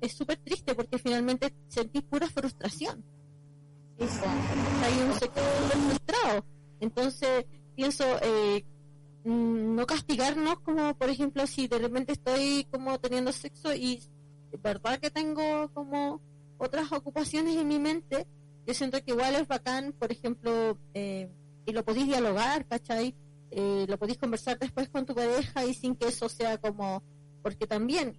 es 0.00 0.12
súper 0.12 0.38
triste 0.38 0.74
porque 0.74 0.98
finalmente 0.98 1.52
sentís 1.68 2.02
pura 2.02 2.28
frustración. 2.28 3.04
Hay 3.98 4.98
un 5.06 5.14
sector 5.18 5.42
frustrado. 5.44 6.44
Entonces, 6.80 7.44
pienso 7.74 8.04
eh, 8.22 8.64
mm, 9.24 9.74
no 9.74 9.86
castigarnos 9.86 10.60
como 10.60 10.94
por 10.94 11.10
ejemplo 11.10 11.46
si 11.46 11.68
de 11.68 11.78
repente 11.78 12.12
estoy 12.12 12.66
como 12.70 12.98
teniendo 12.98 13.32
sexo 13.32 13.74
y 13.74 14.02
verdad 14.62 14.98
que 14.98 15.10
tengo 15.10 15.70
como 15.72 16.20
otras 16.58 16.92
ocupaciones 16.92 17.56
en 17.56 17.68
mi 17.68 17.78
mente 17.78 18.26
yo 18.66 18.74
siento 18.74 19.02
que 19.02 19.12
igual 19.12 19.34
es 19.34 19.46
bacán 19.46 19.92
por 19.98 20.10
ejemplo 20.12 20.76
eh, 20.94 21.30
y 21.66 21.72
lo 21.72 21.84
podéis 21.84 22.06
dialogar, 22.06 22.66
¿cachai? 22.66 23.14
Eh, 23.50 23.86
lo 23.88 23.98
podéis 23.98 24.18
conversar 24.18 24.58
después 24.58 24.88
con 24.88 25.06
tu 25.06 25.14
pareja 25.14 25.64
y 25.64 25.74
sin 25.74 25.96
que 25.96 26.08
eso 26.08 26.28
sea 26.28 26.58
como, 26.58 27.02
porque 27.42 27.66
también, 27.66 28.16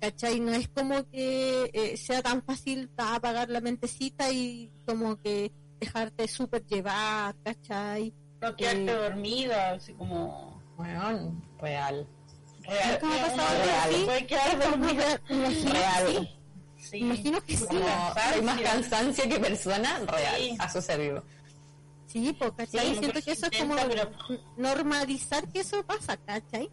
¿cachai? 0.00 0.40
No 0.40 0.52
es 0.52 0.68
como 0.68 1.08
que 1.10 1.70
eh, 1.72 1.96
sea 1.96 2.22
tan 2.22 2.42
fácil 2.42 2.90
apagar 2.96 3.48
la 3.50 3.60
mentecita 3.60 4.30
y 4.30 4.72
como 4.86 5.16
que 5.16 5.52
dejarte 5.80 6.28
súper 6.28 6.64
llevar, 6.66 7.34
¿cachai? 7.42 8.12
No 8.40 8.54
quedarte 8.56 8.84
Eh, 8.90 8.94
dormida, 8.94 9.72
así 9.72 9.92
como... 9.94 10.60
Bueno, 10.76 11.42
real. 11.60 12.06
Real. 12.62 12.98
¿Cómo 13.00 13.14
ha 13.14 13.18
pasado? 13.26 14.04
Puede 14.06 14.26
quedar. 14.26 15.20
Imagino, 15.30 15.72
Real. 15.72 16.36
Sí. 16.78 16.96
imagino 16.98 17.40
que 17.42 17.56
sí. 17.56 17.66
Como 17.66 17.84
hay 18.16 18.42
más 18.42 18.60
cansancio 18.62 19.24
que 19.28 19.38
persona, 19.38 19.98
real. 20.06 20.36
Sí. 20.38 20.56
Ha 20.58 20.68
sucedido. 20.70 21.22
Sí, 22.06 22.34
pues, 22.38 22.52
¿cachai? 22.56 22.86
Siento 22.96 23.08
pero 23.12 23.22
que 23.24 23.32
eso 23.32 23.46
es 23.50 23.58
como 23.60 23.76
pero- 23.76 24.10
normalizar 24.56 25.46
que 25.52 25.60
eso 25.60 25.84
pasa, 25.84 26.16
¿cachai? 26.16 26.70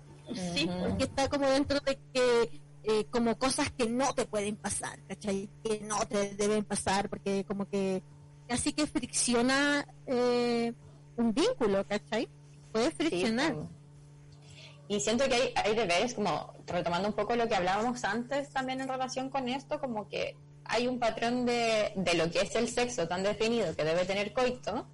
Sí. 0.54 0.70
Porque 0.82 1.04
está 1.04 1.28
como 1.30 1.48
dentro 1.48 1.80
de 1.82 1.98
que, 2.14 2.62
eh, 2.84 3.06
como 3.12 3.38
cosas 3.38 3.70
que 3.72 3.88
no 3.88 4.14
te 4.14 4.26
pueden 4.26 4.56
pasar, 4.56 4.98
¿cachai? 5.08 5.50
Que 5.64 5.80
no 5.82 6.00
te 6.08 6.34
deben 6.36 6.64
pasar, 6.64 7.10
porque 7.10 7.44
como 7.46 7.68
que 7.68 8.02
casi 8.48 8.74
que 8.74 8.88
fricciona 8.88 9.88
eh, 10.06 10.74
un 11.18 11.34
vínculo, 11.34 11.86
¿cachai? 11.86 12.28
Puede 12.72 12.92
friccionar. 12.92 13.56
Y 14.88 15.00
siento 15.00 15.26
que 15.26 15.36
hay, 15.36 15.54
hay 15.56 15.76
deberes, 15.76 16.14
como 16.14 16.54
retomando 16.66 17.10
un 17.10 17.14
poco 17.14 17.36
lo 17.36 17.48
que 17.48 17.56
hablábamos 17.56 18.04
antes 18.04 18.50
también 18.50 18.80
en 18.82 18.88
relación 18.88 19.30
con 19.30 19.50
esto, 19.50 19.80
como 19.80 20.08
que 20.08 20.36
hay 20.64 20.88
un 20.88 21.00
patrón 21.00 21.46
de, 21.46 21.92
de 21.96 22.14
lo 22.14 22.30
que 22.32 22.42
es 22.42 22.56
el 22.56 22.70
sexo 22.70 23.08
tan 23.08 23.24
definido 23.24 23.76
que 23.76 23.84
debe 23.84 24.06
tener 24.06 24.34
coito, 24.34 24.88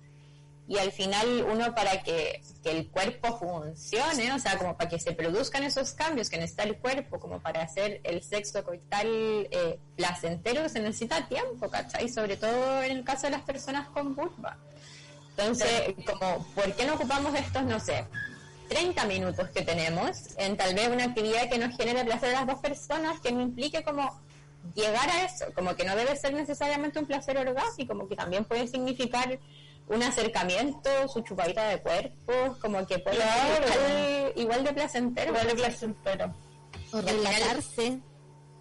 y 0.67 0.77
al 0.77 0.91
final 0.91 1.45
uno 1.51 1.75
para 1.75 2.03
que, 2.03 2.41
que 2.63 2.71
el 2.71 2.89
cuerpo 2.89 3.37
funcione, 3.37 4.31
o 4.31 4.39
sea, 4.39 4.57
como 4.57 4.77
para 4.77 4.89
que 4.89 4.99
se 4.99 5.11
produzcan 5.11 5.63
esos 5.63 5.91
cambios 5.91 6.29
que 6.29 6.37
necesita 6.37 6.63
el 6.63 6.77
cuerpo, 6.77 7.19
como 7.19 7.41
para 7.41 7.61
hacer 7.61 7.99
el 8.03 8.23
sexo 8.23 8.63
coital 8.63 9.07
eh, 9.07 9.79
placentero, 9.97 10.69
se 10.69 10.79
necesita 10.79 11.27
tiempo, 11.27 11.69
¿cachai? 11.69 12.07
Sobre 12.07 12.37
todo 12.37 12.81
en 12.81 12.91
el 12.97 13.03
caso 13.03 13.27
de 13.27 13.31
las 13.31 13.41
personas 13.41 13.89
con 13.89 14.15
vulva. 14.15 14.57
Entonces, 15.31 15.93
como, 16.05 16.45
¿por 16.55 16.73
qué 16.73 16.85
no 16.85 16.93
ocupamos 16.93 17.35
estos, 17.35 17.63
no 17.63 17.79
sé, 17.79 18.05
30 18.69 19.05
minutos 19.05 19.49
que 19.49 19.63
tenemos 19.63 20.37
en 20.37 20.55
tal 20.55 20.73
vez 20.75 20.87
una 20.87 21.05
actividad 21.05 21.49
que 21.49 21.57
nos 21.57 21.75
genere 21.75 22.05
placer 22.05 22.29
a 22.29 22.39
las 22.39 22.47
dos 22.47 22.59
personas, 22.59 23.19
que 23.19 23.31
no 23.31 23.41
implique 23.41 23.83
como 23.83 24.21
llegar 24.75 25.09
a 25.09 25.25
eso, 25.25 25.45
como 25.53 25.75
que 25.75 25.83
no 25.83 25.95
debe 25.95 26.15
ser 26.15 26.33
necesariamente 26.33 26.99
un 26.99 27.05
placer 27.05 27.37
orgánico, 27.37 27.87
como 27.87 28.07
que 28.07 28.15
también 28.15 28.45
puede 28.45 28.67
significar 28.67 29.39
un 29.87 30.01
acercamiento, 30.03 30.89
su 31.07 31.21
chupadita 31.21 31.67
de 31.69 31.81
cuerpo, 31.81 32.57
como 32.61 32.85
que 32.87 32.99
puede 32.99 33.17
Claro. 33.17 33.67
ser 33.67 33.77
igual, 33.77 34.33
igual 34.35 34.63
de 34.63 34.73
placentero. 34.73 35.29
igual 35.31 35.47
de 35.47 35.55
placentero. 35.55 36.33
O 36.93 37.01
relajarse. 37.01 37.99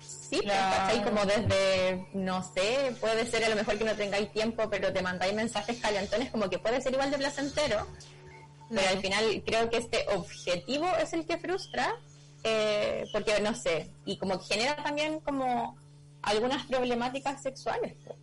Sí, 0.00 0.40
pues, 0.42 0.42
Claro. 0.42 1.04
Como 1.04 1.24
desde, 1.26 2.08
no 2.14 2.42
sé, 2.42 2.94
puede 3.00 3.26
ser 3.26 3.44
a 3.44 3.48
lo 3.50 3.56
mejor 3.56 3.78
que 3.78 3.84
no 3.84 3.94
tengáis 3.94 4.32
tiempo, 4.32 4.68
pero 4.70 4.92
te 4.92 5.00
mandáis 5.02 5.34
mensajes 5.34 5.78
calentones, 5.78 6.30
como 6.30 6.48
que 6.50 6.58
puede 6.58 6.80
ser 6.80 6.92
igual 6.94 7.10
de 7.10 7.18
placentero, 7.18 7.86
pero 8.68 8.88
al 8.88 8.98
final 9.00 9.42
creo 9.46 9.68
que 9.70 9.76
este 9.76 10.06
objetivo 10.14 10.86
es 11.00 11.12
el 11.12 11.26
que 11.26 11.38
frustra, 11.38 11.94
eh, 12.44 13.04
porque 13.12 13.38
no 13.40 13.54
sé, 13.54 13.90
y 14.06 14.16
como 14.18 14.38
que 14.40 14.46
genera 14.54 14.76
también 14.82 15.20
como 15.20 15.76
algunas 16.22 16.64
problemáticas 16.66 17.42
sexuales, 17.42 17.94
po. 18.04 18.16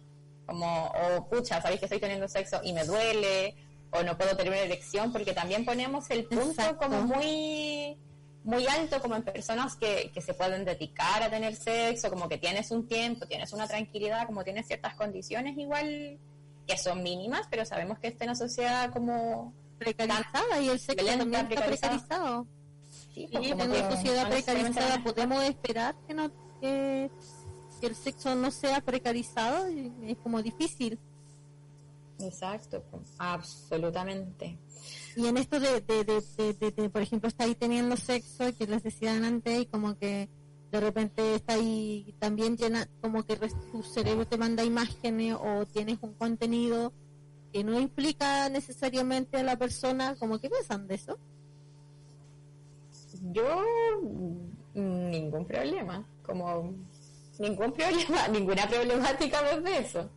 Como, 0.49 0.87
o 0.87 1.29
pucha, 1.29 1.61
sabéis 1.61 1.79
que 1.79 1.85
estoy 1.85 1.99
teniendo 1.99 2.27
sexo 2.27 2.59
y 2.63 2.73
me 2.73 2.83
duele, 2.83 3.55
o 3.91 4.03
no 4.03 4.17
puedo 4.17 4.35
tener 4.35 4.51
una 4.51 4.61
erección, 4.61 5.11
porque 5.11 5.33
también 5.33 5.65
ponemos 5.65 6.09
el 6.09 6.25
punto 6.25 6.61
Exacto. 6.61 6.87
como 6.87 7.01
muy 7.03 7.97
muy 8.43 8.65
alto 8.67 9.01
como 9.01 9.15
en 9.15 9.23
personas 9.23 9.75
que, 9.75 10.11
que 10.13 10.21
se 10.21 10.33
pueden 10.33 10.63
dedicar 10.63 11.21
a 11.21 11.29
tener 11.29 11.55
sexo, 11.55 12.09
como 12.09 12.29
que 12.29 12.37
tienes 12.37 12.71
un 12.71 12.87
tiempo, 12.87 13.25
tienes 13.27 13.51
una 13.53 13.67
tranquilidad, 13.67 14.25
como 14.25 14.43
tienes 14.43 14.65
ciertas 14.65 14.95
condiciones 14.95 15.57
igual 15.57 16.17
que 16.65 16.77
son 16.77 17.03
mínimas, 17.03 17.47
pero 17.49 17.65
sabemos 17.65 17.99
que 17.99 18.07
está 18.07 18.23
en 18.23 18.29
una 18.31 18.35
sociedad 18.35 18.91
como 18.91 19.53
Precarizada 19.77 20.59
y 20.61 20.69
el 20.69 20.79
sexo 20.79 21.05
también 21.05 21.29
está 21.29 21.47
precarizada. 21.47 21.97
precarizado. 21.99 22.47
sí, 22.89 23.27
Sí, 23.27 23.29
como 23.31 23.43
en 23.45 23.51
como 23.51 23.73
que 23.73 23.79
una 23.79 23.91
sociedad 23.91 24.23
no 24.23 24.29
precarizada 24.29 25.03
podemos 25.03 25.43
esperar 25.43 25.95
que 26.07 26.13
no 26.13 26.31
que, 26.59 27.09
que 27.79 27.87
el 27.87 27.95
sexo 27.95 28.35
no 28.35 28.51
sea 28.51 28.81
precarizado 28.81 29.69
y 29.71 29.91
es 30.03 30.17
como 30.17 30.41
difícil 30.41 30.99
Exacto, 32.21 32.83
absolutamente. 33.17 34.57
y 35.15 35.25
en 35.27 35.37
esto 35.37 35.59
de, 35.59 35.79
de, 35.81 36.03
de, 36.03 36.71
de- 36.71 36.89
por 36.89 37.01
ejemplo 37.01 37.29
está 37.29 37.45
ahí 37.45 37.55
teniendo 37.55 37.95
sexo 37.95 38.45
que 38.57 38.67
les 38.67 38.83
decían 38.83 39.23
antes 39.23 39.61
y 39.61 39.65
como 39.67 39.97
que 39.97 40.29
de 40.71 40.79
repente 40.79 41.35
está 41.35 41.53
ahí 41.53 42.13
también 42.19 42.57
llena 42.57 42.87
como 43.01 43.23
que 43.23 43.37
tu 43.71 43.81
cerebro 43.83 44.27
te 44.27 44.37
manda 44.37 44.63
imágenes 44.63 45.35
o 45.39 45.65
tienes 45.65 45.97
un 46.01 46.13
contenido 46.13 46.91
que 47.53 47.63
no 47.63 47.79
implica 47.79 48.49
necesariamente 48.49 49.37
a 49.37 49.43
la 49.43 49.57
persona 49.57 50.15
como 50.17 50.39
que 50.39 50.49
piensan 50.49 50.87
de 50.87 50.95
eso 50.95 51.17
Yo 53.31 53.63
mm, 54.75 55.09
ningún 55.09 55.45
problema, 55.45 56.05
como 56.23 56.73
ningún 57.39 57.71
problema, 57.71 58.27
ninguna 58.31 58.67
problemática 58.67 59.41
desde 59.41 59.77
eso. 59.79 60.09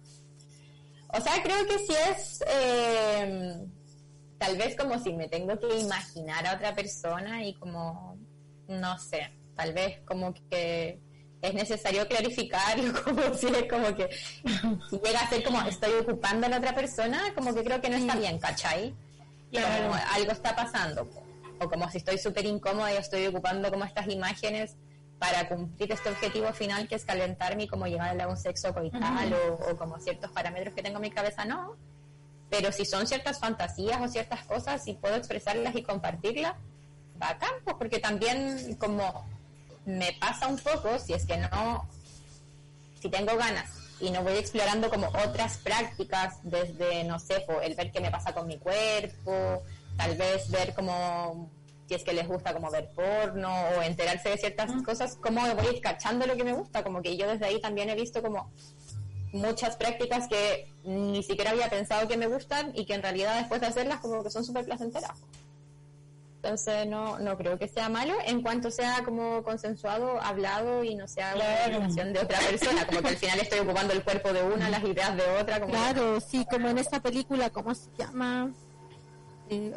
O 1.08 1.20
sea, 1.20 1.42
creo 1.42 1.66
que 1.66 1.78
si 1.78 1.92
es 1.92 2.44
eh, 2.46 3.58
tal 4.38 4.56
vez 4.56 4.76
como 4.76 4.98
si 4.98 5.12
me 5.12 5.28
tengo 5.28 5.58
que 5.58 5.78
imaginar 5.78 6.46
a 6.46 6.54
otra 6.54 6.74
persona 6.74 7.44
y 7.44 7.54
como, 7.54 8.18
no 8.68 8.98
sé, 8.98 9.30
tal 9.54 9.72
vez 9.72 10.00
como 10.04 10.34
que 10.34 11.00
es 11.40 11.54
necesario 11.54 12.06
clarificarlo, 12.08 12.92
como 13.04 13.34
si 13.34 13.46
es 13.46 13.64
como 13.68 13.94
que 13.94 14.08
si 14.90 14.98
llega 14.98 15.20
a 15.20 15.28
ser 15.28 15.42
como 15.42 15.60
estoy 15.62 15.92
ocupando 16.00 16.46
a 16.46 16.50
la 16.50 16.58
otra 16.58 16.74
persona, 16.74 17.32
como 17.34 17.54
que 17.54 17.62
creo 17.62 17.80
que 17.80 17.90
no 17.90 17.96
está 17.96 18.16
bien, 18.16 18.38
¿cachai? 18.38 18.94
Claro. 19.50 19.88
como 19.88 20.00
algo 20.14 20.32
está 20.32 20.56
pasando. 20.56 21.08
O 21.60 21.68
como 21.68 21.88
si 21.90 21.98
estoy 21.98 22.16
súper 22.16 22.46
incómoda 22.46 22.92
y 22.92 22.96
estoy 22.96 23.26
ocupando 23.26 23.70
como 23.70 23.84
estas 23.84 24.08
imágenes 24.08 24.76
para 25.22 25.46
cumplir 25.46 25.92
este 25.92 26.08
objetivo 26.08 26.52
final 26.52 26.88
que 26.88 26.96
es 26.96 27.04
calentarme 27.04 27.62
y 27.62 27.68
como 27.68 27.86
llegar 27.86 28.20
a 28.20 28.26
un 28.26 28.36
sexo 28.36 28.74
coital 28.74 29.32
o, 29.32 29.70
o 29.70 29.76
como 29.76 30.00
ciertos 30.00 30.32
parámetros 30.32 30.74
que 30.74 30.82
tengo 30.82 30.96
en 30.96 31.02
mi 31.02 31.10
cabeza, 31.12 31.44
no. 31.44 31.76
Pero 32.50 32.72
si 32.72 32.84
son 32.84 33.06
ciertas 33.06 33.38
fantasías 33.38 34.00
o 34.02 34.08
ciertas 34.08 34.44
cosas, 34.46 34.82
si 34.82 34.94
puedo 34.94 35.14
expresarlas 35.14 35.76
y 35.76 35.84
compartirlas, 35.84 36.54
bacán, 37.20 37.52
pues 37.62 37.76
porque 37.78 38.00
también 38.00 38.74
como 38.80 39.24
me 39.84 40.12
pasa 40.20 40.48
un 40.48 40.58
poco, 40.58 40.98
si 40.98 41.12
es 41.12 41.24
que 41.24 41.36
no, 41.36 41.88
si 43.00 43.08
tengo 43.08 43.36
ganas 43.36 43.70
y 44.00 44.10
no 44.10 44.24
voy 44.24 44.32
explorando 44.32 44.90
como 44.90 45.06
otras 45.06 45.58
prácticas 45.58 46.40
desde, 46.42 47.04
no 47.04 47.20
sé, 47.20 47.44
po, 47.46 47.60
el 47.60 47.76
ver 47.76 47.92
qué 47.92 48.00
me 48.00 48.10
pasa 48.10 48.34
con 48.34 48.48
mi 48.48 48.58
cuerpo, 48.58 49.62
tal 49.96 50.16
vez 50.16 50.50
ver 50.50 50.74
como 50.74 51.48
si 51.88 51.94
es 51.94 52.04
que 52.04 52.12
les 52.12 52.26
gusta 52.28 52.52
como 52.54 52.70
ver 52.70 52.90
porno 52.94 53.50
o 53.76 53.82
enterarse 53.82 54.30
de 54.30 54.38
ciertas 54.38 54.70
cosas, 54.84 55.16
cómo 55.20 55.40
voy 55.54 55.66
a 55.66 55.72
ir 55.72 55.80
cachando 55.80 56.26
lo 56.26 56.36
que 56.36 56.44
me 56.44 56.52
gusta, 56.52 56.82
como 56.82 57.02
que 57.02 57.16
yo 57.16 57.28
desde 57.28 57.46
ahí 57.46 57.60
también 57.60 57.90
he 57.90 57.94
visto 57.94 58.22
como 58.22 58.50
muchas 59.32 59.76
prácticas 59.76 60.28
que 60.28 60.68
ni 60.84 61.22
siquiera 61.22 61.50
había 61.52 61.68
pensado 61.70 62.06
que 62.06 62.16
me 62.16 62.26
gustan 62.26 62.72
y 62.74 62.84
que 62.84 62.94
en 62.94 63.02
realidad 63.02 63.36
después 63.38 63.60
de 63.60 63.66
hacerlas 63.66 64.00
como 64.00 64.22
que 64.22 64.30
son 64.30 64.44
súper 64.44 64.64
placenteras. 64.64 65.10
Entonces 66.42 66.88
no, 66.88 67.20
no 67.20 67.36
creo 67.38 67.56
que 67.56 67.68
sea 67.68 67.88
malo 67.88 68.14
en 68.26 68.42
cuanto 68.42 68.70
sea 68.72 69.02
como 69.04 69.44
consensuado, 69.44 70.20
hablado 70.20 70.82
y 70.82 70.96
no 70.96 71.06
sea 71.06 71.34
una 71.36 71.44
Claro. 71.44 71.70
imaginación 71.76 72.12
de 72.12 72.18
otra 72.20 72.38
persona, 72.40 72.84
como 72.86 73.00
que 73.00 73.08
al 73.08 73.16
final 73.16 73.38
estoy 73.40 73.60
ocupando 73.60 73.92
el 73.92 74.02
cuerpo 74.02 74.32
de 74.32 74.42
una, 74.42 74.68
las 74.68 74.82
ideas 74.82 75.16
de 75.16 75.22
otra, 75.40 75.60
como 75.60 75.72
Claro, 75.72 76.20
sí, 76.20 76.44
como 76.50 76.68
en 76.68 76.78
esa 76.78 77.00
película, 77.00 77.50
¿cómo 77.50 77.74
se 77.76 77.88
llama? 77.96 78.50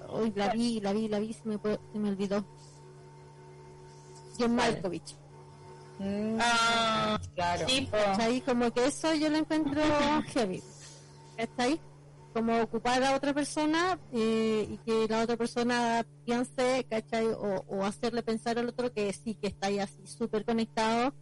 Hoy 0.10 0.32
la 0.36 0.50
vi, 0.50 0.80
la 0.80 0.94
vi, 0.94 1.08
la 1.08 1.20
vi, 1.20 1.34
se 1.34 1.48
me, 1.48 1.60
se 1.92 2.00
me 2.00 2.10
olvidó. 2.10 2.44
John. 4.40 4.56
Malkovich. 4.56 5.16
Mm, 6.00 6.38
Ah, 6.42 7.20
claro. 7.36 7.66
sí. 7.68 7.88
¿Cachai? 7.90 8.42
Como 8.42 8.72
que 8.72 8.86
eso 8.88 9.14
yo 9.14 9.30
lo 9.30 9.38
encuentro 9.38 9.82
heavy. 10.34 10.62
¿Cachai? 11.38 11.80
Como 12.34 12.60
ocupar 12.62 13.02
a 13.02 13.16
otra 13.16 13.34
persona 13.34 13.98
eh, 14.12 14.68
y 14.70 14.78
que 14.80 15.08
la 15.08 15.22
otra 15.22 15.38
persona 15.38 16.06
piense, 16.26 16.86
¿cachai? 16.90 17.28
O, 17.28 17.64
o 17.70 17.86
hacerle 17.86 18.24
pensar 18.24 18.60
al 18.60 18.68
otro 18.68 18.92
que 18.92 19.14
sí, 19.14 19.36
que 19.36 19.48
está 19.48 19.68
ahí 19.68 19.80
así 19.80 20.06
súper 20.06 20.44
conectado 20.44 21.14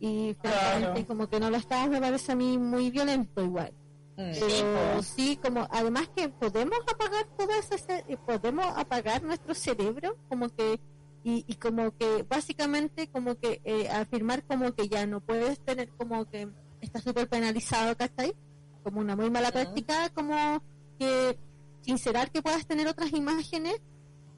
y 0.00 0.34
francamente 0.40 1.04
como 1.06 1.28
que 1.28 1.38
no 1.38 1.50
lo 1.50 1.56
está, 1.58 1.86
me 1.86 2.00
parece 2.00 2.32
a 2.32 2.34
mí 2.34 2.56
muy 2.56 2.90
violento 2.90 3.42
igual. 3.42 3.72
Mm. 4.16 4.30
Pero 4.38 5.02
sí, 5.02 5.36
como 5.42 5.66
además 5.70 6.08
que 6.14 6.28
podemos 6.28 6.78
apagar 6.92 7.26
todo 7.36 7.50
ese, 7.58 7.78
ce- 7.78 8.04
eh, 8.06 8.16
podemos 8.24 8.64
apagar 8.76 9.22
nuestro 9.24 9.54
cerebro, 9.54 10.16
como 10.28 10.48
que 10.50 10.78
y, 11.24 11.42
y 11.48 11.54
como 11.56 11.90
que 11.96 12.22
básicamente 12.22 13.08
como 13.08 13.34
que 13.36 13.60
eh, 13.64 13.88
afirmar 13.88 14.44
como 14.44 14.72
que 14.72 14.88
ya 14.88 15.06
no 15.06 15.20
puedes 15.20 15.58
tener 15.64 15.88
como 15.96 16.26
que 16.26 16.48
está 16.80 17.00
súper 17.00 17.28
penalizado, 17.28 17.96
¿cachai? 17.96 18.34
Como 18.82 19.00
una 19.00 19.16
muy 19.16 19.30
mala 19.30 19.48
Ujú. 19.48 19.54
práctica, 19.54 20.10
como 20.10 20.62
que 20.98 21.38
sincerar 21.80 22.30
que 22.30 22.42
puedas 22.42 22.66
tener 22.66 22.86
otras 22.86 23.12
imágenes, 23.14 23.80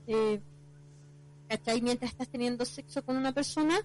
eh, 0.07 0.41
¿cachai? 1.49 1.83
Mientras 1.83 2.13
estás 2.13 2.29
teniendo 2.29 2.65
sexo 2.65 3.03
con 3.05 3.17
una 3.17 3.33
persona, 3.33 3.77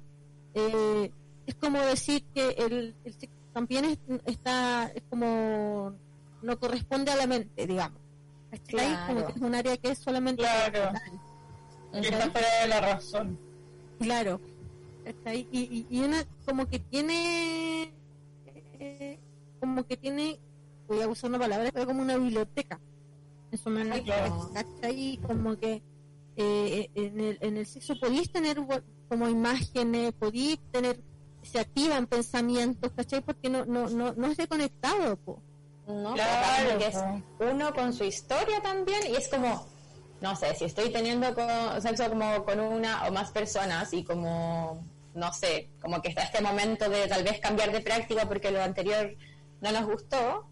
eh, 0.54 1.12
es 1.46 1.56
como 1.56 1.80
decir 1.82 2.24
que 2.34 2.50
el, 2.50 2.96
el 3.04 3.14
sexo 3.14 3.36
también 3.54 3.86
es, 3.86 3.98
está, 4.26 4.92
es 4.96 5.04
como, 5.10 5.94
no 6.42 6.60
corresponde 6.60 7.12
a 7.12 7.16
la 7.16 7.28
mente, 7.28 7.68
digamos. 7.68 8.00
Claro. 8.68 9.08
Como 9.08 9.26
que 9.28 9.32
es 9.34 9.42
un 9.42 9.56
área 9.56 9.78
que 9.78 9.92
es 9.92 10.00
solamente 10.00 10.42
Claro. 10.44 10.92
está 11.94 12.32
fuera 12.32 12.62
de 12.62 12.68
la 12.68 12.82
razón. 12.82 13.40
Claro. 14.00 14.42
¿cachai? 15.04 15.48
Y, 15.52 15.60
y, 15.62 15.98
y 15.98 16.02
una 16.02 16.24
como 16.46 16.68
que 16.68 16.80
tiene 16.80 17.92
eh, 18.80 19.18
como 19.60 19.84
que 19.86 19.98
tiene 19.98 20.40
voy 20.88 21.02
a 21.02 21.08
usar 21.08 21.30
una 21.32 21.40
palabra 21.40 21.70
pero 21.74 21.88
como 21.88 22.02
una 22.02 22.18
biblioteca 22.18 22.80
en 23.52 23.58
su 23.58 23.70
manera 23.70 24.00
Claro. 24.04 24.52
¿cachai? 24.54 25.20
como 25.26 25.58
que 25.58 25.82
eh, 26.36 26.90
en, 26.94 27.20
el, 27.20 27.38
en 27.42 27.58
el 27.58 27.66
sexo 27.66 28.00
podéis 28.00 28.32
tener 28.32 28.58
como 29.10 29.28
imágenes 29.28 30.14
podéis 30.14 30.60
tener 30.72 31.00
se 31.44 31.60
activan 31.60 32.08
pensamientos 32.08 32.92
¿cachai? 32.96 33.22
porque 33.22 33.50
no 33.50 33.66
no 33.66 33.90
no, 33.90 34.14
no 34.14 34.28
es 34.28 34.38
desconectado 34.38 35.16
po. 35.18 35.42
¿no? 35.88 36.14
Claro, 36.14 36.68
Como 36.70 36.80
que 36.80 36.88
es 36.88 36.98
po. 36.98 37.46
uno 37.52 37.74
con 37.74 37.94
su 37.94 38.04
historia 38.04 38.62
también 38.62 39.00
y 39.10 39.16
es 39.16 39.28
como, 39.28 39.68
no 40.22 40.36
sé, 40.36 40.56
si 40.56 40.66
estoy 40.66 40.90
teniendo 40.92 41.34
co- 41.34 41.82
sexo 41.82 42.08
como 42.10 42.46
con 42.46 42.60
una 42.60 43.08
o 43.08 43.12
más 43.12 43.32
personas 43.32 43.92
y 43.94 44.04
como, 44.04 44.86
no 45.16 45.34
sé, 45.34 45.70
como 45.82 46.02
que 46.02 46.10
está 46.10 46.24
este 46.24 46.42
momento 46.42 46.88
de 46.90 47.08
tal 47.08 47.24
vez 47.24 47.40
cambiar 47.40 47.72
de 47.72 47.82
práctica 47.82 48.26
porque 48.28 48.52
lo 48.52 48.62
anterior 48.64 49.16
no 49.60 49.72
nos 49.72 49.86
gustó, 49.86 50.48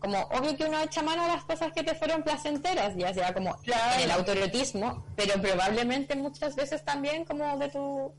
como 0.00 0.18
obvio 0.18 0.56
que 0.56 0.64
uno 0.64 0.80
echa 0.80 1.02
mano 1.02 1.24
a 1.24 1.28
las 1.28 1.44
cosas 1.44 1.72
que 1.72 1.82
te 1.84 1.94
fueron 1.94 2.22
placenteras, 2.22 2.94
ya 2.96 3.14
sea 3.14 3.32
como 3.32 3.54
Claro. 3.58 3.94
en 3.96 4.00
el 4.02 4.10
autoerotismo, 4.10 5.04
pero 5.16 5.40
probablemente 5.40 6.16
muchas 6.16 6.56
veces 6.56 6.84
también 6.84 7.24
como 7.24 7.56
de 7.58 7.68
tu 7.68 8.12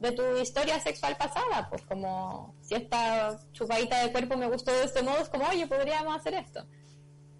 de 0.00 0.12
tu 0.12 0.22
historia 0.38 0.80
sexual 0.80 1.16
pasada, 1.16 1.68
pues 1.70 1.82
como 1.82 2.54
si 2.62 2.74
esta 2.74 3.38
chupadita 3.52 4.02
de 4.02 4.10
cuerpo 4.12 4.36
me 4.36 4.48
gustó 4.48 4.72
de 4.72 4.84
este 4.84 5.02
modo, 5.02 5.18
es 5.18 5.28
como, 5.28 5.46
oye, 5.46 5.66
podríamos 5.66 6.16
hacer 6.16 6.34
esto. 6.34 6.64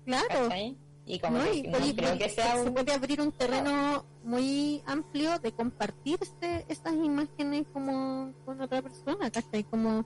claro 0.05 0.29
¿cachai? 0.29 0.77
Y 1.07 1.19
como 1.19 1.39
¿no? 1.39 1.45
que 1.45 1.55
Y 1.57 1.63
no 1.63 1.79
podéis- 1.79 1.97
creo 1.97 2.19
que 2.19 2.29
sea 2.29 2.57
se 2.57 2.69
un... 2.69 2.75
puede 2.75 2.93
abrir 2.93 3.21
un 3.21 3.33
terreno 3.33 4.05
muy 4.23 4.83
amplio 4.87 5.39
de 5.39 5.51
compartirse 5.53 6.67
estas 6.69 6.93
imágenes 6.93 7.67
como 7.73 8.33
con 8.45 8.61
otra 8.61 8.83
persona 8.83 9.31
¿cachai? 9.31 9.65
como 9.65 10.05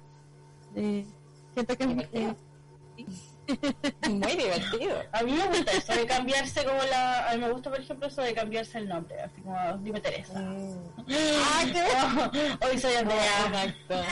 eh, 0.76 1.04
siento 1.52 1.76
que 1.76 1.86
Divertido. 1.86 2.36
Muy 4.08 4.32
divertido. 4.36 5.02
A 5.12 5.22
mí 5.22 5.32
me 5.32 5.46
gusta 5.46 5.72
eso 5.72 5.94
de 5.94 6.06
cambiarse 6.06 6.64
como 6.64 6.82
la... 6.84 7.30
A 7.30 7.34
mí 7.34 7.40
me 7.40 7.52
gusta, 7.52 7.70
por 7.70 7.80
ejemplo, 7.80 8.08
eso 8.08 8.22
de 8.22 8.34
cambiarse 8.34 8.78
el 8.78 8.88
nombre. 8.88 9.20
Así 9.20 9.40
como, 9.42 9.78
dime 9.78 10.00
Teresa. 10.00 10.32
Ah, 10.36 11.62
qué 11.72 12.66
Hoy 12.66 12.78
soy 12.78 12.94
Andrea. 12.94 13.46
Exacto. 13.46 14.02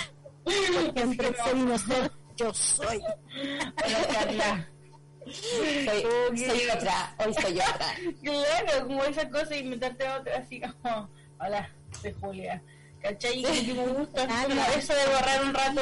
Siempre 0.94 1.34
soy 1.44 1.60
inocente, 1.60 2.10
yo 2.36 2.52
soy. 2.54 2.98
Hola, 2.98 4.06
Carla. 4.12 4.68
Soy, 5.24 6.36
soy 6.36 6.62
otra, 6.76 7.14
hoy 7.24 7.32
soy 7.34 7.52
otra. 7.52 7.94
Claro, 8.22 8.86
como 8.88 9.04
esa 9.04 9.28
cosa 9.30 9.54
y 9.54 9.60
inventarte 9.60 10.08
otra 10.10 10.38
así 10.38 10.60
como, 10.60 11.08
hola, 11.38 11.70
soy 12.00 12.12
Julia. 12.20 12.60
¿Cachai? 13.00 13.40
Y 13.40 13.72
me 13.72 13.86
gusta 13.88 14.26
Claro. 14.26 14.48
como 14.48 14.62
eso 14.76 14.94
de 14.94 15.06
borrar 15.06 15.44
un 15.44 15.54
rato. 15.54 15.80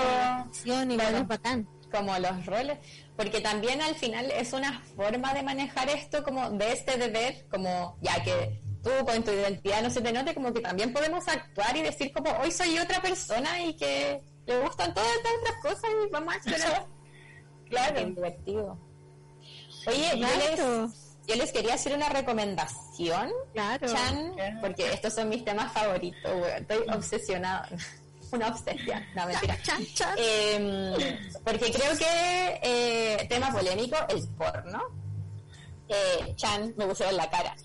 Es 1.13 1.27
bacán. 1.29 1.69
Como 1.91 2.17
los 2.19 2.47
roles, 2.47 2.79
porque 3.21 3.43
también 3.43 3.83
al 3.83 3.95
final 3.97 4.31
es 4.31 4.55
una 4.55 4.81
forma 4.97 5.35
de 5.35 5.43
manejar 5.43 5.91
esto 5.91 6.25
como 6.25 6.49
de 6.53 6.73
este 6.73 6.97
deber, 6.97 7.47
como 7.51 7.99
ya 8.01 8.23
que 8.25 8.63
tú 8.83 8.89
con 9.05 9.23
tu 9.23 9.31
identidad 9.31 9.83
no 9.83 9.91
se 9.91 10.01
te 10.01 10.11
note, 10.11 10.33
como 10.33 10.55
que 10.55 10.61
también 10.61 10.91
podemos 10.91 11.29
actuar 11.29 11.77
y 11.77 11.83
decir 11.83 12.15
como 12.15 12.31
hoy 12.39 12.51
soy 12.51 12.79
otra 12.79 13.03
persona 13.03 13.61
y 13.63 13.77
que 13.77 14.23
le 14.47 14.59
gustan 14.61 14.95
todas 14.95 15.11
estas 15.17 15.33
otras 15.39 15.57
cosas 15.61 15.91
y 16.07 16.11
vamos 16.11 16.33
a 16.33 16.37
explorar. 16.39 16.87
Claro. 17.69 18.05
divertido. 18.07 18.79
Oye, 19.87 20.11
yo 20.15 20.27
Claro, 20.27 20.83
les, 20.87 21.17
yo 21.27 21.35
les 21.37 21.53
quería 21.53 21.75
hacer 21.75 21.95
una 21.95 22.09
recomendación, 22.09 23.31
claro. 23.53 23.87
Chan, 23.87 24.33
Claro. 24.35 24.57
porque 24.63 24.93
estos 24.95 25.13
son 25.15 25.29
mis 25.29 25.45
temas 25.45 25.71
favoritos, 25.75 26.25
weón. 26.25 26.57
Estoy 26.63 26.79
obsesionada. 26.93 27.69
Una 28.33 28.49
obsesión, 28.49 29.05
no 29.15 29.27
mentira. 29.27 29.61
Chan, 29.63 29.85
chan. 29.95 30.15
Eh, 30.19 31.19
porque 31.45 31.73
creo 31.73 31.97
que 31.99 32.61
eh, 32.63 33.27
tema 33.29 33.53
polémico, 33.53 33.97
el 34.09 34.27
porno. 34.29 34.83
Eh, 35.89 36.35
Chan 36.37 36.75
me 36.77 36.87
pusieron 36.87 37.17
la 37.17 37.29
cara. 37.29 37.57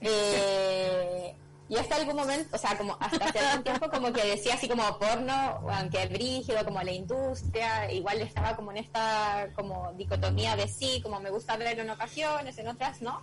Eh, 0.00 1.34
y 1.70 1.76
hasta 1.76 1.96
algún 1.96 2.16
momento, 2.16 2.56
o 2.56 2.58
sea, 2.58 2.76
como 2.76 2.96
hasta 2.98 3.26
hace 3.26 3.38
algún 3.38 3.62
tiempo 3.62 3.88
como 3.90 4.12
que 4.12 4.24
decía 4.24 4.54
así 4.54 4.68
como 4.68 4.98
porno, 4.98 5.32
aunque 5.70 6.06
brígido, 6.08 6.64
como 6.64 6.82
la 6.82 6.90
industria, 6.90 7.90
igual 7.92 8.20
estaba 8.20 8.56
como 8.56 8.72
en 8.72 8.78
esta 8.78 9.48
como 9.54 9.92
dicotomía 9.96 10.56
de 10.56 10.66
sí, 10.66 11.00
como 11.02 11.20
me 11.20 11.30
gusta 11.30 11.56
verlo 11.56 11.82
en 11.82 11.90
ocasiones, 11.90 12.58
en 12.58 12.68
otras 12.68 13.00
no. 13.00 13.22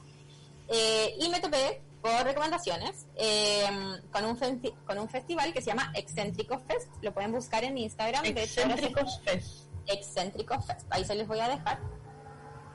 Eh, 0.69 1.15
y 1.19 1.29
me 1.29 1.39
topé 1.41 1.81
por 2.07 2.23
recomendaciones 2.23 3.05
eh, 3.15 3.67
con, 4.11 4.23
un 4.23 4.37
con 4.85 4.97
un 4.97 5.09
festival 5.09 5.51
que 5.51 5.61
se 5.61 5.67
llama 5.67 5.91
Excéntrico 5.93 6.57
Fest. 6.59 6.89
Lo 7.01 7.13
pueden 7.13 7.33
buscar 7.33 7.63
en 7.65 7.77
Instagram. 7.77 8.23
Excéntricos 8.25 9.19
Fest. 9.25 9.69
Excéntrico 9.85 10.61
Fest. 10.61 10.87
Ahí 10.89 11.03
se 11.03 11.15
les 11.15 11.27
voy 11.27 11.39
a 11.39 11.49
dejar. 11.49 11.79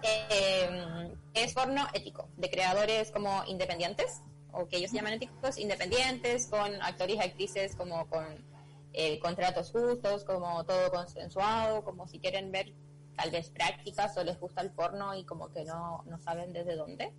Eh, 0.03 1.15
es 1.33 1.55
porno 1.55 1.87
ético, 1.95 2.29
de 2.37 2.51
creadores 2.51 3.11
como 3.11 3.43
independientes, 3.47 4.21
o 4.53 4.67
que 4.69 4.79
ellos 4.79 4.91
se 4.91 4.97
llaman 4.97 5.15
éticos, 5.15 5.57
independientes, 5.59 6.49
con 6.49 6.83
actores 6.83 7.17
y 7.17 7.21
actrices 7.21 7.77
como 7.77 8.07
con 8.09 8.45
eh, 8.93 9.19
contratos 9.21 9.71
justos, 9.71 10.25
como 10.25 10.65
todo 10.65 10.91
consensuado, 10.91 11.85
como 11.85 12.07
si 12.07 12.19
quieren 12.19 12.53
ver 12.53 12.75
tal 13.17 13.31
vez 13.31 13.49
prácticas 13.51 14.17
o 14.19 14.25
les 14.25 14.39
gusta 14.39 14.61
el 14.61 14.73
porno 14.73 15.15
y 15.15 15.25
como 15.25 15.51
que 15.51 15.65
no, 15.65 16.03
no 16.07 16.19
saben 16.19 16.53
desde 16.53 16.77
dónde. 16.77 17.15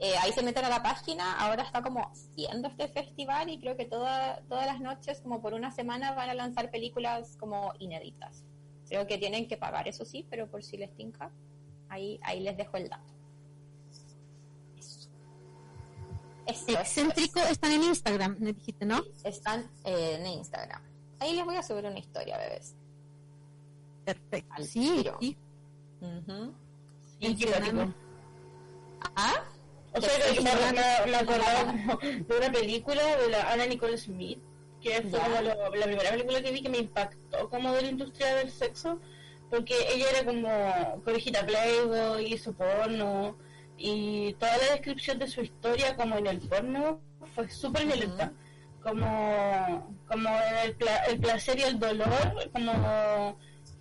Eh, 0.00 0.14
ahí 0.20 0.32
se 0.32 0.42
meten 0.42 0.64
a 0.64 0.68
la 0.68 0.82
página, 0.82 1.38
ahora 1.38 1.62
está 1.62 1.82
como 1.82 2.10
siendo 2.34 2.68
este 2.68 2.88
festival 2.88 3.48
y 3.48 3.60
creo 3.60 3.76
que 3.76 3.84
toda, 3.84 4.40
todas 4.48 4.66
las 4.66 4.80
noches, 4.80 5.20
como 5.20 5.40
por 5.40 5.54
una 5.54 5.70
semana, 5.70 6.12
van 6.12 6.30
a 6.30 6.34
lanzar 6.34 6.70
películas 6.70 7.36
como 7.38 7.72
inéditas. 7.78 8.44
Creo 8.88 9.06
que 9.06 9.18
tienen 9.18 9.46
que 9.46 9.56
pagar, 9.56 9.86
eso 9.88 10.04
sí, 10.04 10.26
pero 10.28 10.50
por 10.50 10.62
si 10.62 10.76
les 10.76 10.94
tinca, 10.94 11.30
ahí, 11.88 12.18
ahí 12.22 12.40
les 12.40 12.56
dejo 12.56 12.76
el 12.76 12.88
dato. 12.88 13.12
Eso. 14.76 15.08
Excéntrico 16.46 17.40
están 17.40 17.72
en 17.72 17.84
Instagram, 17.84 18.36
me 18.38 18.52
dijiste, 18.52 18.84
¿no? 18.84 19.02
Están 19.22 19.70
eh, 19.84 20.18
en 20.20 20.26
Instagram. 20.26 20.82
Ahí 21.20 21.34
les 21.34 21.44
voy 21.44 21.56
a 21.56 21.62
subir 21.62 21.86
una 21.86 21.98
historia, 21.98 22.36
bebés. 22.36 22.74
Perfecto. 24.04 24.52
Al 24.54 24.64
Sí, 24.64 25.04
sí. 25.20 25.36
Qué 27.20 27.46
cuático. 27.46 27.94
¿Ah? 29.16 29.44
O 29.94 30.00
sea, 30.00 30.10
que 30.34 30.40
me, 30.40 30.50
me, 30.50 31.10
me 31.10 31.16
acordaba 31.16 31.64
como 31.72 31.98
de 31.98 32.36
una 32.38 32.50
película 32.52 33.16
de 33.16 33.28
la 33.30 33.52
Anna 33.52 33.66
Nicole 33.66 33.96
Smith, 33.96 34.38
que 34.82 35.02
fue 35.02 35.18
como 35.20 35.40
lo- 35.40 35.74
la 35.76 35.84
primera 35.86 36.10
película 36.10 36.42
que 36.42 36.50
vi 36.50 36.62
que 36.62 36.68
me 36.68 36.78
impactó 36.78 37.48
como 37.48 37.72
de 37.72 37.82
la 37.82 37.88
industria 37.88 38.34
del 38.36 38.50
sexo, 38.50 39.00
porque 39.50 39.74
ella 39.94 40.06
era 40.10 40.24
como 40.24 41.02
conejita 41.04 41.46
Playboy 41.46 42.32
y 42.32 42.38
su 42.38 42.54
porno, 42.54 43.36
y 43.76 44.32
toda 44.34 44.56
la 44.58 44.64
descripción 44.72 45.18
de 45.18 45.26
su 45.28 45.42
historia 45.42 45.96
como 45.96 46.16
en 46.18 46.26
el 46.26 46.38
porno 46.40 47.00
fue 47.34 47.48
súper 47.50 47.86
violenta. 47.86 48.32
Como, 48.82 49.96
como 50.06 50.28
el, 50.62 50.74
pla- 50.76 51.04
el 51.06 51.18
placer 51.18 51.58
y 51.58 51.62
el 51.62 51.78
dolor, 51.78 52.50
como 52.52 53.38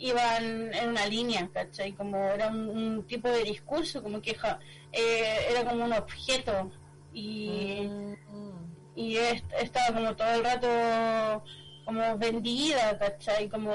iban 0.07 0.73
en 0.73 0.89
una 0.89 1.05
línea, 1.07 1.49
¿cachai? 1.53 1.93
Como 1.93 2.17
era 2.17 2.47
un, 2.47 2.69
un 2.69 3.03
tipo 3.07 3.29
de 3.29 3.43
discurso, 3.43 4.03
como 4.03 4.21
que 4.21 4.33
ja- 4.35 4.59
eh, 4.91 5.37
era 5.49 5.63
como 5.63 5.85
un 5.85 5.93
objeto 5.93 6.71
y, 7.13 7.87
Mm. 7.87 8.15
y 8.95 9.17
est- 9.17 9.53
estaba 9.61 9.95
como 9.97 10.15
todo 10.15 10.31
el 10.33 10.43
rato 10.43 11.43
como 11.85 12.17
vendida, 12.17 12.97
¿cachai? 12.99 13.47
Como, 13.49 13.71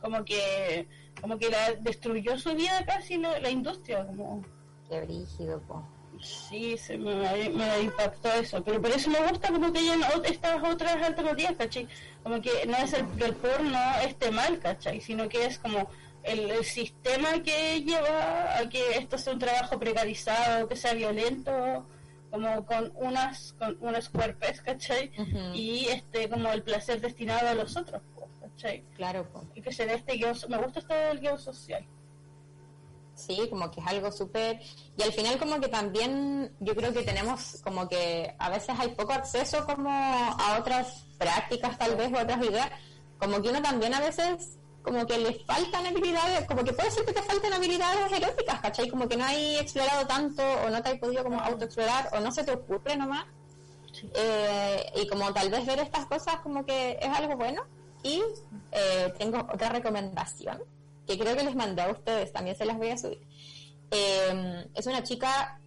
como 0.00 0.24
que 0.24 0.86
como 1.20 1.38
que 1.38 1.48
la 1.48 1.72
destruyó 1.80 2.38
su 2.38 2.54
vida 2.54 2.84
casi 2.86 3.16
la, 3.16 3.38
la 3.40 3.48
industria, 3.50 4.06
como 4.06 4.42
Qué 4.88 5.00
brígido, 5.00 5.60
po. 5.62 5.82
Sí, 6.20 6.76
se 6.76 6.96
me, 6.96 7.48
me 7.50 7.80
impactó 7.80 8.32
eso, 8.32 8.62
pero 8.62 8.80
por 8.80 8.90
eso 8.90 9.10
me 9.10 9.20
gusta 9.26 9.48
como 9.48 9.72
que 9.72 9.78
hayan 9.80 10.00
estas 10.24 10.62
otras 10.62 11.02
alternativas, 11.02 11.54
¿cachai? 11.56 11.88
Como 12.22 12.40
que 12.40 12.66
no 12.66 12.76
es 12.76 12.92
el, 12.92 13.06
que 13.16 13.24
el 13.24 13.34
porno 13.34 13.78
esté 14.04 14.30
mal, 14.30 14.58
¿cachai? 14.58 15.00
Sino 15.00 15.28
que 15.28 15.46
es 15.46 15.58
como 15.58 15.88
el, 16.22 16.50
el 16.50 16.64
sistema 16.64 17.42
que 17.42 17.82
lleva 17.82 18.58
a 18.58 18.68
que 18.68 18.98
esto 18.98 19.18
sea 19.18 19.32
un 19.32 19.38
trabajo 19.38 19.78
precarizado, 19.78 20.68
que 20.68 20.76
sea 20.76 20.94
violento, 20.94 21.86
como 22.30 22.66
con 22.66 22.92
unas 22.96 23.54
con 23.58 23.76
unos 23.80 24.08
cuerpos, 24.08 24.60
¿cachai? 24.60 25.10
Y 25.54 25.86
este 25.86 26.28
como 26.28 26.50
el 26.50 26.62
placer 26.62 27.00
destinado 27.00 27.48
a 27.48 27.54
los 27.54 27.76
otros, 27.76 28.02
po, 28.14 28.28
¿cachai? 28.40 28.84
Claro, 28.96 29.24
po. 29.32 29.44
Y 29.54 29.62
que 29.62 29.72
se 29.72 29.86
dé 29.86 29.94
este 29.94 30.14
guion, 30.14 30.36
me 30.48 30.58
gusta 30.58 30.80
esto 30.80 30.94
del 30.94 31.20
guion 31.20 31.38
social. 31.38 31.86
Sí, 33.16 33.48
como 33.48 33.70
que 33.70 33.80
es 33.80 33.86
algo 33.86 34.12
súper... 34.12 34.60
Y 34.96 35.02
al 35.02 35.12
final 35.12 35.38
como 35.38 35.58
que 35.58 35.68
también 35.68 36.54
yo 36.60 36.76
creo 36.76 36.92
que 36.92 37.02
tenemos 37.02 37.60
como 37.64 37.88
que 37.88 38.36
a 38.38 38.50
veces 38.50 38.78
hay 38.78 38.88
poco 38.88 39.14
acceso 39.14 39.64
como 39.64 39.90
a 39.90 40.58
otras 40.60 41.06
prácticas 41.18 41.78
tal 41.78 41.96
vez 41.96 42.12
o 42.12 42.20
otras 42.20 42.44
ideas. 42.44 42.70
Como 43.18 43.40
que 43.40 43.48
uno 43.48 43.62
también 43.62 43.94
a 43.94 44.00
veces 44.00 44.58
como 44.82 45.06
que 45.06 45.18
le 45.18 45.32
faltan 45.46 45.86
habilidades, 45.86 46.46
como 46.46 46.62
que 46.62 46.74
puede 46.74 46.90
ser 46.90 47.06
que 47.06 47.14
te 47.14 47.22
falten 47.22 47.52
habilidades 47.52 48.12
eróticas, 48.12 48.60
¿cachai? 48.60 48.88
Como 48.88 49.08
que 49.08 49.16
no 49.16 49.24
hay 49.24 49.56
explorado 49.56 50.06
tanto 50.06 50.42
o 50.64 50.70
no 50.70 50.82
te 50.82 50.90
hay 50.90 50.98
podido 50.98 51.24
como 51.24 51.40
autoexplorar 51.40 52.10
o 52.12 52.20
no 52.20 52.30
se 52.30 52.44
te 52.44 52.52
ocurre 52.52 52.96
nomás. 52.96 53.24
Eh, 54.14 54.92
y 54.94 55.08
como 55.08 55.32
tal 55.32 55.48
vez 55.48 55.64
ver 55.64 55.78
estas 55.78 56.04
cosas 56.04 56.36
como 56.40 56.66
que 56.66 56.98
es 57.00 57.08
algo 57.08 57.34
bueno. 57.36 57.62
Y 58.02 58.22
eh, 58.72 59.12
tengo 59.18 59.38
otra 59.38 59.70
recomendación 59.70 60.62
que 61.06 61.18
creo 61.18 61.36
que 61.36 61.44
les 61.44 61.54
mandé 61.54 61.82
a 61.82 61.90
ustedes, 61.90 62.32
también 62.32 62.56
se 62.56 62.64
las 62.64 62.76
voy 62.76 62.90
a 62.90 62.98
subir. 62.98 63.20
Eh, 63.90 64.66
es 64.74 64.86
una 64.86 65.02
chica 65.02 65.60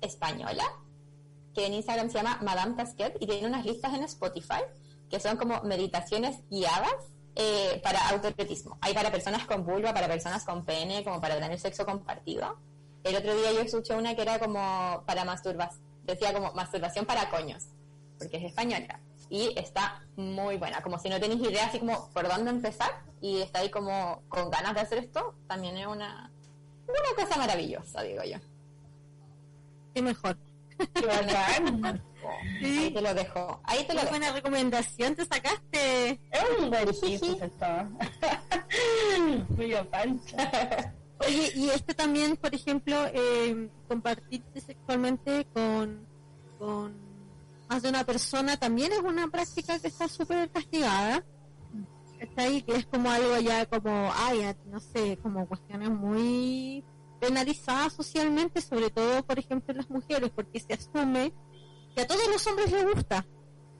española 0.00 0.64
que 1.54 1.66
en 1.66 1.74
Instagram 1.74 2.10
se 2.10 2.18
llama 2.18 2.38
Madame 2.42 2.74
Tasquet 2.76 3.16
y 3.20 3.26
tiene 3.26 3.46
unas 3.46 3.64
listas 3.64 3.94
en 3.94 4.02
Spotify 4.04 4.62
que 5.10 5.20
son 5.20 5.36
como 5.36 5.62
meditaciones 5.62 6.38
guiadas 6.50 6.94
eh, 7.34 7.80
para 7.82 8.08
autoerotismo. 8.08 8.78
Hay 8.80 8.94
para 8.94 9.10
personas 9.10 9.46
con 9.46 9.64
vulva, 9.64 9.92
para 9.92 10.08
personas 10.08 10.44
con 10.44 10.64
pene, 10.64 11.04
como 11.04 11.20
para 11.20 11.38
tener 11.38 11.58
sexo 11.58 11.84
compartido. 11.84 12.58
El 13.04 13.16
otro 13.16 13.34
día 13.34 13.52
yo 13.52 13.60
escuché 13.60 13.94
una 13.94 14.14
que 14.14 14.22
era 14.22 14.38
como 14.38 15.02
para 15.06 15.24
masturbación, 15.24 15.82
decía 16.04 16.32
como 16.32 16.52
masturbación 16.52 17.04
para 17.04 17.28
coños, 17.30 17.68
porque 18.18 18.38
es 18.38 18.44
española 18.44 19.00
y 19.32 19.50
está 19.58 20.04
muy 20.14 20.58
buena. 20.58 20.82
Como 20.82 20.98
si 20.98 21.08
no 21.08 21.18
tenéis 21.18 21.40
idea 21.40 21.64
así 21.64 21.78
como 21.78 22.10
por 22.10 22.28
dónde 22.28 22.50
empezar 22.50 22.90
y 23.22 23.40
está 23.40 23.60
ahí 23.60 23.70
como 23.70 24.22
con 24.28 24.50
ganas 24.50 24.74
de 24.74 24.80
hacer 24.80 24.98
esto, 24.98 25.34
también 25.48 25.78
es 25.78 25.86
una, 25.86 26.30
una 26.86 27.24
cosa 27.24 27.38
maravillosa, 27.38 28.02
digo 28.02 28.22
yo. 28.24 28.36
Qué 29.94 30.02
mejor. 30.02 30.36
Ahí 32.62 32.90
te 32.92 33.00
lo 33.00 33.14
dejo. 33.14 33.60
Ahí 33.64 33.86
te 33.86 33.94
lo 33.94 34.00
Qué 34.00 34.04
dejo. 34.04 34.08
buena 34.10 34.32
recomendación 34.32 35.14
te 35.16 35.24
sacaste. 35.24 36.20
Esto. 36.30 37.88
Muy 39.56 39.74
pancha. 39.90 40.92
Oye, 41.26 41.52
y 41.54 41.70
este 41.70 41.94
también, 41.94 42.36
por 42.36 42.54
ejemplo, 42.54 42.96
eh, 43.14 43.70
compartirte 43.88 44.60
sexualmente 44.60 45.46
con, 45.54 46.06
con 46.58 47.01
más 47.72 47.82
de 47.82 47.88
una 47.88 48.04
persona 48.04 48.58
también 48.58 48.92
es 48.92 48.98
una 48.98 49.28
práctica 49.28 49.78
que 49.78 49.88
está 49.88 50.06
súper 50.06 50.50
castigada. 50.50 51.24
Está 52.20 52.42
ahí, 52.42 52.60
que 52.60 52.76
es 52.76 52.84
como 52.84 53.10
algo 53.10 53.38
ya 53.38 53.64
como, 53.64 54.12
ay, 54.14 54.54
no 54.66 54.78
sé, 54.78 55.18
como 55.22 55.48
cuestiones 55.48 55.88
muy 55.88 56.84
penalizadas 57.18 57.94
socialmente, 57.94 58.60
sobre 58.60 58.90
todo, 58.90 59.24
por 59.24 59.38
ejemplo, 59.38 59.72
en 59.72 59.78
las 59.78 59.88
mujeres, 59.88 60.30
porque 60.34 60.60
se 60.60 60.74
asume 60.74 61.32
que 61.94 62.02
a 62.02 62.06
todos 62.06 62.28
los 62.28 62.46
hombres 62.46 62.70
les 62.70 62.94
gusta, 62.94 63.26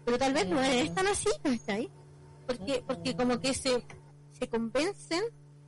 pero 0.07 0.16
tal 0.16 0.32
vez 0.32 0.49
no 0.49 0.61
es 0.62 0.95
tan 0.95 1.07
así, 1.07 1.28
¿está 1.45 1.74
ahí? 1.74 1.90
Porque, 2.47 2.82
porque 2.86 3.14
como 3.14 3.40
que 3.40 3.53
se, 3.53 3.84
se 4.32 4.49
convencen, 4.49 5.22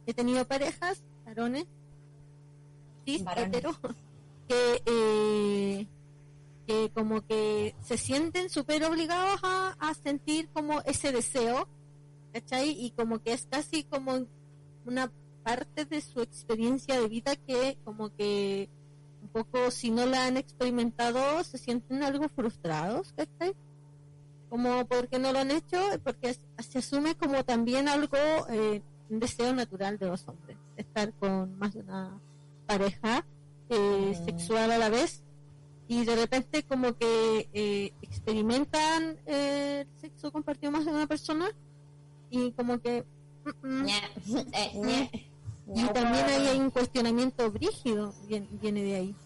he 0.06 0.14
tenido 0.14 0.46
parejas, 0.46 1.04
varones, 1.26 1.66
cis, 3.04 3.22
que, 4.48 4.82
eh, 4.86 5.86
que 6.66 6.90
como 6.90 7.26
que 7.26 7.74
se 7.80 7.96
sienten 7.96 8.50
súper 8.50 8.84
obligados 8.84 9.40
a, 9.42 9.76
a 9.78 9.94
sentir 9.94 10.48
como 10.52 10.80
ese 10.82 11.12
deseo, 11.12 11.68
¿cachai? 12.32 12.70
Y 12.70 12.90
como 12.92 13.20
que 13.20 13.32
es 13.32 13.46
casi 13.50 13.84
como 13.84 14.26
una 14.84 15.10
parte 15.42 15.84
de 15.84 16.00
su 16.00 16.20
experiencia 16.20 16.98
de 17.00 17.08
vida 17.08 17.36
que 17.36 17.76
como 17.84 18.14
que 18.14 18.68
un 19.22 19.28
poco 19.28 19.70
si 19.70 19.90
no 19.90 20.06
la 20.06 20.26
han 20.26 20.36
experimentado 20.36 21.42
se 21.44 21.58
sienten 21.58 22.02
algo 22.02 22.28
frustrados, 22.28 23.12
¿cachai? 23.14 23.54
Como 24.50 24.86
porque 24.86 25.18
no 25.18 25.32
lo 25.32 25.40
han 25.40 25.50
hecho, 25.50 25.78
porque 26.04 26.36
se 26.58 26.78
asume 26.78 27.14
como 27.16 27.44
también 27.44 27.88
algo, 27.88 28.16
eh, 28.50 28.82
un 29.10 29.18
deseo 29.20 29.52
natural 29.52 29.98
de 29.98 30.06
los 30.06 30.26
hombres, 30.28 30.56
estar 30.76 31.12
con 31.14 31.58
más 31.58 31.74
de 31.74 31.80
una 31.80 32.20
pareja 32.66 33.26
eh, 33.70 34.14
Mm. 34.14 34.24
sexual 34.26 34.70
a 34.70 34.78
la 34.78 34.90
vez 34.90 35.23
y 35.86 36.04
de 36.04 36.16
repente 36.16 36.62
como 36.62 36.96
que 36.96 37.48
eh, 37.52 37.92
experimentan 38.02 39.18
eh, 39.26 39.86
el 39.86 40.00
sexo 40.00 40.32
compartido 40.32 40.72
más 40.72 40.84
de 40.84 40.92
una 40.92 41.06
persona 41.06 41.50
y 42.30 42.52
como 42.52 42.80
que 42.80 43.04
mm, 43.62 43.68
mm, 43.68 43.88
eh, 44.52 44.72
ñe. 44.74 45.30
y 45.74 45.84
también 45.88 46.24
ahí 46.26 46.46
hay 46.48 46.58
un 46.58 46.70
cuestionamiento 46.70 47.50
brígido 47.50 48.14
viene, 48.26 48.48
viene 48.52 48.82
de 48.82 48.94
ahí 48.96 49.16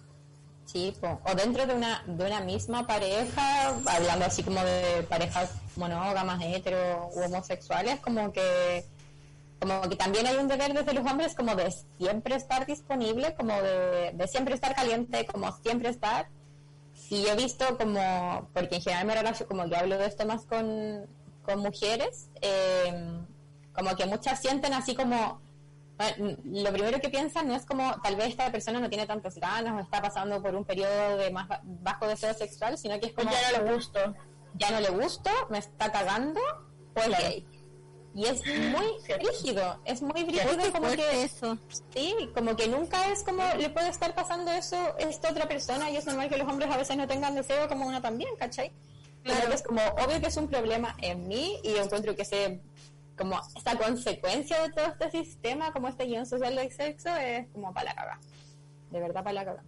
Sí, 0.65 0.95
po. 1.01 1.19
o 1.25 1.35
dentro 1.35 1.65
de 1.65 1.75
una, 1.75 2.03
de 2.07 2.27
una 2.27 2.41
misma 2.41 2.87
pareja, 2.87 3.69
hablando 3.87 4.27
así 4.27 4.43
como 4.43 4.63
de 4.63 5.03
parejas 5.09 5.55
monógamas, 5.77 6.43
hetero 6.45 7.09
u 7.15 7.21
homosexuales, 7.21 8.01
como 8.01 8.31
que 8.33 8.85
como 9.61 9.81
que 9.89 9.97
también 9.97 10.27
hay 10.27 10.37
un 10.37 10.47
deber 10.47 10.75
desde 10.75 10.93
los 10.93 11.11
hombres 11.11 11.35
como 11.35 11.55
de 11.57 11.73
siempre 11.97 12.37
estar 12.37 12.67
disponible, 12.67 13.35
como 13.35 13.55
de, 13.63 14.13
de 14.13 14.29
siempre 14.29 14.55
estar 14.55 14.75
caliente, 14.75 15.25
como 15.27 15.51
siempre 15.63 15.89
estar. 15.89 16.29
Yo 17.11 17.29
he 17.33 17.37
visto 17.37 17.77
como, 17.79 18.49
porque 18.53 18.77
en 18.77 18.83
general 18.83 19.07
me 19.07 19.15
relaciono, 19.15 19.49
como 19.49 19.67
yo 19.67 19.77
hablo 19.77 19.97
de 19.99 20.07
esto 20.07 20.27
más 20.27 20.45
con, 20.45 21.07
con 21.43 21.61
mujeres, 21.61 22.29
eh, 22.43 23.21
como 23.73 23.97
que 23.97 24.07
muchas 24.07 24.41
sienten 24.41 24.75
así 24.75 24.95
como, 24.95 25.41
eh, 26.01 26.37
lo 26.45 26.71
primero 26.73 27.01
que 27.01 27.09
piensan 27.09 27.49
no 27.49 27.55
es 27.55 27.65
como 27.65 27.99
tal 28.03 28.17
vez 28.17 28.29
esta 28.29 28.53
persona 28.53 28.79
no 28.81 28.89
tiene 28.89 29.07
tantas 29.07 29.37
ganas 29.37 29.75
o 29.75 29.81
está 29.81 30.03
pasando 30.03 30.43
por 30.43 30.55
un 30.55 30.65
periodo 30.65 31.17
de 31.17 31.31
más 31.31 31.49
ba- 31.49 31.61
bajo 31.65 32.07
deseo 32.07 32.35
sexual, 32.35 32.77
sino 32.77 33.01
que 33.01 33.07
es 33.07 33.13
Pues 33.13 33.27
como 33.27 33.37
ya 33.39 33.59
no 33.59 33.65
le 33.65 33.73
gusto. 33.75 34.01
ya 34.55 34.71
no 34.71 34.81
le 34.81 34.91
gusto, 34.91 35.31
me 35.51 35.59
está 35.59 35.91
cagando, 35.91 36.41
o 36.95 37.01
es 37.01 37.09
gay. 37.19 37.47
Y 38.19 38.27
es 38.27 38.45
muy 38.45 39.16
rígido, 39.16 39.81
es 39.85 40.03
muy 40.03 40.25
rígido 40.25 40.73
como 40.73 40.89
que 40.89 41.23
eso 41.23 41.57
sí, 41.95 42.29
como 42.35 42.57
que 42.57 42.66
nunca 42.66 43.12
es 43.12 43.23
como 43.23 43.45
le 43.57 43.71
puede 43.71 43.91
estar 43.91 44.12
pasando 44.12 44.51
eso 44.51 44.75
a 44.77 45.03
esta 45.03 45.31
otra 45.31 45.47
persona 45.47 45.89
y 45.89 45.97
es 45.99 46.05
normal 46.05 46.29
que 46.29 46.37
los 46.37 46.49
hombres 46.49 46.69
a 46.69 46.77
veces 46.77 46.97
no 46.97 47.07
tengan 47.07 47.37
deseo 47.37 47.69
como 47.69 47.87
uno 47.87 48.03
también, 48.03 48.35
¿cachai? 48.37 48.73
Claro. 49.23 49.43
Claro. 49.43 49.55
es 49.55 49.62
como 49.62 49.81
obvio 50.05 50.21
que 50.21 50.27
es 50.27 50.37
un 50.37 50.49
problema 50.49 50.97
en 51.01 51.29
mí 51.29 51.61
y 51.62 51.75
yo 51.75 51.81
encuentro 51.85 52.16
que 52.16 52.23
ese 52.23 52.61
como 53.16 53.41
esta 53.55 53.79
consecuencia 53.79 54.62
de 54.62 54.73
todo 54.73 54.87
este 54.87 55.12
sistema, 55.12 55.73
como 55.73 55.87
este 55.87 56.07
guion 56.07 56.27
social 56.27 56.57
del 56.57 56.73
sexo, 56.73 57.14
es 57.14 57.47
como 57.53 57.73
para 57.73 57.91
la 57.91 57.95
caga. 57.95 58.21
De 58.91 59.01
verdad 59.01 59.23
para 59.23 59.33
la 59.33 59.45
caga. 59.45 59.62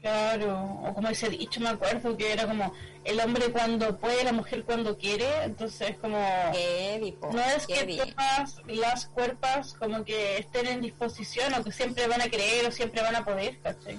Claro, 0.00 0.78
o 0.84 0.94
como 0.94 1.08
ese 1.08 1.28
dicho, 1.28 1.60
me 1.60 1.70
acuerdo 1.70 2.16
que 2.16 2.32
era 2.32 2.46
como 2.46 2.72
el 3.04 3.18
hombre 3.20 3.50
cuando 3.50 3.96
puede, 3.98 4.22
la 4.22 4.32
mujer 4.32 4.64
cuando 4.64 4.96
quiere, 4.96 5.26
entonces 5.42 5.96
como 5.98 6.16
no 6.16 7.40
es 7.40 7.66
que 7.66 7.96
todas 7.96 8.56
las 8.66 9.06
cuerpas 9.08 9.74
como 9.74 10.04
que 10.04 10.38
estén 10.38 10.66
en 10.68 10.80
disposición 10.82 11.52
o 11.54 11.64
que 11.64 11.72
siempre 11.72 12.06
van 12.06 12.20
a 12.22 12.28
querer 12.28 12.66
o 12.66 12.70
siempre 12.70 13.02
van 13.02 13.16
a 13.16 13.24
poder, 13.24 13.58
¿cachai? 13.60 13.98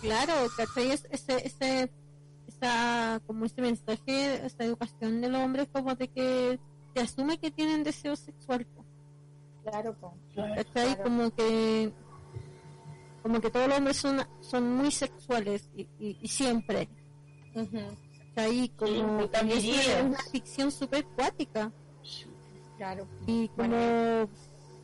claro 0.00 0.32
¿cachai? 0.56 0.92
Es- 0.92 1.06
ese 1.10 1.46
ese 1.46 1.90
esa 2.48 3.20
como 3.26 3.44
ese 3.46 3.60
mensaje 3.62 4.46
esa 4.46 4.64
educación 4.64 5.20
del 5.20 5.34
hombre 5.34 5.66
como 5.66 5.94
de 5.94 6.08
que 6.08 6.58
se 6.94 7.00
asume 7.02 7.38
que 7.38 7.50
tienen 7.50 7.82
deseo 7.84 8.14
sexual 8.16 8.66
Claro, 9.64 9.92
po. 9.94 10.14
¿cachai? 10.34 10.64
Claro. 10.94 11.02
como 11.02 11.30
que 11.34 11.92
como 13.22 13.40
que 13.40 13.50
todos 13.50 13.68
los 13.68 13.78
hombres 13.78 13.96
son 13.96 14.20
son 14.40 14.72
muy 14.76 14.90
sexuales 14.90 15.68
y, 15.74 15.82
y, 15.98 16.18
y 16.20 16.28
siempre 16.28 16.88
Ujú, 17.54 17.78
¿cachai? 18.34 18.68
como 18.76 19.22
Sí, 19.60 19.70
eso 19.70 19.90
es 19.90 20.04
una 20.04 20.18
ficción 20.32 20.70
súper 20.70 21.04
cuática 21.16 21.72
Claro. 22.76 23.06
y 23.26 23.48
como 23.48 23.68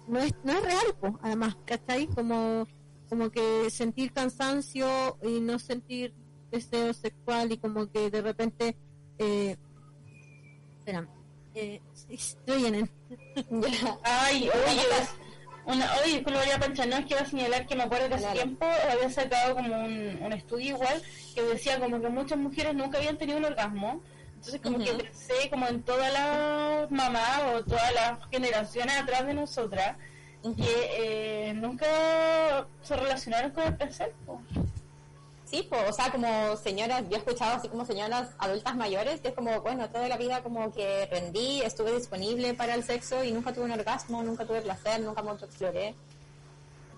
no 0.09 0.18
es 0.20 0.32
no 0.45 0.53
es 0.53 0.62
real 0.62 0.95
po, 1.01 1.18
además 1.22 1.57
¿cachai? 1.64 2.07
como 2.09 2.66
como 3.09 3.30
que 3.30 3.70
sentir 3.70 4.12
cansancio 4.12 5.16
y 5.22 5.41
no 5.41 5.59
sentir 5.59 6.12
deseo 6.51 6.93
sexual 6.93 7.53
y 7.53 7.59
como 7.59 7.91
que 7.91 8.11
de 8.11 8.20
repente 8.22 8.76
eh, 9.18 9.57
espera 10.78 11.09
eh, 11.55 11.80
estoy 12.11 12.66
en 12.66 12.74
el. 12.74 12.91
Ay, 14.03 14.49
oye, 14.51 14.82
una, 15.67 15.91
oye, 16.05 16.23
con 16.23 16.33
María 16.35 16.59
Pancha, 16.59 16.87
no 16.87 16.97
es 16.97 17.07
que 17.07 17.14
va 17.14 17.21
a 17.23 17.27
señalar 17.27 17.67
que 17.67 17.75
me 17.77 17.83
acuerdo 17.83 18.09
que 18.09 18.14
hace 18.14 18.23
Claro. 18.25 18.39
tiempo 18.41 18.67
había 18.93 19.11
sacado 19.11 19.55
como 19.55 19.75
un, 19.85 20.19
un 20.23 20.33
estudio 20.33 20.77
igual 20.77 21.03
que 21.35 21.43
decía 21.43 21.79
como 21.81 22.01
que 22.01 22.09
muchas 22.09 22.39
mujeres 22.39 22.75
nunca 22.75 22.99
habían 22.99 23.19
tenido 23.19 23.39
un 23.39 23.45
orgasmo. 23.45 24.01
Entonces 24.37 24.61
como 24.61 24.79
que 24.79 24.93
pensé 24.93 25.51
como 25.51 25.67
en 25.67 25.83
todas 25.83 26.12
las 26.12 26.91
mamás 26.91 27.41
o 27.55 27.64
todas 27.64 27.93
las 27.95 28.19
generaciones 28.31 28.97
atrás 28.97 29.27
de 29.27 29.35
nosotras 29.35 29.97
que 30.57 31.49
eh, 31.49 31.55
nunca 31.55 31.87
se 32.83 32.95
relacionaron 32.95 33.51
con 33.51 33.64
el 33.64 33.77
placer. 33.77 34.12
Sí, 35.49 35.62
po, 35.62 35.76
o 35.88 35.92
sea, 35.92 36.11
como 36.11 36.57
señoras, 36.57 37.05
yo 37.09 37.14
he 37.14 37.18
escuchado 37.18 37.55
así 37.55 37.68
como 37.68 37.86
señoras 37.86 38.30
adultas 38.38 38.74
mayores, 38.74 39.20
que 39.20 39.28
es 39.28 39.34
como, 39.34 39.61
bueno, 39.61 39.88
toda 39.90 40.09
la 40.09 40.16
vida 40.16 40.42
como 40.42 40.72
que 40.72 41.07
rendí, 41.07 41.62
estuve 41.62 41.92
disponible 41.92 42.55
para 42.55 42.74
el 42.74 42.82
sexo 42.82 43.22
y 43.22 43.30
nunca 43.30 43.53
tuve 43.53 43.66
un 43.66 43.70
orgasmo, 43.70 44.24
nunca 44.24 44.44
tuve 44.44 44.61
placer, 44.62 45.01
nunca 45.01 45.22
me 45.22 45.30
autoexploré. 45.30 45.94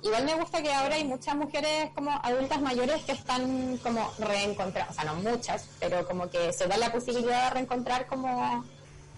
igual 0.03 0.24
me 0.24 0.34
gusta 0.34 0.62
que 0.62 0.72
ahora 0.72 0.94
hay 0.94 1.05
muchas 1.05 1.36
mujeres 1.36 1.90
como 1.94 2.11
adultas 2.22 2.61
mayores 2.62 3.03
que 3.03 3.12
están 3.12 3.76
como 3.78 4.11
reencontradas, 4.18 4.92
o 4.92 4.94
sea, 4.94 5.05
no 5.05 5.16
muchas, 5.16 5.68
pero 5.78 6.07
como 6.09 6.30
que 6.30 6.51
se 6.55 6.66
da 6.66 6.78
la 6.78 6.90
posibilidad 6.90 7.49
de 7.49 7.51
reencontrar 7.51 8.07
como, 8.07 8.64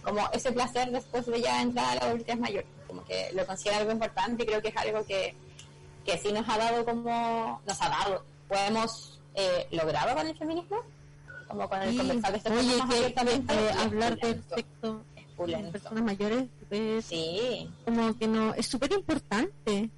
como 0.03 0.29
ese 0.33 0.51
placer 0.51 0.91
después 0.91 1.27
de 1.27 1.41
ya 1.41 1.63
entrar 1.63 1.87
a 1.87 1.95
la 1.95 2.11
adultez 2.11 2.37
mayor. 2.37 2.65
Como 2.89 3.05
que 3.05 3.31
lo 3.35 3.47
considero 3.47 3.79
algo 3.79 3.93
importante 3.93 4.43
y 4.43 4.47
creo 4.47 4.61
que 4.61 4.69
es 4.69 4.77
algo 4.77 5.05
que, 5.07 5.37
que 6.05 6.19
sí 6.19 6.33
nos 6.33 6.49
ha 6.49 6.59
dado 6.59 6.85
como, 6.85 7.63
nos 7.65 7.81
ha 7.81 7.89
dado, 7.89 8.25
podemos 8.49 9.10
eh, 9.35 9.67
logrado 9.71 10.17
con 10.17 10.27
el 10.27 10.37
feminismo, 10.37 10.77
como 11.49 11.69
con 11.69 11.83
el 11.83 11.91
Sí, 11.91 11.97
conversar 11.99 12.31
de 12.33 12.39
estos 12.39 12.53
oye, 12.53 12.73
temas 12.73 12.91
abiertamente, 12.91 13.55
eh, 13.55 13.71
hablar 13.73 14.19
del 14.19 14.43
sexo 14.45 15.05
en 15.47 15.73
personas 15.73 16.05
mayores 16.05 16.49
es 16.71 17.05
Sí, 17.07 17.71
como 17.85 18.17
que 18.19 18.29
no 18.29 18.55
es 18.55 18.67
súper 18.67 18.93
importante 18.93 19.91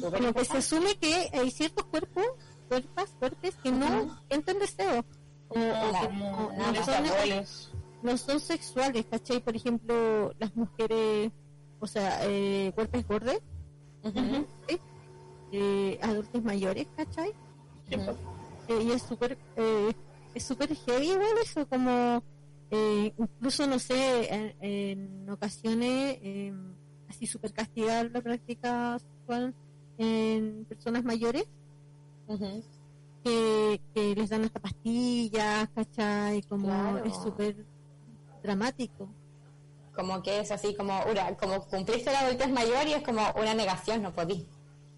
como 0.00 0.32
que 0.32 0.44
se 0.44 0.58
asume 0.58 0.94
que 0.96 1.28
hay 1.32 1.50
ciertos 1.50 1.84
cuerpos 1.86 2.24
cuerpos 2.68 3.10
cuerpos 3.18 3.54
que 3.62 3.72
no 3.72 4.16
sienten 4.28 4.58
deseo 4.58 5.04
o, 5.48 5.54
o 5.54 6.12
no, 6.12 6.50
no 6.56 6.72
los 6.72 6.84
son, 6.84 7.04
no 8.02 8.16
son 8.16 8.40
sexuales 8.40 9.04
¿cachai? 9.10 9.40
por 9.40 9.56
ejemplo 9.56 10.32
las 10.38 10.54
mujeres 10.56 11.32
o 11.80 11.86
sea 11.86 12.20
eh, 12.22 12.72
cuerpos 12.74 13.06
gordos 13.06 13.38
eh, 15.52 15.98
adultos 16.02 16.42
mayores 16.42 16.86
¿cachai? 16.96 17.32
Sí. 17.88 17.96
Eh, 18.68 18.82
y 18.82 18.90
es 18.90 19.02
súper 19.02 19.38
eh, 19.56 19.92
es 20.34 20.42
súper 20.42 20.74
heavy 20.74 21.12
igual 21.12 21.38
eso 21.42 21.66
como 21.68 22.22
eh, 22.70 23.12
incluso 23.16 23.66
no 23.66 23.78
sé 23.78 24.32
en, 24.34 24.54
en 24.60 25.30
ocasiones 25.30 26.18
eh, 26.20 26.52
así 27.08 27.26
súper 27.26 27.52
castigar 27.52 28.10
la 28.12 28.20
práctica 28.20 28.98
sexual 28.98 29.54
en 29.98 30.64
personas 30.68 31.04
mayores 31.04 31.46
que, 33.22 33.80
que 33.94 34.14
les 34.16 34.30
dan 34.30 34.44
hasta 34.44 34.60
pastillas 34.60 35.68
¿cachai? 35.74 36.42
como 36.42 36.68
Claro. 36.68 37.04
es 37.04 37.14
súper 37.22 37.64
dramático 38.42 39.08
como 39.94 40.22
que 40.22 40.40
es 40.40 40.50
así 40.50 40.74
como 40.74 41.00
una, 41.10 41.34
como 41.36 41.64
cumpliste 41.66 42.12
la 42.12 42.20
adultez 42.20 42.50
mayor 42.50 42.86
y 42.86 42.92
es 42.92 43.02
como 43.02 43.22
una 43.40 43.54
negación, 43.54 44.02
no 44.02 44.12
podí. 44.12 44.46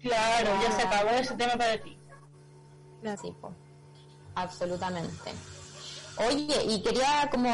Claro, 0.01 0.49
ya 0.61 0.71
se 0.73 0.81
acabó 0.81 1.09
ese 1.11 1.35
tema 1.35 1.53
para 1.53 1.77
ti. 1.81 1.97
Sí, 3.21 3.33
po. 3.39 3.53
absolutamente. 4.35 5.31
Oye, 6.27 6.65
y 6.67 6.81
quería 6.81 7.29
como, 7.31 7.49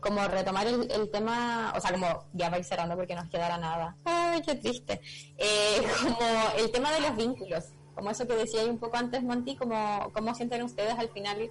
como 0.00 0.28
retomar 0.28 0.66
el, 0.66 0.90
el 0.90 1.10
tema, 1.10 1.72
o 1.74 1.80
sea, 1.80 1.92
como 1.92 2.26
ya 2.34 2.50
va 2.50 2.56
a 2.56 2.58
ir 2.58 2.64
cerrando 2.64 2.94
porque 2.94 3.14
nos 3.14 3.30
quedará 3.30 3.56
nada. 3.56 3.96
Ay, 4.04 4.42
qué 4.42 4.54
triste. 4.56 5.00
Eh, 5.38 5.80
como 6.02 6.18
el 6.58 6.70
tema 6.70 6.92
de 6.92 7.00
los 7.00 7.16
vínculos, 7.16 7.72
como 7.94 8.10
eso 8.10 8.26
que 8.26 8.34
decía 8.34 8.64
un 8.66 8.78
poco 8.78 8.98
antes, 8.98 9.22
Monty, 9.22 9.56
como 9.56 10.10
cómo 10.12 10.34
sienten 10.34 10.62
ustedes 10.62 10.98
al 10.98 11.08
final, 11.08 11.50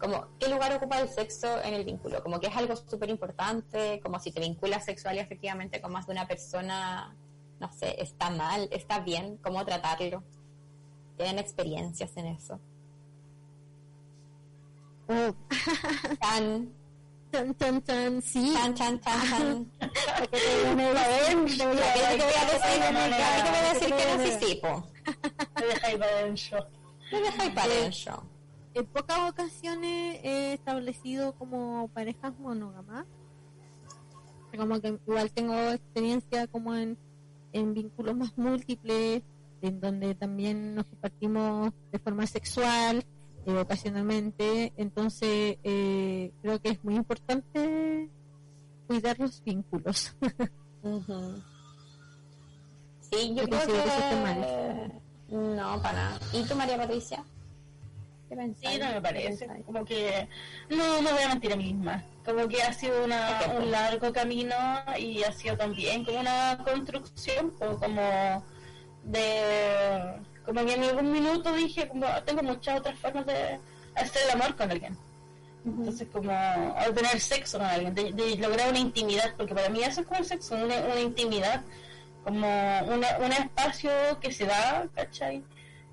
como 0.00 0.26
qué 0.40 0.48
lugar 0.48 0.72
ocupa 0.74 0.98
el 1.00 1.08
sexo 1.08 1.62
en 1.62 1.74
el 1.74 1.84
vínculo, 1.84 2.20
como 2.22 2.40
que 2.40 2.48
es 2.48 2.56
algo 2.56 2.74
súper 2.74 3.10
importante, 3.10 4.00
como 4.02 4.18
si 4.18 4.32
te 4.32 4.40
vinculas 4.40 4.84
sexual 4.84 5.16
y 5.16 5.18
efectivamente 5.20 5.80
con 5.80 5.92
más 5.92 6.06
de 6.06 6.12
una 6.12 6.26
persona, 6.26 7.16
no 7.60 7.72
sé, 7.72 7.94
está 8.02 8.30
mal, 8.30 8.68
está 8.72 9.00
bien, 9.00 9.36
cómo 9.36 9.64
tratarlo. 9.64 10.24
¿Tienen 11.20 11.38
experiencias 11.38 12.16
en 12.16 12.26
eso? 12.28 12.58
Oh, 15.06 15.34
Tan, 16.18 16.72
tan, 17.30 17.54
tan, 17.54 17.82
tan, 17.82 18.22
sí. 18.22 18.54
tan, 18.54 18.74
tan, 18.74 18.98
tan, 19.02 19.20
tan. 19.28 19.70
Te 20.30 20.74
voy 20.74 20.82
a 20.82 21.08
decir, 21.08 21.58
te 21.58 21.66
voy 21.66 21.76
a 21.76 21.92
¿Qué 21.92 22.16
te 22.16 22.24
voy 22.24 22.34
a 22.34 22.44
decir? 22.52 22.80
no, 22.80 22.92
no, 22.92 23.06
no, 23.10 23.16
¿Qué 23.16 23.42
te 23.42 23.50
voy 23.50 23.58
a 23.58 23.74
decir 23.74 23.94
que 23.94 24.04
no, 24.06 24.16
no 24.16 24.24
no. 24.24 24.40
sí, 24.40 24.60
po? 24.62 24.88
Te 25.56 25.66
deja 25.66 25.86
ahí 25.88 25.98
para 25.98 26.10
adentro. 26.20 26.66
Me 27.12 27.20
deja 27.20 27.42
ahí 27.42 27.50
para 27.50 27.72
adentro. 27.72 28.22
en 28.72 28.86
pocas 28.86 29.30
ocasiones 29.30 30.20
he 30.24 30.54
establecido 30.54 31.34
como 31.34 31.88
parejas 31.88 32.32
monógamas. 32.38 33.04
Como 34.56 34.80
que 34.80 34.98
igual 35.06 35.30
tengo 35.32 35.54
experiencia 35.70 36.46
como 36.46 36.74
en, 36.74 36.96
en 37.52 37.74
vínculos 37.74 38.16
más 38.16 38.38
múltiples, 38.38 39.22
en 39.62 39.80
donde 39.80 40.14
también 40.14 40.74
nos 40.74 40.86
compartimos 40.86 41.72
de 41.92 41.98
forma 41.98 42.26
sexual, 42.26 43.04
eh, 43.46 43.56
ocasionalmente. 43.56 44.72
Entonces, 44.76 45.58
eh, 45.62 46.32
creo 46.42 46.60
que 46.60 46.70
es 46.70 46.84
muy 46.84 46.96
importante 46.96 48.10
cuidar 48.86 49.18
los 49.18 49.42
vínculos. 49.44 50.14
Ujú. 50.82 51.42
Sí, 53.00 53.34
yo 53.34 53.42
Yo 53.42 53.44
creo 53.44 53.58
considero 53.58 53.84
que 53.84 53.88
eso 53.88 53.98
está 53.98 54.34
que... 54.34 55.00
No, 55.34 55.82
para 55.82 55.92
nada. 55.92 56.18
¿Y 56.32 56.42
tú, 56.44 56.54
María 56.54 56.76
Patricia? 56.76 57.24
Sí, 58.30 58.36
no 58.78 58.86
me 58.86 58.94
¿Qué 58.94 59.00
parece. 59.00 59.48
Como 59.66 59.84
que 59.84 60.28
no 60.68 61.02
me 61.02 61.12
voy 61.12 61.22
a 61.22 61.28
mentir 61.30 61.52
a 61.52 61.56
mí 61.56 61.72
misma. 61.74 62.04
Como 62.24 62.46
que 62.46 62.62
ha 62.62 62.72
sido 62.72 63.04
una, 63.04 63.30
Ok, 63.30 63.46
pues. 63.46 63.58
un 63.58 63.70
largo 63.72 64.12
camino 64.12 64.54
y 64.98 65.22
ha 65.24 65.32
sido 65.32 65.56
también 65.56 66.04
como 66.04 66.20
una 66.20 66.58
construcción, 66.64 67.50
como 67.58 68.44
de. 69.04 70.14
Como 70.44 70.64
que 70.64 70.74
en 70.74 70.82
algún 70.84 71.12
minuto 71.12 71.52
dije, 71.54 71.86
como 71.88 72.06
tengo 72.24 72.42
muchas 72.42 72.80
otras 72.80 72.98
formas 72.98 73.26
de 73.26 73.58
hacer 73.94 74.22
el 74.24 74.30
amor 74.40 74.56
con 74.56 74.70
alguien. 74.70 74.96
Entonces, 75.64 76.08
como 76.12 76.32
o 76.32 76.92
tener 76.92 77.20
sexo 77.20 77.58
con 77.58 77.66
alguien, 77.66 77.94
de, 77.94 78.12
de 78.12 78.36
lograr 78.36 78.70
una 78.70 78.78
intimidad, 78.78 79.34
porque 79.36 79.54
para 79.54 79.68
mí 79.68 79.82
eso 79.82 80.00
es 80.00 80.06
como 80.06 80.18
el 80.20 80.24
sexo, 80.26 80.54
una, 80.54 80.76
una 80.76 81.00
intimidad, 81.00 81.62
como 82.24 82.46
una, 82.86 83.18
un 83.18 83.32
espacio 83.32 83.90
que 84.20 84.32
se 84.32 84.46
da, 84.46 84.86
¿cachai? 84.94 85.44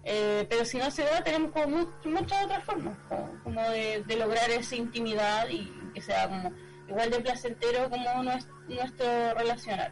Eh, 0.06 0.46
pero 0.50 0.64
si 0.64 0.78
no 0.78 0.90
se 0.90 1.04
da, 1.04 1.22
tenemos 1.22 1.52
como 1.52 1.68
mu- 1.68 1.88
muchas 2.06 2.46
otras 2.46 2.64
formas, 2.64 2.98
como, 3.10 3.30
como 3.44 3.62
de, 3.70 4.04
de 4.08 4.16
lograr 4.16 4.50
esa 4.52 4.76
intimidad 4.78 5.50
y 5.50 5.70
que 5.94 6.02
sea 6.02 6.30
como 6.30 6.54
igual 6.88 7.12
de 7.12 7.20
placentero 7.20 7.90
como 7.90 8.06
nues- 8.24 8.48
nuestro 8.70 9.34
relacionar. 9.34 9.92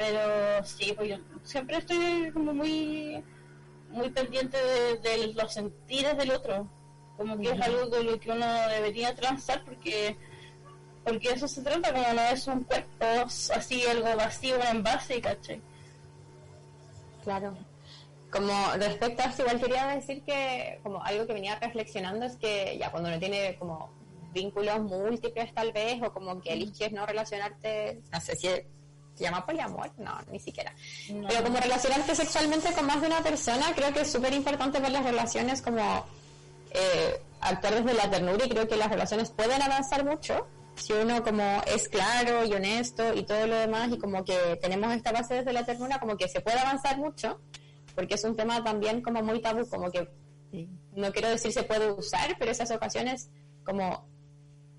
Pero 0.00 0.64
sí, 0.64 0.94
pues 0.96 1.10
yo 1.10 1.16
siempre 1.44 1.76
estoy 1.76 2.30
como 2.32 2.54
muy 2.54 3.22
muy 3.90 4.08
pendiente 4.08 4.56
de, 4.56 4.96
de 4.96 5.34
los 5.34 5.52
sentires 5.52 6.16
del 6.16 6.30
otro, 6.30 6.66
como 7.18 7.36
que 7.36 7.50
es 7.50 7.60
algo 7.60 7.90
con 7.90 8.06
lo 8.06 8.18
que 8.18 8.30
uno 8.30 8.46
debería 8.68 9.14
transar 9.14 9.62
porque 9.62 10.16
porque 11.04 11.32
eso 11.32 11.46
se 11.46 11.60
trata 11.60 11.92
como 11.92 12.14
no 12.14 12.22
es 12.22 12.46
un 12.46 12.64
cuerpo 12.64 13.04
así 13.54 13.84
algo 13.86 14.16
vacío, 14.16 14.56
un 14.56 14.76
envase, 14.78 15.20
¿cachai? 15.20 15.60
Claro. 17.22 17.54
Como 18.30 18.54
respecto 18.76 19.22
a 19.22 19.26
eso, 19.26 19.42
igual 19.42 19.60
quería 19.60 19.86
decir 19.88 20.22
que 20.22 20.80
como 20.82 21.04
algo 21.04 21.26
que 21.26 21.34
venía 21.34 21.58
reflexionando 21.58 22.24
es 22.24 22.36
que 22.36 22.78
ya 22.78 22.90
cuando 22.90 23.10
uno 23.10 23.18
tiene 23.18 23.54
como 23.58 23.90
vínculos 24.32 24.80
múltiples 24.80 25.52
tal 25.52 25.72
vez 25.72 26.00
o 26.02 26.10
como 26.10 26.40
que 26.40 26.54
eliges 26.54 26.90
no 26.90 27.04
relacionarte, 27.04 28.00
no 28.10 28.20
sé 28.22 28.36
si 28.36 28.48
se 29.20 29.26
llama 29.26 29.44
poliamor, 29.44 29.90
no, 29.98 30.18
ni 30.32 30.40
siquiera. 30.40 30.74
No. 31.12 31.28
Pero 31.28 31.44
como 31.44 31.58
relacionarte 31.58 32.14
sexualmente 32.14 32.72
con 32.72 32.86
más 32.86 33.02
de 33.02 33.06
una 33.08 33.22
persona, 33.22 33.66
creo 33.74 33.92
que 33.92 34.00
es 34.00 34.10
súper 34.10 34.32
importante 34.32 34.80
ver 34.80 34.92
las 34.92 35.04
relaciones 35.04 35.60
como 35.60 36.06
eh, 36.70 37.20
actuar 37.42 37.82
desde 37.82 37.94
la 37.94 38.10
ternura 38.10 38.46
y 38.46 38.48
creo 38.48 38.66
que 38.66 38.76
las 38.76 38.88
relaciones 38.88 39.30
pueden 39.30 39.60
avanzar 39.60 40.06
mucho 40.06 40.46
si 40.74 40.94
uno 40.94 41.22
como 41.22 41.42
es 41.66 41.88
claro 41.90 42.46
y 42.46 42.54
honesto 42.54 43.12
y 43.12 43.24
todo 43.24 43.46
lo 43.46 43.56
demás 43.56 43.90
y 43.92 43.98
como 43.98 44.24
que 44.24 44.58
tenemos 44.62 44.94
esta 44.94 45.12
base 45.12 45.34
desde 45.34 45.52
la 45.52 45.66
ternura, 45.66 45.98
como 46.00 46.16
que 46.16 46.26
se 46.26 46.40
puede 46.40 46.58
avanzar 46.58 46.96
mucho 46.96 47.38
porque 47.94 48.14
es 48.14 48.24
un 48.24 48.34
tema 48.36 48.64
también 48.64 49.02
como 49.02 49.22
muy 49.22 49.42
tabú, 49.42 49.68
como 49.68 49.90
que 49.90 50.08
no 50.94 51.12
quiero 51.12 51.28
decir 51.28 51.52
se 51.52 51.64
puede 51.64 51.90
usar, 51.92 52.36
pero 52.38 52.50
esas 52.50 52.70
ocasiones 52.70 53.28
como 53.64 54.08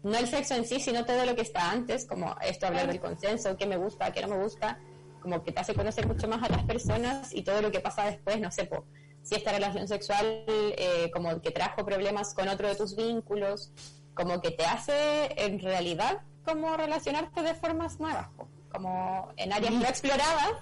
no 0.04 0.18
el 0.18 0.28
sexo 0.28 0.56
en 0.56 0.66
sí, 0.66 0.80
sino 0.80 1.06
todo 1.06 1.26
lo 1.26 1.36
que 1.36 1.42
está 1.42 1.72
antes, 1.72 2.06
como 2.06 2.36
esto 2.42 2.68
hablar 2.68 2.88
del 2.88 3.00
consenso, 3.00 3.56
qué 3.58 3.66
me 3.66 3.78
gusta, 3.78 4.12
qué 4.12 4.22
no 4.22 4.30
me 4.30 4.44
gusta, 4.44 4.80
como 5.22 5.44
que 5.44 5.52
te 5.52 5.60
hace 5.60 5.74
conocer 5.74 6.08
mucho 6.08 6.28
más 6.28 6.44
a 6.44 6.50
las 6.50 6.64
personas 6.64 7.34
y 7.34 7.44
todo 7.44 7.62
lo 7.62 7.72
que 7.72 7.80
pasa 7.80 8.06
después, 8.06 8.40
no 8.40 8.52
sé, 8.52 8.66
po, 8.66 8.86
si 9.22 9.36
esta 9.36 9.52
relación 9.52 9.88
sexual 9.88 10.44
eh, 10.48 11.12
como 11.14 11.42
que 11.42 11.52
trajo 11.52 11.86
problemas 11.86 12.34
con 12.34 12.48
otro 12.48 12.68
de 12.68 12.76
tus 12.76 12.96
vínculos, 12.96 13.72
como 14.14 14.42
que 14.42 14.52
te 14.52 14.66
hace 14.66 15.34
en 15.38 15.60
realidad 15.60 16.22
como 16.44 16.76
relacionarte 16.76 17.44
de 17.44 17.54
formas 17.54 18.00
nuevas, 18.00 18.28
po, 18.36 18.48
como 18.72 19.32
en 19.38 19.54
áreas 19.54 19.74
no 19.74 19.84
exploradas 19.84 20.54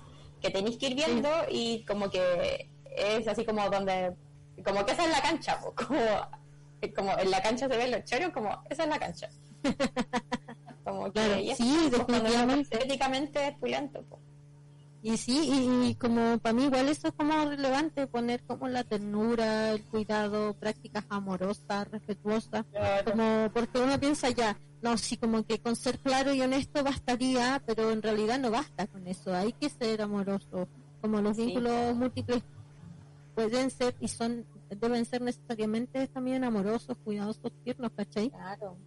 que 0.41 0.49
tenéis 0.49 0.77
que 0.77 0.87
ir 0.87 0.95
viendo 0.95 1.29
y 1.49 1.85
como 1.85 2.09
que 2.09 2.69
es 2.95 3.27
así 3.27 3.45
como 3.45 3.69
donde, 3.69 4.13
como 4.65 4.85
que 4.85 4.91
esa 4.91 5.05
es 5.05 5.11
la 5.11 5.21
cancha, 5.21 5.59
po, 5.61 5.73
como, 5.73 5.99
como 6.95 7.17
en 7.17 7.31
la 7.31 7.41
cancha 7.41 7.67
se 7.67 7.77
ven 7.77 7.91
los 7.91 8.03
choros, 8.05 8.31
como 8.31 8.49
esa 8.69 8.83
es 8.83 8.89
la 8.89 8.99
cancha. 8.99 9.29
como 10.83 11.05
que 11.05 11.11
Claro, 11.11 11.39
y 11.39 11.55
sí, 11.55 11.89
definitivamente. 11.91 12.75
estéticamente 12.75 13.47
es 13.47 13.57
pulento, 13.57 14.03
po. 14.03 14.19
Y 15.01 15.15
sí, 15.15 15.39
y, 15.49 15.89
y 15.91 15.95
como 15.95 16.37
para 16.39 16.51
mí 16.53 16.65
igual 16.65 16.89
eso 16.89 17.07
es 17.07 17.13
como 17.15 17.33
relevante, 17.45 18.05
poner 18.07 18.43
como 18.45 18.67
la 18.67 18.83
ternura, 18.83 19.71
el 19.71 19.85
cuidado, 19.85 20.53
prácticas 20.55 21.05
amorosas, 21.07 21.87
respetuosas, 21.89 22.65
Claro. 22.71 23.11
como 23.11 23.49
porque 23.53 23.79
uno 23.79 23.97
piensa 23.97 24.29
ya, 24.29 24.59
no, 24.81 24.97
sí, 24.97 25.15
como 25.15 25.43
que 25.43 25.59
con 25.59 25.77
ser 25.77 25.99
claro 25.99 26.33
y 26.33 26.41
honesto 26.41 26.83
bastaría, 26.83 27.63
pero 27.65 27.91
en 27.91 28.01
realidad 28.01 28.39
no 28.39 28.51
basta 28.51 28.87
con 28.87 29.07
eso, 29.07 29.33
hay 29.33 29.53
que 29.53 29.69
ser 29.69 30.01
amoroso, 30.01 30.67
como 30.99 31.21
los 31.21 31.37
Sí. 31.37 31.45
vínculos 31.45 31.95
múltiples 31.95 32.43
pueden 33.33 33.69
ser 33.71 33.95
y 34.01 34.09
son 34.09 34.45
deben 34.69 35.05
ser 35.05 35.21
necesariamente 35.21 36.07
también 36.07 36.43
amorosos, 36.43 36.97
cuidadosos, 37.03 37.51
tiernos, 37.63 37.91
¿cachai? 37.95 38.29
Claro. 38.29 38.77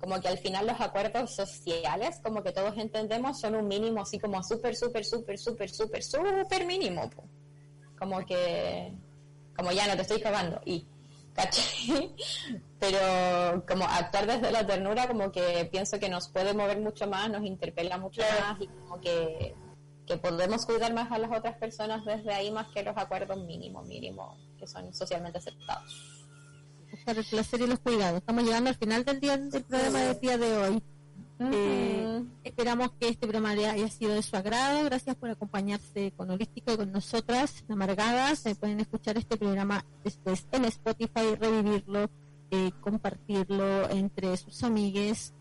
Como 0.00 0.20
que 0.20 0.28
al 0.28 0.38
final 0.38 0.66
los 0.66 0.80
acuerdos 0.80 1.34
sociales, 1.34 2.20
como 2.24 2.42
que 2.42 2.50
todos 2.52 2.76
entendemos, 2.76 3.38
son 3.40 3.54
un 3.54 3.68
mínimo 3.68 4.00
así 4.02 4.18
como 4.18 4.42
súper, 4.42 4.74
súper, 4.74 5.04
súper, 5.04 5.38
súper, 5.38 5.70
súper, 5.70 6.02
súper 6.02 6.66
mínimo. 6.66 7.08
po. 7.10 7.24
Como 7.98 8.24
que, 8.26 8.92
como 9.56 9.70
ya 9.70 9.86
no 9.86 9.94
te 9.94 10.02
estoy 10.02 10.20
cagando. 10.20 10.60
Y, 10.64 10.84
¿cachai? 11.34 12.14
Pero 12.80 13.64
como 13.66 13.84
actuar 13.84 14.26
desde 14.26 14.50
la 14.50 14.66
ternura, 14.66 15.06
como 15.06 15.30
que 15.30 15.68
pienso 15.70 16.00
que 16.00 16.08
nos 16.08 16.28
puede 16.30 16.52
mover 16.52 16.80
mucho 16.80 17.06
más, 17.06 17.30
nos 17.30 17.44
interpela 17.44 17.96
mucho 17.96 18.22
Claro. 18.22 18.40
más 18.54 18.60
y 18.60 18.66
como 18.66 19.00
que, 19.00 19.54
que 20.04 20.16
podemos 20.16 20.66
cuidar 20.66 20.92
más 20.94 21.12
a 21.12 21.18
las 21.18 21.30
otras 21.30 21.56
personas 21.58 22.04
desde 22.04 22.32
ahí 22.34 22.50
más 22.50 22.66
que 22.74 22.82
los 22.82 22.96
acuerdos 22.96 23.38
mínimos, 23.44 23.86
mínimos, 23.86 24.36
que 24.62 24.68
son 24.68 24.94
socialmente 24.94 25.38
aceptados. 25.38 26.24
Buscar 26.92 27.18
el 27.18 27.24
placer 27.24 27.60
y 27.62 27.66
los 27.66 27.80
cuidados. 27.80 28.18
Estamos 28.18 28.44
llegando 28.44 28.70
al 28.70 28.76
final 28.76 29.04
del 29.04 29.18
día 29.18 29.36
del 29.36 29.64
programa 29.64 29.98
del 29.98 30.20
día 30.20 30.38
de 30.38 30.56
hoy. 30.56 30.82
Eh, 31.40 32.24
esperamos 32.44 32.92
que 33.00 33.08
este 33.08 33.26
programa 33.26 33.50
haya 33.50 33.88
sido 33.88 34.14
de 34.14 34.22
su 34.22 34.36
agrado. 34.36 34.84
Gracias 34.84 35.16
por 35.16 35.30
acompañarse 35.30 36.12
con 36.16 36.30
Holístico 36.30 36.74
y 36.74 36.76
con 36.76 36.92
nosotras, 36.92 37.64
amargadas. 37.68 38.46
Eh, 38.46 38.54
pueden 38.54 38.78
escuchar 38.78 39.18
este 39.18 39.36
programa 39.36 39.84
después 40.04 40.46
en 40.52 40.66
Spotify, 40.66 41.34
revivirlo, 41.40 42.08
eh, 42.52 42.70
compartirlo 42.80 43.90
entre 43.90 44.36
sus 44.36 44.62
amigues. 44.62 45.34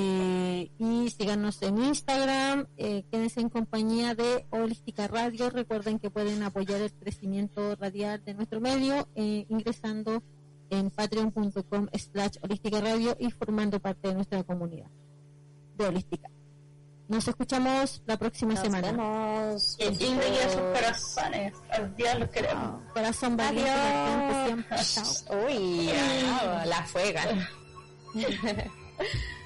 Eh, 0.00 0.70
y 0.78 1.10
síganos 1.10 1.60
en 1.62 1.78
Instagram. 1.82 2.66
Eh, 2.76 3.04
quédense 3.10 3.40
en 3.40 3.50
compañía 3.50 4.14
de 4.14 4.46
Holística 4.50 5.08
Radio. 5.08 5.50
Recuerden 5.50 5.98
que 5.98 6.10
pueden 6.10 6.42
apoyar 6.42 6.80
el 6.80 6.92
crecimiento 6.92 7.76
radial 7.76 8.22
de 8.24 8.34
nuestro 8.34 8.60
medio 8.60 9.08
eh, 9.14 9.46
ingresando 9.48 10.22
en 10.70 10.90
patreon.com 10.90 11.88
slash 11.92 12.36
holística 12.42 12.80
radio 12.80 13.16
y 13.18 13.30
formando 13.30 13.80
parte 13.80 14.08
de 14.08 14.14
nuestra 14.14 14.42
comunidad 14.44 14.88
de 15.76 15.86
holística. 15.86 16.30
Nos 17.08 17.26
escuchamos 17.26 18.02
la 18.06 18.16
próxima 18.16 18.54
Nos 18.54 18.62
semana. 18.62 18.92
vemos. 18.92 19.76
Y 19.80 19.84
a 19.84 20.48
sus 20.48 20.60
corazones. 20.60 21.54
Al 21.70 21.96
día 21.96 22.14
los 22.14 22.30
queremos. 22.30 22.82
Corazón 22.94 23.36
valiente, 23.36 23.68
Adiós. 23.68 24.24
latente 24.28 24.44
siempre. 24.46 25.24
Chao. 25.26 25.46
Uy, 25.46 25.90
ah, 25.90 26.64
la 26.66 26.82
fuega. 26.84 27.22